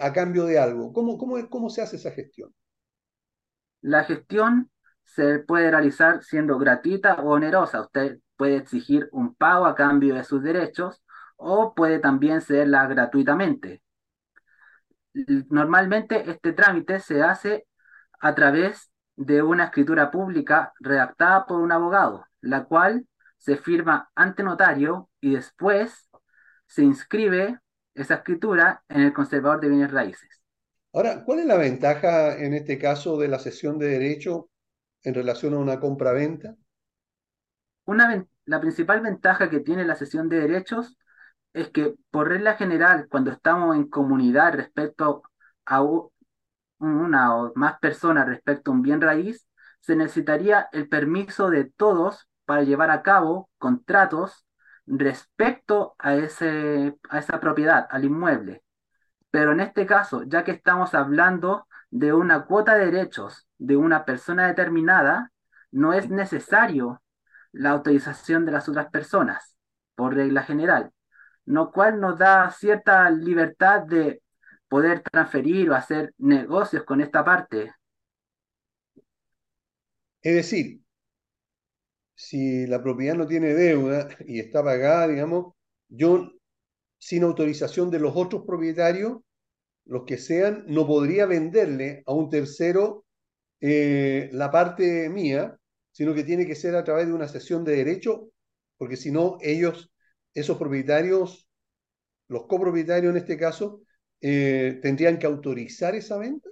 a 0.00 0.12
cambio 0.12 0.44
de 0.44 0.58
algo? 0.58 0.92
¿Cómo, 0.92 1.16
cómo, 1.16 1.48
¿Cómo 1.48 1.70
se 1.70 1.80
hace 1.80 1.96
esa 1.96 2.10
gestión? 2.10 2.54
La 3.80 4.04
gestión 4.04 4.70
se 5.04 5.38
puede 5.40 5.70
realizar 5.70 6.22
siendo 6.22 6.58
gratuita 6.58 7.14
o 7.14 7.30
onerosa. 7.30 7.80
Usted 7.80 8.18
puede 8.36 8.56
exigir 8.56 9.08
un 9.12 9.34
pago 9.34 9.66
a 9.66 9.74
cambio 9.74 10.14
de 10.14 10.24
sus 10.24 10.42
derechos 10.42 11.02
o 11.36 11.74
puede 11.74 11.98
también 11.98 12.40
cederla 12.40 12.86
gratuitamente. 12.86 13.82
Normalmente 15.48 16.30
este 16.30 16.52
trámite 16.52 17.00
se 17.00 17.22
hace 17.22 17.66
a 18.20 18.34
través 18.34 18.90
de 19.16 19.42
una 19.42 19.64
escritura 19.64 20.10
pública 20.10 20.72
redactada 20.78 21.46
por 21.46 21.60
un 21.60 21.72
abogado, 21.72 22.24
la 22.40 22.64
cual 22.64 23.06
se 23.38 23.56
firma 23.56 24.10
ante 24.14 24.42
notario 24.42 25.08
y 25.20 25.34
después 25.34 26.08
se 26.66 26.82
inscribe 26.82 27.58
esa 27.94 28.16
escritura 28.16 28.84
en 28.88 29.02
el 29.02 29.12
conservador 29.12 29.60
de 29.60 29.68
bienes 29.68 29.90
raíces. 29.90 30.42
Ahora, 30.92 31.24
¿cuál 31.24 31.40
es 31.40 31.46
la 31.46 31.56
ventaja 31.56 32.36
en 32.36 32.54
este 32.54 32.78
caso 32.78 33.18
de 33.18 33.28
la 33.28 33.38
cesión 33.38 33.78
de 33.78 33.88
derecho 33.88 34.50
en 35.02 35.14
relación 35.14 35.54
a 35.54 35.58
una 35.58 35.80
compra-venta? 35.80 36.56
Una, 37.84 38.24
la 38.44 38.60
principal 38.60 39.00
ventaja 39.00 39.50
que 39.50 39.60
tiene 39.60 39.84
la 39.84 39.96
cesión 39.96 40.28
de 40.28 40.40
derechos 40.40 40.96
es 41.52 41.70
que, 41.70 41.94
por 42.10 42.28
regla 42.28 42.54
general, 42.54 43.08
cuando 43.08 43.30
estamos 43.30 43.76
en 43.76 43.88
comunidad 43.88 44.54
respecto 44.54 45.22
a 45.66 45.82
una 46.78 47.36
o 47.36 47.52
más 47.54 47.78
personas 47.78 48.26
respecto 48.26 48.70
a 48.70 48.74
un 48.74 48.82
bien 48.82 49.00
raíz, 49.00 49.46
se 49.80 49.96
necesitaría 49.96 50.68
el 50.72 50.88
permiso 50.88 51.50
de 51.50 51.64
todos 51.64 52.28
para 52.50 52.64
llevar 52.64 52.90
a 52.90 53.02
cabo 53.02 53.48
contratos 53.58 54.44
respecto 54.84 55.94
a, 56.00 56.16
ese, 56.16 56.96
a 57.08 57.20
esa 57.20 57.38
propiedad, 57.38 57.86
al 57.88 58.04
inmueble. 58.04 58.64
Pero 59.30 59.52
en 59.52 59.60
este 59.60 59.86
caso, 59.86 60.24
ya 60.24 60.42
que 60.42 60.50
estamos 60.50 60.96
hablando 60.96 61.68
de 61.90 62.12
una 62.12 62.46
cuota 62.46 62.74
de 62.74 62.86
derechos 62.86 63.46
de 63.56 63.76
una 63.76 64.04
persona 64.04 64.48
determinada, 64.48 65.30
no 65.70 65.92
es 65.92 66.10
necesario 66.10 67.00
la 67.52 67.70
autorización 67.70 68.44
de 68.44 68.50
las 68.50 68.68
otras 68.68 68.90
personas, 68.90 69.54
por 69.94 70.16
regla 70.16 70.42
general, 70.42 70.90
lo 71.44 71.70
cual 71.70 72.00
nos 72.00 72.18
da 72.18 72.50
cierta 72.50 73.08
libertad 73.10 73.82
de 73.82 74.24
poder 74.66 75.02
transferir 75.02 75.70
o 75.70 75.76
hacer 75.76 76.14
negocios 76.18 76.82
con 76.82 77.00
esta 77.00 77.24
parte. 77.24 77.72
Es 80.20 80.34
decir, 80.34 80.80
si 82.20 82.66
la 82.66 82.82
propiedad 82.82 83.14
no 83.14 83.26
tiene 83.26 83.54
deuda 83.54 84.08
y 84.26 84.40
está 84.40 84.62
pagada, 84.62 85.08
digamos, 85.08 85.54
yo 85.88 86.30
sin 86.98 87.22
autorización 87.22 87.90
de 87.90 87.98
los 87.98 88.14
otros 88.14 88.44
propietarios, 88.46 89.20
los 89.86 90.04
que 90.04 90.18
sean, 90.18 90.64
no 90.68 90.86
podría 90.86 91.24
venderle 91.24 92.02
a 92.06 92.12
un 92.12 92.28
tercero 92.28 93.06
eh, 93.60 94.28
la 94.32 94.50
parte 94.50 95.08
mía, 95.08 95.56
sino 95.92 96.12
que 96.12 96.22
tiene 96.22 96.46
que 96.46 96.54
ser 96.54 96.76
a 96.76 96.84
través 96.84 97.06
de 97.06 97.14
una 97.14 97.26
sesión 97.26 97.64
de 97.64 97.76
derecho, 97.76 98.28
porque 98.76 98.98
si 98.98 99.10
no, 99.10 99.38
ellos, 99.40 99.90
esos 100.34 100.58
propietarios, 100.58 101.48
los 102.28 102.46
copropietarios 102.46 103.12
en 103.12 103.16
este 103.16 103.38
caso, 103.38 103.80
eh, 104.20 104.78
tendrían 104.82 105.18
que 105.18 105.26
autorizar 105.26 105.94
esa 105.94 106.18
venta. 106.18 106.50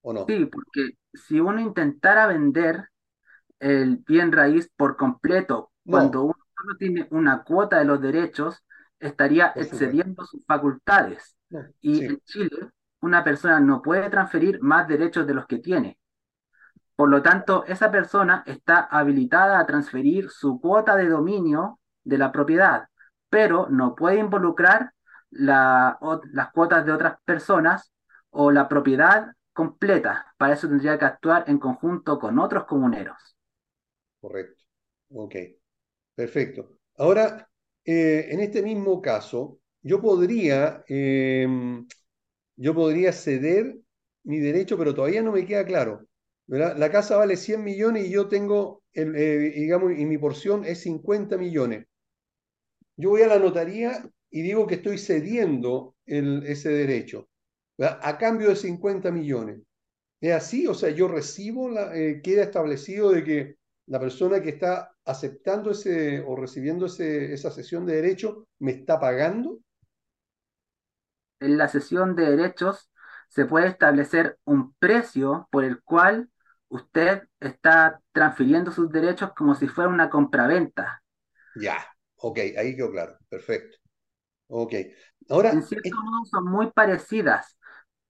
¿O 0.00 0.14
no? 0.14 0.24
Sí, 0.26 0.46
porque 0.46 0.96
si 1.12 1.38
uno 1.38 1.60
intentara 1.60 2.26
vender 2.26 2.88
el 3.58 3.98
bien 3.98 4.32
raíz 4.32 4.70
por 4.76 4.96
completo, 4.96 5.70
cuando 5.86 6.24
uno 6.24 6.36
solo 6.56 6.76
tiene 6.78 7.06
una 7.10 7.42
cuota 7.42 7.78
de 7.78 7.84
los 7.84 8.00
derechos, 8.00 8.64
estaría 8.98 9.52
excediendo 9.54 10.24
sus 10.24 10.44
facultades. 10.46 11.36
y 11.80 12.04
en 12.04 12.18
Chile, 12.24 12.70
una 13.00 13.22
persona 13.22 13.60
no 13.60 13.82
puede 13.82 14.08
transferir 14.10 14.60
más 14.62 14.88
derechos 14.88 15.26
de 15.26 15.34
los 15.34 15.46
que 15.46 15.58
tiene. 15.58 15.98
Por 16.96 17.08
lo 17.08 17.22
tanto, 17.22 17.64
esa 17.66 17.90
persona 17.90 18.42
está 18.46 18.80
habilitada 18.80 19.58
a 19.58 19.66
transferir 19.66 20.30
su 20.30 20.60
cuota 20.60 20.96
de 20.96 21.08
dominio 21.08 21.80
de 22.04 22.18
la 22.18 22.32
propiedad, 22.32 22.88
pero 23.28 23.66
no 23.68 23.94
puede 23.94 24.18
involucrar 24.18 24.92
las 25.30 25.96
cuotas 26.52 26.86
de 26.86 26.92
otras 26.92 27.18
personas 27.24 27.92
o 28.30 28.50
la 28.52 28.68
propiedad 28.68 29.34
completa. 29.52 30.32
Para 30.36 30.54
eso 30.54 30.68
tendría 30.68 30.98
que 30.98 31.04
actuar 31.04 31.44
en 31.48 31.58
conjunto 31.58 32.18
con 32.18 32.38
otros 32.38 32.64
comuneros. 32.64 33.33
Correcto. 34.24 34.62
Ok. 35.10 35.34
Perfecto. 36.14 36.78
Ahora, 36.96 37.48
eh, 37.84 38.28
en 38.30 38.40
este 38.40 38.62
mismo 38.62 39.02
caso, 39.02 39.60
yo 39.82 40.00
podría, 40.00 40.84
em, 40.88 41.86
yo 42.56 42.74
podría 42.74 43.12
ceder 43.12 43.76
mi 44.24 44.38
derecho, 44.40 44.78
pero 44.78 44.94
todavía 44.94 45.22
no 45.22 45.32
me 45.32 45.46
queda 45.46 45.66
claro. 45.66 46.06
La 46.48 46.90
casa 46.90 47.16
vale 47.18 47.36
100 47.36 47.64
millones 47.64 48.06
y 48.06 48.10
yo 48.12 48.28
tengo, 48.28 48.82
el, 48.92 49.16
eh, 49.16 49.52
digamos, 49.56 49.92
y 49.98 50.06
mi 50.06 50.18
porción 50.18 50.64
es 50.64 50.80
50 50.82 51.38
millones. 51.38 51.86
Yo 52.96 53.10
voy 53.10 53.22
a 53.22 53.26
la 53.28 53.38
notaría 53.38 54.08
y 54.30 54.42
digo 54.42 54.66
que 54.66 54.76
estoy 54.76 54.98
cediendo 54.98 55.96
ese 56.06 56.68
derecho 56.70 57.28
a 57.78 58.18
cambio 58.18 58.48
de 58.50 58.56
50 58.56 59.10
millones. 59.10 59.60
¿Es 60.20 60.32
así? 60.34 60.66
O 60.68 60.74
sea, 60.74 60.90
yo 60.90 61.08
recibo, 61.08 61.70
eh, 61.92 62.20
queda 62.22 62.44
establecido 62.44 63.10
de 63.12 63.24
que 63.24 63.56
la 63.86 64.00
persona 64.00 64.40
que 64.40 64.50
está 64.50 64.92
aceptando 65.04 65.70
ese 65.70 66.20
o 66.26 66.36
recibiendo 66.36 66.86
ese, 66.86 67.32
esa 67.32 67.50
sesión 67.50 67.84
de 67.84 67.96
derechos 67.96 68.44
me 68.58 68.72
está 68.72 68.98
pagando? 68.98 69.60
En 71.40 71.58
la 71.58 71.68
sesión 71.68 72.16
de 72.16 72.30
derechos 72.30 72.90
se 73.28 73.44
puede 73.44 73.68
establecer 73.68 74.38
un 74.44 74.74
precio 74.74 75.48
por 75.50 75.64
el 75.64 75.82
cual 75.82 76.30
usted 76.68 77.28
está 77.40 78.00
transfiriendo 78.12 78.72
sus 78.72 78.90
derechos 78.90 79.32
como 79.36 79.54
si 79.54 79.68
fuera 79.68 79.90
una 79.90 80.08
compraventa. 80.08 81.02
Ya, 81.56 81.76
ok, 82.16 82.38
ahí 82.56 82.74
quedó 82.74 82.90
claro, 82.90 83.18
perfecto. 83.28 83.76
Ok, 84.48 84.74
ahora... 85.28 85.50
En 85.50 85.62
cierto 85.62 85.90
modo 86.02 86.24
son 86.24 86.44
muy 86.50 86.70
parecidas, 86.72 87.58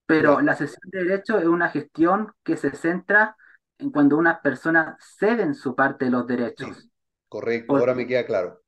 pero 0.07 0.41
la 0.41 0.55
sesión 0.55 0.83
de 0.93 1.05
derechos 1.05 1.43
es 1.43 1.49
una 1.49 1.68
gestión 1.68 2.33
que 2.43 2.57
se 2.57 2.70
centra 2.77 3.37
en 3.79 3.91
cuando 3.91 4.16
unas 4.16 4.41
personas 4.41 4.97
ceden 5.18 5.55
su 5.55 5.75
parte 5.75 6.07
de 6.07 6.11
los 6.11 6.27
derechos. 6.27 6.89
correcto, 7.29 7.77
ahora 7.77 7.95
me 7.95 8.07
queda 8.07 8.27
claro. 8.27 8.61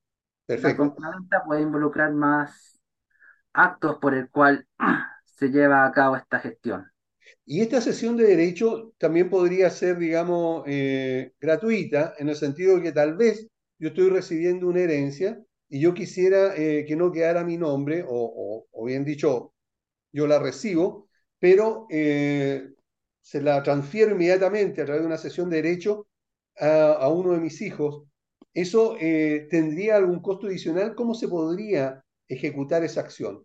Perfecto. 0.46 0.84
La 0.84 0.90
compraventa 0.90 1.44
puede 1.44 1.62
involucrar 1.62 2.12
más 2.12 2.80
actos 3.52 3.98
por 3.98 4.14
el 4.14 4.30
cual 4.30 4.66
se 5.24 5.48
lleva 5.48 5.86
a 5.86 5.92
cabo 5.92 6.16
esta 6.16 6.38
gestión. 6.38 6.90
Y 7.44 7.60
esta 7.60 7.80
sesión 7.80 8.16
de 8.16 8.24
derecho 8.24 8.92
también 8.98 9.30
podría 9.30 9.70
ser, 9.70 9.98
digamos, 9.98 10.64
eh, 10.66 11.32
gratuita, 11.40 12.14
en 12.18 12.28
el 12.28 12.36
sentido 12.36 12.76
de 12.76 12.82
que 12.82 12.92
tal 12.92 13.16
vez 13.16 13.48
yo 13.78 13.88
estoy 13.88 14.08
recibiendo 14.08 14.68
una 14.68 14.80
herencia 14.80 15.40
y 15.68 15.80
yo 15.80 15.94
quisiera 15.94 16.56
eh, 16.56 16.84
que 16.86 16.96
no 16.96 17.12
quedara 17.12 17.44
mi 17.44 17.56
nombre, 17.56 18.04
o, 18.06 18.66
o, 18.70 18.84
bien 18.84 19.04
dicho, 19.04 19.52
yo 20.12 20.26
la 20.26 20.38
recibo, 20.38 21.08
pero 21.38 21.86
eh, 21.90 22.70
se 23.26 23.42
la 23.42 23.60
transfiero 23.60 24.12
inmediatamente 24.12 24.80
a 24.80 24.84
través 24.84 25.02
de 25.02 25.08
una 25.08 25.18
sesión 25.18 25.50
de 25.50 25.60
derecho 25.60 26.06
a, 26.60 27.08
uno 27.08 27.32
de 27.32 27.40
mis 27.40 27.60
hijos, 27.60 28.04
¿eso 28.54 28.96
eh, 29.00 29.48
tendría 29.50 29.96
algún 29.96 30.22
costo 30.22 30.46
adicional? 30.46 30.94
¿Cómo 30.94 31.12
se 31.12 31.26
podría 31.26 32.04
ejecutar 32.28 32.84
esa 32.84 33.00
acción? 33.00 33.44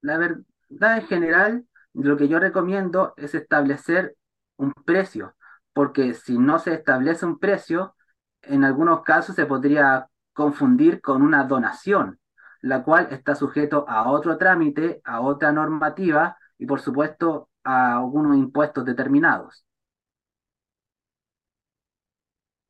La 0.00 0.16
verdad 0.16 0.96
en 0.96 1.06
general, 1.06 1.66
lo 1.92 2.16
que 2.16 2.26
yo 2.26 2.38
recomiendo 2.38 3.12
es 3.18 3.34
establecer 3.34 4.16
un 4.56 4.72
precio, 4.72 5.36
porque 5.74 6.14
si 6.14 6.38
no 6.38 6.58
se 6.58 6.72
establece 6.72 7.26
un 7.26 7.38
precio, 7.38 7.94
en 8.40 8.64
algunos 8.64 9.02
casos 9.02 9.36
se 9.36 9.44
podría 9.44 10.08
confundir 10.32 11.02
con 11.02 11.20
una 11.20 11.44
donación, 11.44 12.18
la 12.62 12.84
cual 12.84 13.08
está 13.10 13.34
sujeto 13.34 13.84
a 13.86 14.10
otro 14.10 14.38
trámite, 14.38 15.02
a 15.04 15.20
otra 15.20 15.52
normativa 15.52 16.38
y 16.56 16.64
por 16.64 16.80
supuesto 16.80 17.50
a 17.64 17.96
algunos 17.98 18.36
impuestos 18.36 18.84
determinados. 18.84 19.64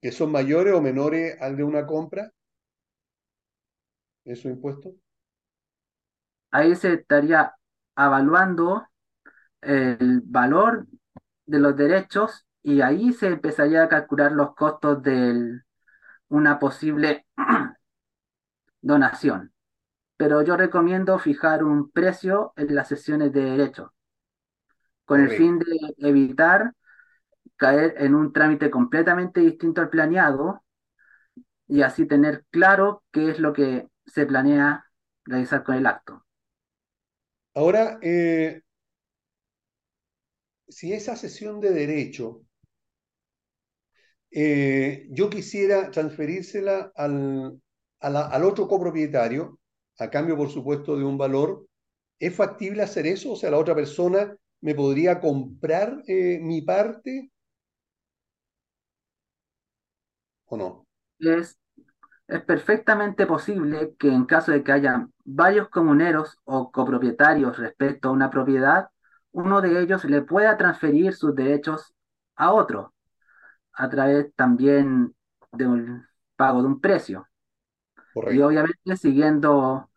¿Que 0.01 0.12
son 0.12 0.30
mayores 0.30 0.74
o 0.74 0.80
menores 0.80 1.36
al 1.40 1.57
de 1.57 1.64
una 1.64 1.86
compra? 1.86 2.30
¿Esos 4.24 4.47
impuestos? 4.47 4.95
Ahí 6.51 6.76
se 6.76 6.95
estaría 6.95 7.55
evaluando 7.97 8.86
el 9.61 10.20
valor 10.24 10.86
de 11.47 11.59
los 11.59 11.76
derechos 11.76 12.47
y 12.62 12.80
ahí 12.80 13.12
se 13.12 13.26
empezaría 13.26 13.82
a 13.82 13.88
calcular 13.88 14.32
los 14.32 14.55
costos 14.55 15.03
de 15.03 15.61
una 16.28 16.59
posible 16.59 17.26
donación. 18.80 19.53
Pero 20.16 20.42
yo 20.42 20.57
recomiendo 20.57 21.18
fijar 21.18 21.64
un 21.64 21.90
precio 21.90 22.53
en 22.57 22.74
las 22.74 22.88
sesiones 22.88 23.32
de 23.32 23.42
derechos 23.42 23.90
con 25.05 25.20
el 25.20 25.30
fin 25.30 25.59
de 25.59 25.66
evitar 25.98 26.72
caer 27.57 27.94
en 27.98 28.14
un 28.14 28.32
trámite 28.32 28.70
completamente 28.70 29.40
distinto 29.40 29.80
al 29.82 29.90
planeado 29.90 30.62
y 31.66 31.82
así 31.82 32.07
tener 32.07 32.44
claro 32.50 33.02
qué 33.12 33.30
es 33.30 33.38
lo 33.38 33.52
que 33.52 33.88
se 34.07 34.26
planea 34.26 34.84
realizar 35.24 35.64
con 35.64 35.76
el 35.76 35.86
acto. 35.86 36.24
Ahora, 37.55 37.98
eh, 38.02 38.62
si 40.68 40.92
esa 40.92 41.16
sesión 41.16 41.59
de 41.59 41.70
derecho 41.70 42.42
eh, 44.30 45.07
yo 45.11 45.30
quisiera 45.30 45.90
transferírsela 45.90 46.92
al, 46.94 47.61
al 48.00 48.44
otro 48.44 48.68
copropietario, 48.68 49.59
a 49.98 50.11
cambio, 50.11 50.36
por 50.36 50.50
supuesto, 50.50 50.96
de 50.96 51.05
un 51.05 51.16
valor, 51.18 51.66
¿es 52.18 52.34
factible 52.34 52.82
hacer 52.82 53.07
eso? 53.07 53.32
O 53.32 53.36
sea, 53.36 53.50
la 53.50 53.59
otra 53.59 53.74
persona 53.74 54.36
me 54.65 54.75
podría 54.75 55.21
comprar 55.21 56.03
eh, 56.07 56.39
mi 56.41 56.62
parte 56.62 57.31
o 60.47 60.57
no? 60.57 60.87
Es, 61.19 61.59
es 62.29 62.43
perfectamente 62.45 63.27
posible 63.27 63.95
que 63.99 64.09
en 64.09 64.25
caso 64.25 64.53
de 64.53 64.65
que 64.65 64.73
haya 64.73 65.07
varios 65.25 65.69
comuneros 65.69 66.39
o 66.45 66.73
copropietarios 66.73 67.59
respecto 67.59 68.09
a 68.09 68.12
una 68.12 68.31
propiedad, 68.31 68.89
uno 69.33 69.61
de 69.61 69.83
ellos 69.83 70.05
le 70.07 70.23
pueda 70.23 70.57
transferir 70.57 71.12
sus 71.15 71.35
derechos 71.35 71.95
a 72.35 72.53
otro 72.55 72.95
a 73.75 73.91
través 73.91 74.35
también 74.35 75.15
de 75.53 75.67
un 75.67 76.07
pago 76.37 76.62
de 76.62 76.69
un 76.69 76.81
precio. 76.81 77.29
Y 78.25 78.41
obviamente 78.41 78.97
siguiendo 78.97 79.91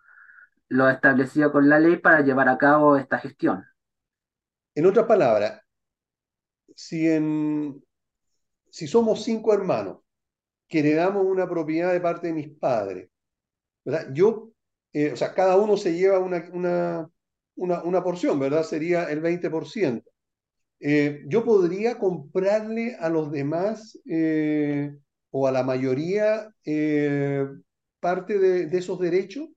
lo 0.70 0.90
establecido 0.90 1.52
con 1.54 1.70
la 1.70 1.80
ley 1.80 1.98
para 1.98 2.22
llevar 2.22 2.50
a 2.50 2.58
cabo 2.58 2.98
esta 2.98 3.20
gestión. 3.20 3.66
En 4.78 4.86
otras 4.86 5.08
palabras, 5.08 5.60
si, 6.76 7.08
si 8.70 8.88
somos 8.88 9.24
cinco 9.24 9.52
hermanos 9.52 10.02
que 10.68 10.80
heredamos 10.82 11.26
una 11.26 11.50
propiedad 11.50 11.92
de 11.92 12.00
parte 12.00 12.28
de 12.28 12.34
mis 12.34 12.50
padres, 12.50 13.10
¿verdad? 13.84 14.10
Yo, 14.14 14.52
eh, 14.94 15.14
o 15.14 15.16
sea, 15.16 15.34
cada 15.34 15.58
uno 15.58 15.78
se 15.78 15.96
lleva 15.96 16.20
una, 16.20 17.10
una, 17.56 18.04
porción, 18.04 18.40
¿verdad? 18.40 18.62
Sería 18.62 19.06
el 19.10 19.20
20%. 19.20 20.04
Eh, 20.80 21.24
yo 21.26 21.44
podría 21.44 21.98
comprarle 21.98 22.98
a 23.00 23.10
los 23.10 23.32
demás 23.32 24.00
eh, 24.08 24.96
o 25.32 25.48
a 25.48 25.52
la 25.52 25.64
mayoría 25.64 26.54
parte 28.00 28.38
de, 28.38 28.68
de 28.68 28.78
esos 28.78 29.00
derechos 29.00 29.50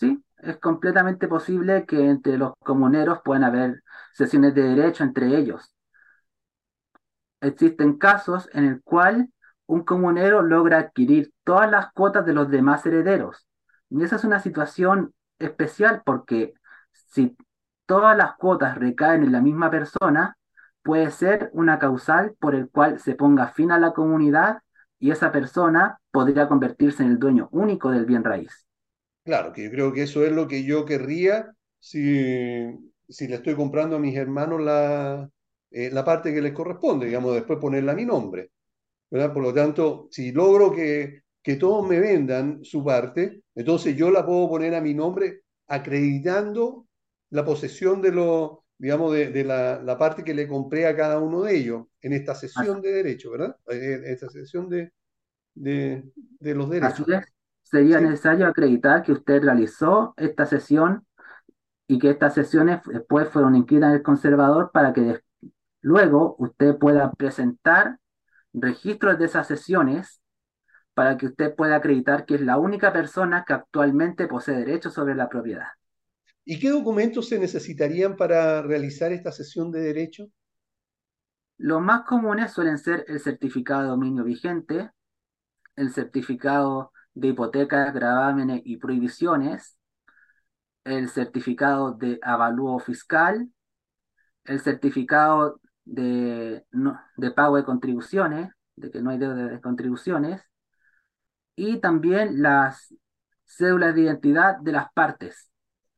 Sí, 0.00 0.16
es 0.42 0.58
completamente 0.58 1.28
posible 1.28 1.86
que 1.86 2.08
entre 2.08 2.38
los 2.38 2.52
comuneros 2.60 3.20
puedan 3.24 3.44
haber 3.44 3.82
sesiones 4.12 4.54
de 4.54 4.62
derecho 4.62 5.04
entre 5.04 5.36
ellos. 5.36 5.74
Existen 7.40 7.96
casos 7.98 8.48
en 8.52 8.64
el 8.64 8.82
cual 8.82 9.30
un 9.66 9.84
comunero 9.84 10.42
logra 10.42 10.78
adquirir 10.78 11.32
todas 11.44 11.70
las 11.70 11.92
cuotas 11.92 12.26
de 12.26 12.32
los 12.32 12.50
demás 12.50 12.84
herederos. 12.84 13.46
Y 13.88 14.02
esa 14.02 14.16
es 14.16 14.24
una 14.24 14.40
situación 14.40 15.14
especial 15.38 16.02
porque 16.04 16.54
si 16.92 17.36
todas 17.86 18.16
las 18.16 18.36
cuotas 18.36 18.76
recaen 18.76 19.22
en 19.22 19.32
la 19.32 19.40
misma 19.40 19.70
persona, 19.70 20.36
puede 20.82 21.10
ser 21.10 21.50
una 21.52 21.78
causal 21.78 22.34
por 22.38 22.54
el 22.54 22.68
cual 22.70 22.98
se 23.00 23.14
ponga 23.14 23.48
fin 23.48 23.70
a 23.72 23.78
la 23.78 23.92
comunidad 23.92 24.62
y 24.98 25.10
esa 25.10 25.32
persona 25.32 25.98
podría 26.10 26.48
convertirse 26.48 27.02
en 27.02 27.10
el 27.10 27.18
dueño 27.18 27.48
único 27.52 27.90
del 27.90 28.06
bien 28.06 28.24
raíz. 28.24 28.66
Claro, 29.30 29.52
que 29.52 29.62
yo 29.62 29.70
creo 29.70 29.92
que 29.92 30.02
eso 30.02 30.24
es 30.24 30.32
lo 30.32 30.48
que 30.48 30.64
yo 30.64 30.84
querría 30.84 31.54
si, 31.78 32.66
si 33.08 33.28
le 33.28 33.36
estoy 33.36 33.54
comprando 33.54 33.94
a 33.94 34.00
mis 34.00 34.16
hermanos 34.16 34.60
la, 34.60 35.30
eh, 35.70 35.88
la 35.92 36.04
parte 36.04 36.34
que 36.34 36.42
les 36.42 36.52
corresponde, 36.52 37.06
digamos, 37.06 37.36
después 37.36 37.60
ponerla 37.60 37.92
a 37.92 37.94
mi 37.94 38.04
nombre. 38.04 38.50
¿verdad? 39.08 39.32
Por 39.32 39.44
lo 39.44 39.54
tanto, 39.54 40.08
si 40.10 40.32
logro 40.32 40.72
que, 40.72 41.22
que 41.40 41.54
todos 41.54 41.88
me 41.88 42.00
vendan 42.00 42.64
su 42.64 42.82
parte, 42.82 43.44
entonces 43.54 43.94
yo 43.94 44.10
la 44.10 44.26
puedo 44.26 44.48
poner 44.48 44.74
a 44.74 44.80
mi 44.80 44.94
nombre 44.94 45.42
acreditando 45.68 46.88
la 47.28 47.44
posesión 47.44 48.02
de 48.02 48.10
lo, 48.10 48.64
digamos, 48.78 49.12
de, 49.12 49.30
de 49.30 49.44
la, 49.44 49.80
la, 49.80 49.96
parte 49.96 50.24
que 50.24 50.34
le 50.34 50.48
compré 50.48 50.88
a 50.88 50.96
cada 50.96 51.20
uno 51.20 51.42
de 51.42 51.56
ellos 51.56 51.86
en 52.00 52.14
esta 52.14 52.34
sesión 52.34 52.82
de 52.82 52.94
derechos, 52.94 53.30
¿verdad? 53.30 53.56
En 53.68 54.06
esta 54.06 54.28
sesión 54.28 54.68
de, 54.68 54.90
de, 55.54 56.02
de 56.16 56.54
los 56.56 56.68
derechos. 56.68 57.02
Así 57.02 57.12
es. 57.12 57.39
Sería 57.70 58.00
necesario 58.00 58.48
acreditar 58.48 59.04
que 59.04 59.12
usted 59.12 59.44
realizó 59.44 60.12
esta 60.16 60.44
sesión 60.44 61.06
y 61.86 62.00
que 62.00 62.10
estas 62.10 62.34
sesiones 62.34 62.80
después 62.84 63.28
fueron 63.28 63.54
inscritas 63.54 63.90
en 63.90 63.96
el 63.96 64.02
conservador 64.02 64.72
para 64.72 64.92
que 64.92 65.20
luego 65.80 66.34
usted 66.40 66.76
pueda 66.78 67.12
presentar 67.12 67.98
registros 68.52 69.20
de 69.20 69.26
esas 69.26 69.46
sesiones 69.46 70.20
para 70.94 71.16
que 71.16 71.26
usted 71.26 71.54
pueda 71.54 71.76
acreditar 71.76 72.26
que 72.26 72.34
es 72.34 72.40
la 72.40 72.58
única 72.58 72.92
persona 72.92 73.44
que 73.46 73.52
actualmente 73.52 74.26
posee 74.26 74.56
derechos 74.56 74.92
sobre 74.92 75.14
la 75.14 75.28
propiedad. 75.28 75.68
¿Y 76.44 76.58
qué 76.58 76.70
documentos 76.70 77.28
se 77.28 77.38
necesitarían 77.38 78.16
para 78.16 78.62
realizar 78.62 79.12
esta 79.12 79.30
sesión 79.30 79.70
de 79.70 79.80
derecho? 79.80 80.26
Los 81.56 81.80
más 81.80 82.02
comunes 82.02 82.52
suelen 82.52 82.78
ser 82.78 83.04
el 83.06 83.20
certificado 83.20 83.82
de 83.82 83.88
dominio 83.90 84.24
vigente, 84.24 84.90
el 85.76 85.92
certificado 85.92 86.92
de 87.14 87.28
hipotecas, 87.28 87.92
gravámenes 87.92 88.62
y 88.64 88.76
prohibiciones, 88.76 89.76
el 90.84 91.08
certificado 91.08 91.92
de 91.92 92.18
avalúo 92.22 92.78
fiscal, 92.78 93.50
el 94.44 94.60
certificado 94.60 95.60
de, 95.84 96.64
no, 96.70 96.98
de 97.16 97.30
pago 97.30 97.56
de 97.56 97.64
contribuciones, 97.64 98.50
de 98.76 98.90
que 98.90 99.02
no 99.02 99.10
hay 99.10 99.18
deuda 99.18 99.48
de 99.48 99.60
contribuciones, 99.60 100.40
y 101.56 101.78
también 101.80 102.40
las 102.40 102.94
cédulas 103.44 103.94
de 103.94 104.02
identidad 104.02 104.58
de 104.58 104.72
las 104.72 104.92
partes. 104.92 105.50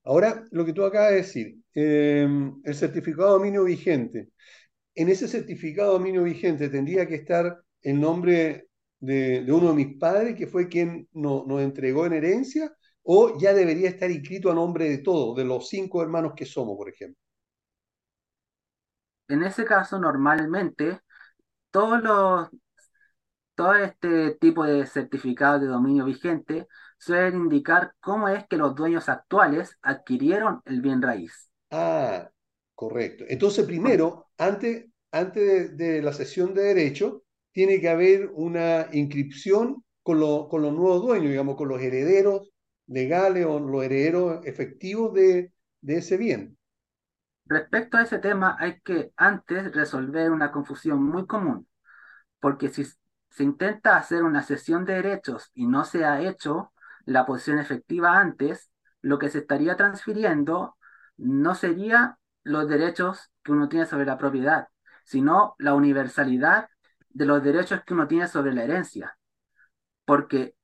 Ahora, 0.04 0.44
lo 0.50 0.64
que 0.64 0.72
tú 0.72 0.84
acabas 0.84 1.10
de 1.10 1.16
decir, 1.16 1.56
eh, 1.74 2.28
el 2.64 2.74
certificado 2.74 3.28
de 3.28 3.38
dominio 3.38 3.64
vigente. 3.64 4.30
En 4.94 5.08
ese 5.08 5.28
certificado 5.28 5.92
de 5.92 5.98
dominio 5.98 6.24
vigente 6.24 6.68
tendría 6.68 7.06
que 7.06 7.14
estar 7.14 7.62
el 7.82 8.00
nombre 8.00 8.68
de, 9.03 9.42
de 9.42 9.53
uno 9.53 9.68
de 9.70 9.74
mis 9.74 9.98
padres, 9.98 10.36
que 10.36 10.46
fue 10.46 10.68
quien 10.68 11.09
no, 11.12 11.44
nos 11.46 11.61
entregó 11.61 12.07
en 12.07 12.14
herencia, 12.14 12.72
o 13.03 13.36
ya 13.38 13.53
debería 13.53 13.88
estar 13.88 14.11
inscrito 14.11 14.50
a 14.50 14.55
nombre 14.55 14.88
de 14.88 14.98
todos, 14.98 15.36
de 15.36 15.44
los 15.44 15.68
cinco 15.68 16.03
hermanos 16.03 16.32
que 16.36 16.46
somos, 16.46 16.76
por 16.76 16.88
ejemplo. 16.88 17.20
En 19.28 19.42
ese 19.42 19.64
caso, 19.64 19.98
normalmente, 19.98 21.00
todos 21.70 22.03
los, 22.03 22.48
todo 23.55 23.74
este 23.74 24.36
tipo 24.36 24.64
de 24.64 24.86
certificados 24.86 25.61
de 25.61 25.66
dominio 25.66 26.05
vigente 26.05 26.68
suelen 26.98 27.36
indicar 27.36 27.94
cómo 28.00 28.28
es 28.28 28.46
que 28.46 28.57
los 28.57 28.74
dueños 28.74 29.09
actuales 29.09 29.76
adquirieron 29.82 30.62
el 30.64 30.80
bien 30.80 31.03
raíz. 31.03 31.50
Ah, 31.70 32.30
correcto. 32.74 33.24
Entonces, 33.28 33.66
primero, 33.66 34.28
antes, 34.38 34.86
antes 35.11 35.76
de, 35.76 35.94
de 35.94 36.03
la 36.03 36.12
sesión 36.12 36.55
de 36.55 36.62
derecho, 36.62 37.21
tiene 37.53 37.80
que 37.80 37.88
haber 37.88 38.30
una 38.34 38.86
inscripción 38.92 39.84
con, 40.03 40.20
lo, 40.20 40.48
con 40.48 40.62
los 40.62 40.72
nuevos 40.72 41.03
dueños, 41.03 41.30
digamos, 41.30 41.57
con 41.57 41.68
los 41.68 41.80
herederos 41.80 42.50
legales 42.86 43.46
o 43.46 43.61
los 43.61 43.84
herederos 43.84 44.44
efectivos 44.44 45.12
de, 45.14 45.53
ese 45.86 46.16
bien. 46.16 46.59
Respecto 47.46 47.96
a 47.96 48.03
ese 48.03 48.18
tema, 48.18 48.57
hay 48.59 48.80
que 48.80 49.12
antes 49.16 49.74
resolver 49.74 50.30
una 50.30 50.53
confusión 50.53 51.03
muy 51.03 51.26
común, 51.26 51.66
porque 52.40 52.68
si 52.68 52.84
se 52.84 53.42
intenta 53.42 53.96
hacer 53.96 54.22
una 54.22 54.42
sesión 54.42 54.84
de 54.84 54.94
derechos 54.94 55.50
y 55.55 55.66
no 55.66 55.84
se 55.84 56.05
ha 56.05 56.20
hecho 56.20 56.72
la 57.05 57.26
posición 57.26 57.59
efectiva 57.59 58.18
antes, 58.18 58.70
lo 59.00 59.18
que 59.18 59.28
se 59.28 59.38
estaría 59.38 59.76
transfiriendo 59.76 60.76
no 61.16 61.55
sería 61.55 62.18
los 62.42 62.68
derechos 62.68 63.30
que 63.42 63.53
uno 63.53 63.68
tiene 63.68 63.86
sobre 63.86 64.07
la 64.07 64.18
propiedad, 64.18 64.68
sino 65.05 65.55
la 65.59 65.74
universalidad 65.74 66.68
de 67.14 67.26
los 67.26 67.42
derechos 67.42 67.82
que 67.84 67.94
uno 67.94 68.06
tiene 68.08 68.28
sobre 68.28 68.52
la 68.52 68.64
herencia. 68.64 69.16
Porque 70.04 70.56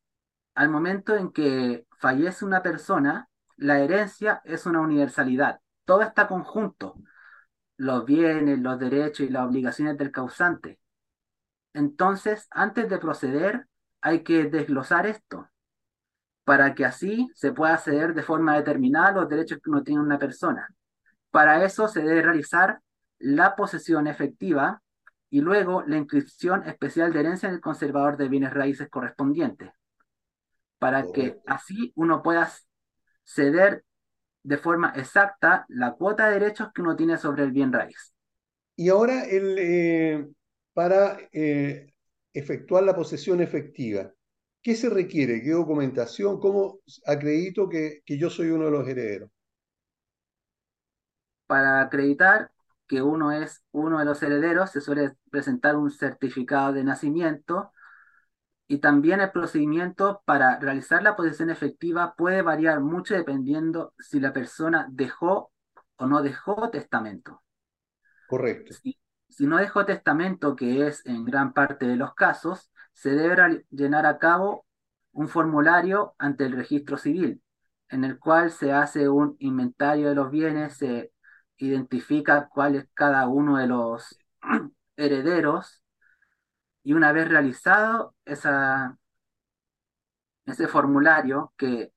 al 0.54 0.68
momento 0.68 1.16
en 1.16 1.32
que 1.32 1.86
fallece 1.98 2.44
una 2.44 2.62
persona, 2.62 3.28
la 3.56 3.80
herencia 3.80 4.40
es 4.44 4.66
una 4.66 4.80
universalidad. 4.80 5.60
Todo 5.84 6.02
está 6.02 6.28
conjunto. 6.28 6.94
Los 7.76 8.04
bienes, 8.04 8.58
los 8.58 8.78
derechos 8.78 9.20
y 9.20 9.30
las 9.30 9.46
obligaciones 9.46 9.96
del 9.96 10.10
causante. 10.10 10.80
Entonces, 11.72 12.48
antes 12.50 12.88
de 12.88 12.98
proceder, 12.98 13.66
hay 14.00 14.22
que 14.22 14.44
desglosar 14.44 15.06
esto 15.06 15.48
para 16.44 16.74
que 16.74 16.84
así 16.84 17.30
se 17.34 17.52
pueda 17.52 17.74
acceder 17.74 18.14
de 18.14 18.22
forma 18.22 18.56
determinada 18.56 19.12
los 19.12 19.28
derechos 19.28 19.58
que 19.62 19.70
uno 19.70 19.82
tiene 19.82 20.00
una 20.00 20.18
persona. 20.18 20.66
Para 21.30 21.62
eso 21.64 21.88
se 21.88 22.00
debe 22.00 22.22
realizar 22.22 22.80
la 23.18 23.54
posesión 23.54 24.06
efectiva 24.06 24.80
y 25.30 25.40
luego 25.40 25.82
la 25.86 25.96
inscripción 25.96 26.66
especial 26.66 27.12
de 27.12 27.20
herencia 27.20 27.48
en 27.48 27.56
el 27.56 27.60
conservador 27.60 28.16
de 28.16 28.28
bienes 28.28 28.52
raíces 28.52 28.88
correspondiente, 28.88 29.72
para 30.78 31.04
que 31.12 31.38
así 31.46 31.92
uno 31.96 32.22
pueda 32.22 32.50
ceder 33.24 33.84
de 34.42 34.56
forma 34.56 34.92
exacta 34.96 35.66
la 35.68 35.92
cuota 35.92 36.28
de 36.28 36.40
derechos 36.40 36.68
que 36.74 36.82
uno 36.82 36.96
tiene 36.96 37.18
sobre 37.18 37.42
el 37.42 37.52
bien 37.52 37.72
raíz. 37.72 38.14
Y 38.76 38.88
ahora, 38.88 39.24
el, 39.24 39.56
eh, 39.58 40.28
para 40.72 41.18
eh, 41.32 41.92
efectuar 42.32 42.84
la 42.84 42.94
posesión 42.94 43.40
efectiva, 43.40 44.10
¿qué 44.62 44.76
se 44.76 44.88
requiere? 44.88 45.42
¿Qué 45.42 45.50
documentación? 45.50 46.38
¿Cómo 46.38 46.78
acredito 47.04 47.68
que, 47.68 48.00
que 48.04 48.16
yo 48.16 48.30
soy 48.30 48.50
uno 48.50 48.66
de 48.66 48.70
los 48.70 48.88
herederos? 48.88 49.30
Para 51.46 51.80
acreditar 51.80 52.50
que 52.88 53.02
uno 53.02 53.30
es 53.30 53.62
uno 53.70 53.98
de 53.98 54.04
los 54.04 54.22
herederos, 54.22 54.70
se 54.70 54.80
suele 54.80 55.16
presentar 55.30 55.76
un 55.76 55.90
certificado 55.90 56.72
de 56.72 56.82
nacimiento 56.82 57.72
y 58.66 58.78
también 58.78 59.20
el 59.20 59.30
procedimiento 59.30 60.22
para 60.24 60.58
realizar 60.58 61.02
la 61.02 61.16
posesión 61.16 61.50
efectiva 61.50 62.14
puede 62.16 62.42
variar 62.42 62.80
mucho 62.80 63.14
dependiendo 63.14 63.94
si 63.98 64.20
la 64.20 64.32
persona 64.32 64.86
dejó 64.90 65.52
o 65.96 66.06
no 66.06 66.22
dejó 66.22 66.70
testamento. 66.70 67.42
Correcto. 68.28 68.74
Si, 68.74 68.98
si 69.28 69.46
no 69.46 69.56
dejó 69.56 69.86
testamento, 69.86 70.54
que 70.56 70.86
es 70.86 71.04
en 71.06 71.24
gran 71.24 71.52
parte 71.52 71.86
de 71.86 71.96
los 71.96 72.14
casos, 72.14 72.70
se 72.92 73.10
debe 73.10 73.64
llenar 73.70 74.06
a 74.06 74.18
cabo 74.18 74.66
un 75.12 75.28
formulario 75.28 76.14
ante 76.18 76.44
el 76.44 76.52
registro 76.52 76.96
civil, 76.96 77.42
en 77.88 78.04
el 78.04 78.18
cual 78.18 78.50
se 78.50 78.72
hace 78.72 79.08
un 79.08 79.36
inventario 79.38 80.10
de 80.10 80.14
los 80.14 80.30
bienes, 80.30 80.74
se 80.74 81.12
identifica 81.58 82.48
cuál 82.48 82.76
es 82.76 82.88
cada 82.94 83.28
uno 83.28 83.58
de 83.58 83.66
los 83.66 84.18
herederos 84.96 85.82
y 86.82 86.92
una 86.94 87.12
vez 87.12 87.28
realizado 87.28 88.14
esa, 88.24 88.96
ese 90.46 90.68
formulario 90.68 91.52
que 91.56 91.92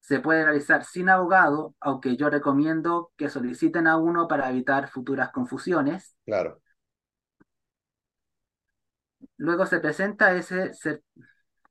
se 0.00 0.20
puede 0.20 0.44
realizar 0.44 0.84
sin 0.84 1.08
abogado, 1.08 1.74
aunque 1.80 2.16
yo 2.16 2.28
recomiendo 2.28 3.12
que 3.16 3.30
soliciten 3.30 3.86
a 3.86 3.96
uno 3.96 4.28
para 4.28 4.50
evitar 4.50 4.88
futuras 4.90 5.30
confusiones. 5.30 6.14
Claro. 6.26 6.60
Luego 9.36 9.64
se 9.66 9.80
presenta 9.80 10.34
ese, 10.34 10.72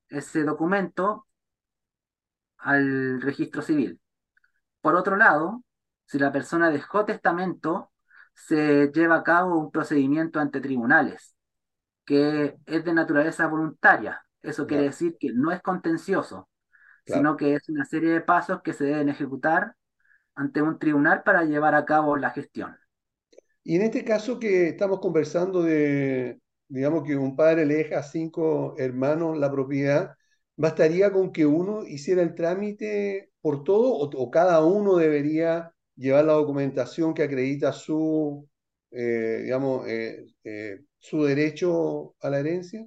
ese 0.10 0.44
documento 0.44 1.28
al 2.58 3.22
registro 3.22 3.62
civil. 3.62 4.00
Por 4.82 4.96
otro 4.96 5.16
lado, 5.16 5.64
si 6.14 6.20
la 6.20 6.32
persona 6.32 6.70
dejó 6.70 7.06
testamento, 7.06 7.92
se 8.36 8.92
lleva 8.94 9.16
a 9.16 9.24
cabo 9.24 9.58
un 9.58 9.72
procedimiento 9.72 10.40
ante 10.40 10.62
tribunales, 10.62 11.36
que 12.06 12.56
es 12.68 12.86
de 12.86 12.94
naturaleza 12.94 13.48
voluntaria. 13.48 14.24
Eso 14.44 14.68
quiere 14.68 14.84
decir 14.84 15.18
que 15.20 15.32
no 15.34 15.52
es 15.52 15.60
contencioso, 15.64 16.50
claro. 17.04 17.20
sino 17.20 17.36
que 17.36 17.56
es 17.56 17.68
una 17.68 17.84
serie 17.86 18.12
de 18.12 18.22
pasos 18.22 18.62
que 18.62 18.74
se 18.74 18.84
deben 18.84 19.10
ejecutar 19.10 19.76
ante 20.36 20.62
un 20.62 20.78
tribunal 20.78 21.24
para 21.24 21.46
llevar 21.46 21.74
a 21.74 21.84
cabo 21.84 22.16
la 22.16 22.30
gestión. 22.30 22.78
Y 23.64 23.78
en 23.78 23.82
este 23.82 24.06
caso 24.06 24.38
que 24.38 24.68
estamos 24.68 25.00
conversando 25.00 25.64
de, 25.64 26.40
digamos 26.68 27.06
que 27.06 27.16
un 27.16 27.36
padre 27.36 27.66
le 27.66 27.74
deja 27.78 27.98
a 27.98 28.04
cinco 28.04 28.76
hermanos 28.78 29.36
la 29.36 29.52
propiedad, 29.52 30.16
¿bastaría 30.58 31.12
con 31.12 31.32
que 31.32 31.48
uno 31.48 31.84
hiciera 31.88 32.22
el 32.22 32.36
trámite 32.36 33.32
por 33.42 33.64
todo 33.64 33.96
o, 33.96 34.30
cada 34.30 34.64
uno 34.64 34.96
debería 34.96 35.73
llevar 35.96 36.26
la 36.26 36.34
documentación 36.34 37.14
que 37.14 37.24
acredita 37.24 37.72
su, 37.72 38.48
eh, 38.92 39.42
digamos, 39.44 39.88
eh, 39.88 40.26
eh, 40.44 40.80
su 40.98 41.24
derecho 41.24 42.16
a 42.22 42.30
la 42.30 42.40
herencia? 42.40 42.86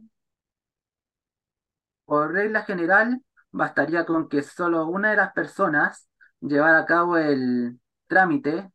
Por 2.05 2.33
regla 2.33 2.63
general, 2.63 3.23
bastaría 3.51 4.05
con 4.05 4.29
que 4.29 4.43
solo 4.43 4.87
una 4.87 5.11
de 5.11 5.17
las 5.17 5.33
personas 5.33 6.09
llevara 6.41 6.81
a 6.81 6.87
cabo 6.87 7.17
el 7.17 7.81
trámite 8.07 8.71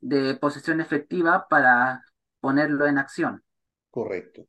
de 0.00 0.34
posesión 0.36 0.80
efectiva 0.80 1.46
para 1.48 2.04
ponerlo 2.40 2.86
en 2.86 2.98
acción. 2.98 3.42
Correcto. 3.90 4.46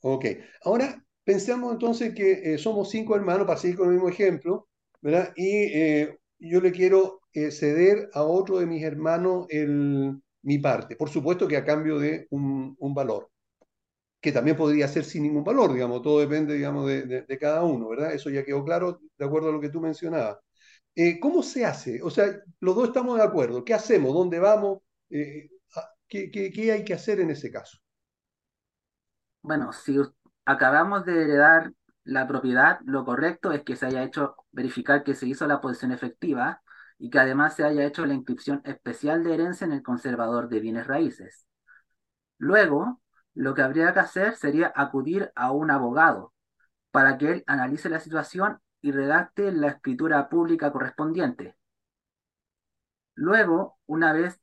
Ok. 0.00 0.26
Ahora 0.64 1.02
pensamos 1.24 1.72
entonces 1.72 2.14
que 2.14 2.58
somos 2.58 2.90
cinco 2.90 3.14
hermanos, 3.14 3.46
para 3.46 3.58
seguir 3.58 3.76
con 3.76 3.88
el 3.88 3.94
mismo 3.94 4.08
ejemplo, 4.08 4.68
¿verdad? 5.00 5.32
Y 5.36 6.06
yo 6.38 6.60
le 6.60 6.72
quiero 6.72 7.21
eh, 7.32 7.50
ceder 7.50 8.10
a 8.14 8.22
otro 8.22 8.58
de 8.58 8.66
mis 8.66 8.82
hermanos 8.82 9.46
mi 10.42 10.58
parte. 10.58 10.96
Por 10.96 11.08
supuesto 11.08 11.46
que 11.48 11.56
a 11.56 11.64
cambio 11.64 11.98
de 11.98 12.26
un, 12.30 12.76
valor, 12.94 13.30
que 14.20 14.32
también 14.32 14.56
podría 14.56 14.88
ser 14.88 15.04
sin 15.04 15.22
ningún 15.24 15.44
valor, 15.44 15.72
digamos, 15.72 16.02
todo 16.02 16.20
depende, 16.20 16.54
digamos, 16.54 16.86
de, 16.86 17.38
cada 17.40 17.62
uno, 17.64 17.88
¿verdad? 17.88 18.12
Eso 18.14 18.30
ya 18.30 18.44
quedó 18.44 18.64
claro 18.64 19.00
de 19.18 19.24
acuerdo 19.24 19.48
a 19.50 19.52
lo 19.52 19.60
que 19.60 19.68
tú 19.68 19.80
mencionabas. 19.80 20.38
¿Cómo 21.20 21.42
se 21.42 21.64
hace? 21.64 22.02
O 22.02 22.10
sea, 22.10 22.26
los 22.60 22.76
dos 22.76 22.88
estamos 22.88 23.16
de 23.16 23.24
acuerdo. 23.24 23.64
¿Qué 23.64 23.74
hacemos? 23.74 24.12
¿Dónde 24.14 24.38
vamos? 24.38 24.80
¿qué, 25.08 26.30
qué, 26.30 26.50
qué 26.52 26.72
hay 26.72 26.84
que 26.84 26.94
hacer 26.94 27.20
en 27.20 27.30
ese 27.30 27.50
caso? 27.50 27.78
Bueno, 29.42 29.72
si 29.72 29.96
acabamos 30.44 31.04
de 31.04 31.22
heredar 31.22 31.72
la 32.04 32.26
propiedad, 32.26 32.80
lo 32.84 33.04
correcto 33.04 33.52
es 33.52 33.62
que 33.62 33.76
se 33.76 33.86
haya 33.86 34.02
hecho 34.02 34.36
verificar 34.52 35.04
que 35.04 35.14
se 35.14 35.26
hizo 35.26 35.46
la 35.46 35.60
posesión 35.60 35.92
efectiva 35.92 36.62
y 37.02 37.10
que 37.10 37.18
además 37.18 37.56
se 37.56 37.64
haya 37.64 37.84
hecho 37.84 38.06
la 38.06 38.14
inscripción 38.14 38.62
especial 38.64 39.24
de 39.24 39.34
herencia 39.34 39.64
en 39.64 39.72
el 39.72 39.82
conservador 39.82 40.48
de 40.48 40.60
bienes 40.60 40.86
raíces. 40.86 41.48
Luego, 42.38 43.02
lo 43.34 43.54
que 43.54 43.62
habría 43.62 43.92
que 43.92 43.98
hacer 43.98 44.36
sería 44.36 44.72
acudir 44.76 45.32
a 45.34 45.50
un 45.50 45.72
abogado 45.72 46.32
para 46.92 47.18
que 47.18 47.32
él 47.32 47.44
analice 47.48 47.88
la 47.88 47.98
situación 47.98 48.60
y 48.80 48.92
redacte 48.92 49.50
la 49.50 49.66
escritura 49.66 50.28
pública 50.28 50.70
correspondiente. 50.70 51.56
Luego, 53.14 53.78
una 53.86 54.12
vez 54.12 54.40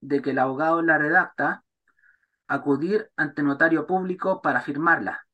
de 0.00 0.20
que 0.20 0.30
el 0.30 0.40
abogado 0.40 0.82
la 0.82 0.98
redacta, 0.98 1.62
acudir 2.48 3.08
ante 3.14 3.44
notario 3.44 3.86
público 3.86 4.42
para 4.42 4.62
firmarla. 4.62 5.28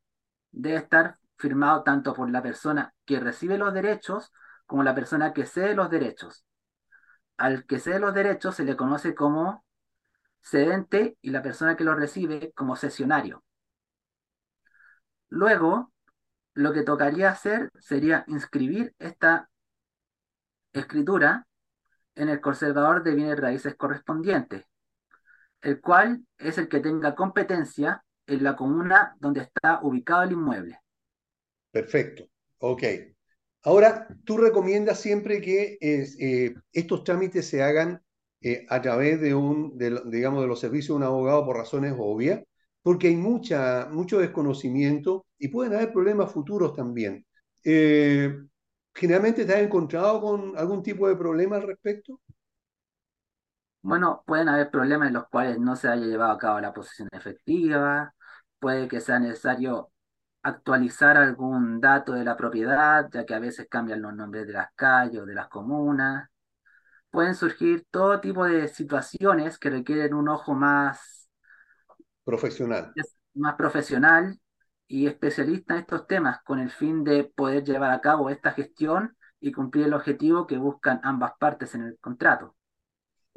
Debe 0.51 0.77
estar 0.77 1.19
firmado 1.39 1.85
tanto 1.85 2.13
por 2.13 2.29
la 2.29 2.43
persona 2.43 2.93
que 3.07 3.19
recibe 3.19 3.57
los 3.57 3.73
derechos 3.73 4.31
como 4.67 4.83
la 4.83 4.95
persona 4.95 5.33
que 5.33 5.47
cede 5.47 5.75
los 5.75 5.89
derechos. 5.89 6.46
Al 7.37 7.67
que 7.67 7.79
cede 7.79 8.01
los 8.01 8.15
derechos 8.15 8.55
se 8.55 8.65
le 8.65 8.77
conoce 8.77 9.15
como 9.15 9.65
cedente 10.41 11.19
y 11.21 11.31
la 11.31 11.43
persona 11.43 11.77
que 11.77 11.85
lo 11.85 11.95
recibe 11.95 12.53
como 12.55 12.77
cesionario. 12.77 13.45
Luego, 15.29 15.93
lo 16.55 16.73
que 16.73 16.83
tocaría 16.83 17.31
hacer 17.31 17.71
sería 17.79 18.25
inscribir 18.29 18.95
esta 18.99 19.51
escritura 20.73 21.47
en 22.15 22.29
el 22.29 22.41
conservador 22.41 23.03
de 23.03 23.15
bienes 23.15 23.39
raíces 23.39 23.75
correspondiente, 23.75 24.67
el 25.61 25.81
cual 25.81 26.27
es 26.39 26.59
el 26.59 26.69
que 26.69 26.81
tenga 26.81 27.15
competencia 27.15 28.05
en 28.27 28.43
la 28.43 28.57
comuna 28.57 29.17
donde 29.19 29.43
está 29.43 29.81
ubicado 29.83 30.23
el 30.23 30.33
inmueble. 30.33 30.81
Perfecto, 31.71 32.25
ok. 32.59 32.83
Ahora, 33.67 34.07
tú 34.25 34.37
recomiendas 34.37 35.01
siempre 35.01 35.41
que 35.41 35.77
eh, 35.81 36.55
estos 36.73 37.03
trámites 37.03 37.49
se 37.49 37.65
hagan 37.65 38.01
eh, 38.41 38.65
a 38.69 38.81
través 38.81 39.21
de 39.21 39.35
un, 39.35 39.77
digamos, 39.77 40.43
de 40.43 40.47
los 40.47 40.61
servicios 40.61 40.91
de 40.91 40.95
un 40.99 41.03
abogado 41.03 41.45
por 41.45 41.57
razones 41.57 41.93
obvias, 41.99 42.45
porque 42.81 43.09
hay 43.09 43.17
mucha, 43.17 43.89
mucho 43.91 44.21
desconocimiento 44.21 45.27
y 45.37 45.49
pueden 45.49 45.75
haber 45.75 45.93
problemas 45.93 46.31
futuros 46.31 46.77
también. 46.77 47.27
Eh, 47.65 48.39
¿Generalmente 48.95 49.45
te 49.45 49.55
has 49.55 49.63
encontrado 49.63 50.21
con 50.21 50.57
algún 50.57 50.81
tipo 50.81 51.09
de 51.09 51.17
problema 51.17 51.57
al 51.57 51.63
respecto? 51.63 52.21
Bueno, 53.83 54.23
pueden 54.25 54.49
haber 54.49 54.71
problemas 54.71 55.09
en 55.09 55.15
los 55.15 55.27
cuales 55.29 55.59
no 55.59 55.75
se 55.75 55.89
haya 55.89 56.07
llevado 56.07 56.31
a 56.31 56.39
cabo 56.39 56.61
la 56.61 56.73
posesión 56.73 57.09
efectiva, 57.11 58.15
puede 58.61 58.87
que 58.87 59.01
sea 59.01 59.19
necesario 59.19 59.91
actualizar 60.47 61.17
algún 61.17 61.81
dato 61.81 62.13
de 62.13 62.25
la 62.25 62.37
propiedad, 62.37 63.09
ya 63.13 63.27
que 63.27 63.35
a 63.35 63.41
veces 63.41 63.67
cambian 63.69 64.01
los 64.01 64.15
nombres 64.15 64.47
de 64.47 64.53
las 64.53 64.69
calles 64.77 65.21
o 65.21 65.27
de 65.27 65.35
las 65.35 65.49
comunas. 65.49 66.29
Pueden 67.11 67.35
surgir 67.35 67.85
todo 67.91 68.21
tipo 68.21 68.45
de 68.45 68.69
situaciones 68.69 69.59
que 69.59 69.71
requieren 69.71 70.15
un 70.15 70.29
ojo 70.29 70.55
más 70.55 71.29
profesional, 72.25 72.93
más 73.35 73.55
profesional 73.57 74.39
y 74.87 75.09
especialista 75.09 75.75
en 75.75 75.81
estos 75.81 76.07
temas 76.07 76.39
con 76.45 76.61
el 76.61 76.71
fin 76.71 77.03
de 77.03 77.25
poder 77.25 77.65
llevar 77.65 77.91
a 77.91 78.01
cabo 78.01 78.31
esta 78.31 78.53
gestión 78.53 79.17
y 79.41 79.51
cumplir 79.51 79.87
el 79.87 79.95
objetivo 79.95 80.47
que 80.47 80.59
buscan 80.59 81.01
ambas 81.03 81.33
partes 81.41 81.75
en 81.75 81.83
el 81.83 81.99
contrato. 81.99 82.55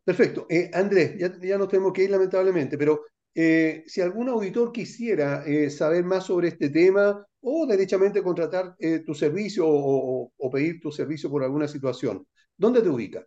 Perfecto. 0.03 0.45
Eh, 0.47 0.69
Andrés, 0.73 1.15
ya, 1.17 1.31
ya, 1.41 1.57
nos 1.57 1.69
tenemos 1.69 1.91
que 1.91 2.03
ir 2.03 2.11
lamentablemente, 2.11 2.77
pero 2.77 3.01
eh, 3.35 3.83
si 3.87 4.01
algún 4.01 4.29
auditor 4.29 4.71
quisiera 4.71 5.45
eh, 5.45 5.69
saber 5.69 6.03
más 6.03 6.25
sobre 6.25 6.49
este 6.49 6.69
tema 6.69 7.25
o 7.41 7.67
derechamente 7.67 8.21
contratar 8.21 8.75
tu 9.05 9.13
servicio 9.13 9.65
o, 9.67 10.31
o, 10.35 10.51
pedir 10.51 10.81
tu 10.81 10.91
servicio 10.91 11.29
por 11.29 11.43
alguna 11.43 11.67
situación, 11.67 12.27
¿dónde 12.57 12.81
te 12.81 12.89
ubica? 12.89 13.25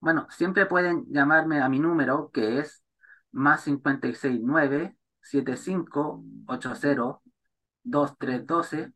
Bueno, 0.00 0.28
siempre 0.30 0.66
pueden 0.66 1.04
llamarme 1.08 1.60
a 1.60 1.68
mi 1.68 1.80
número 1.80 2.30
que 2.32 2.60
es 2.60 2.84
más 3.32 3.64
569 3.64 4.96
7580 5.20 7.20
2312 7.82 8.92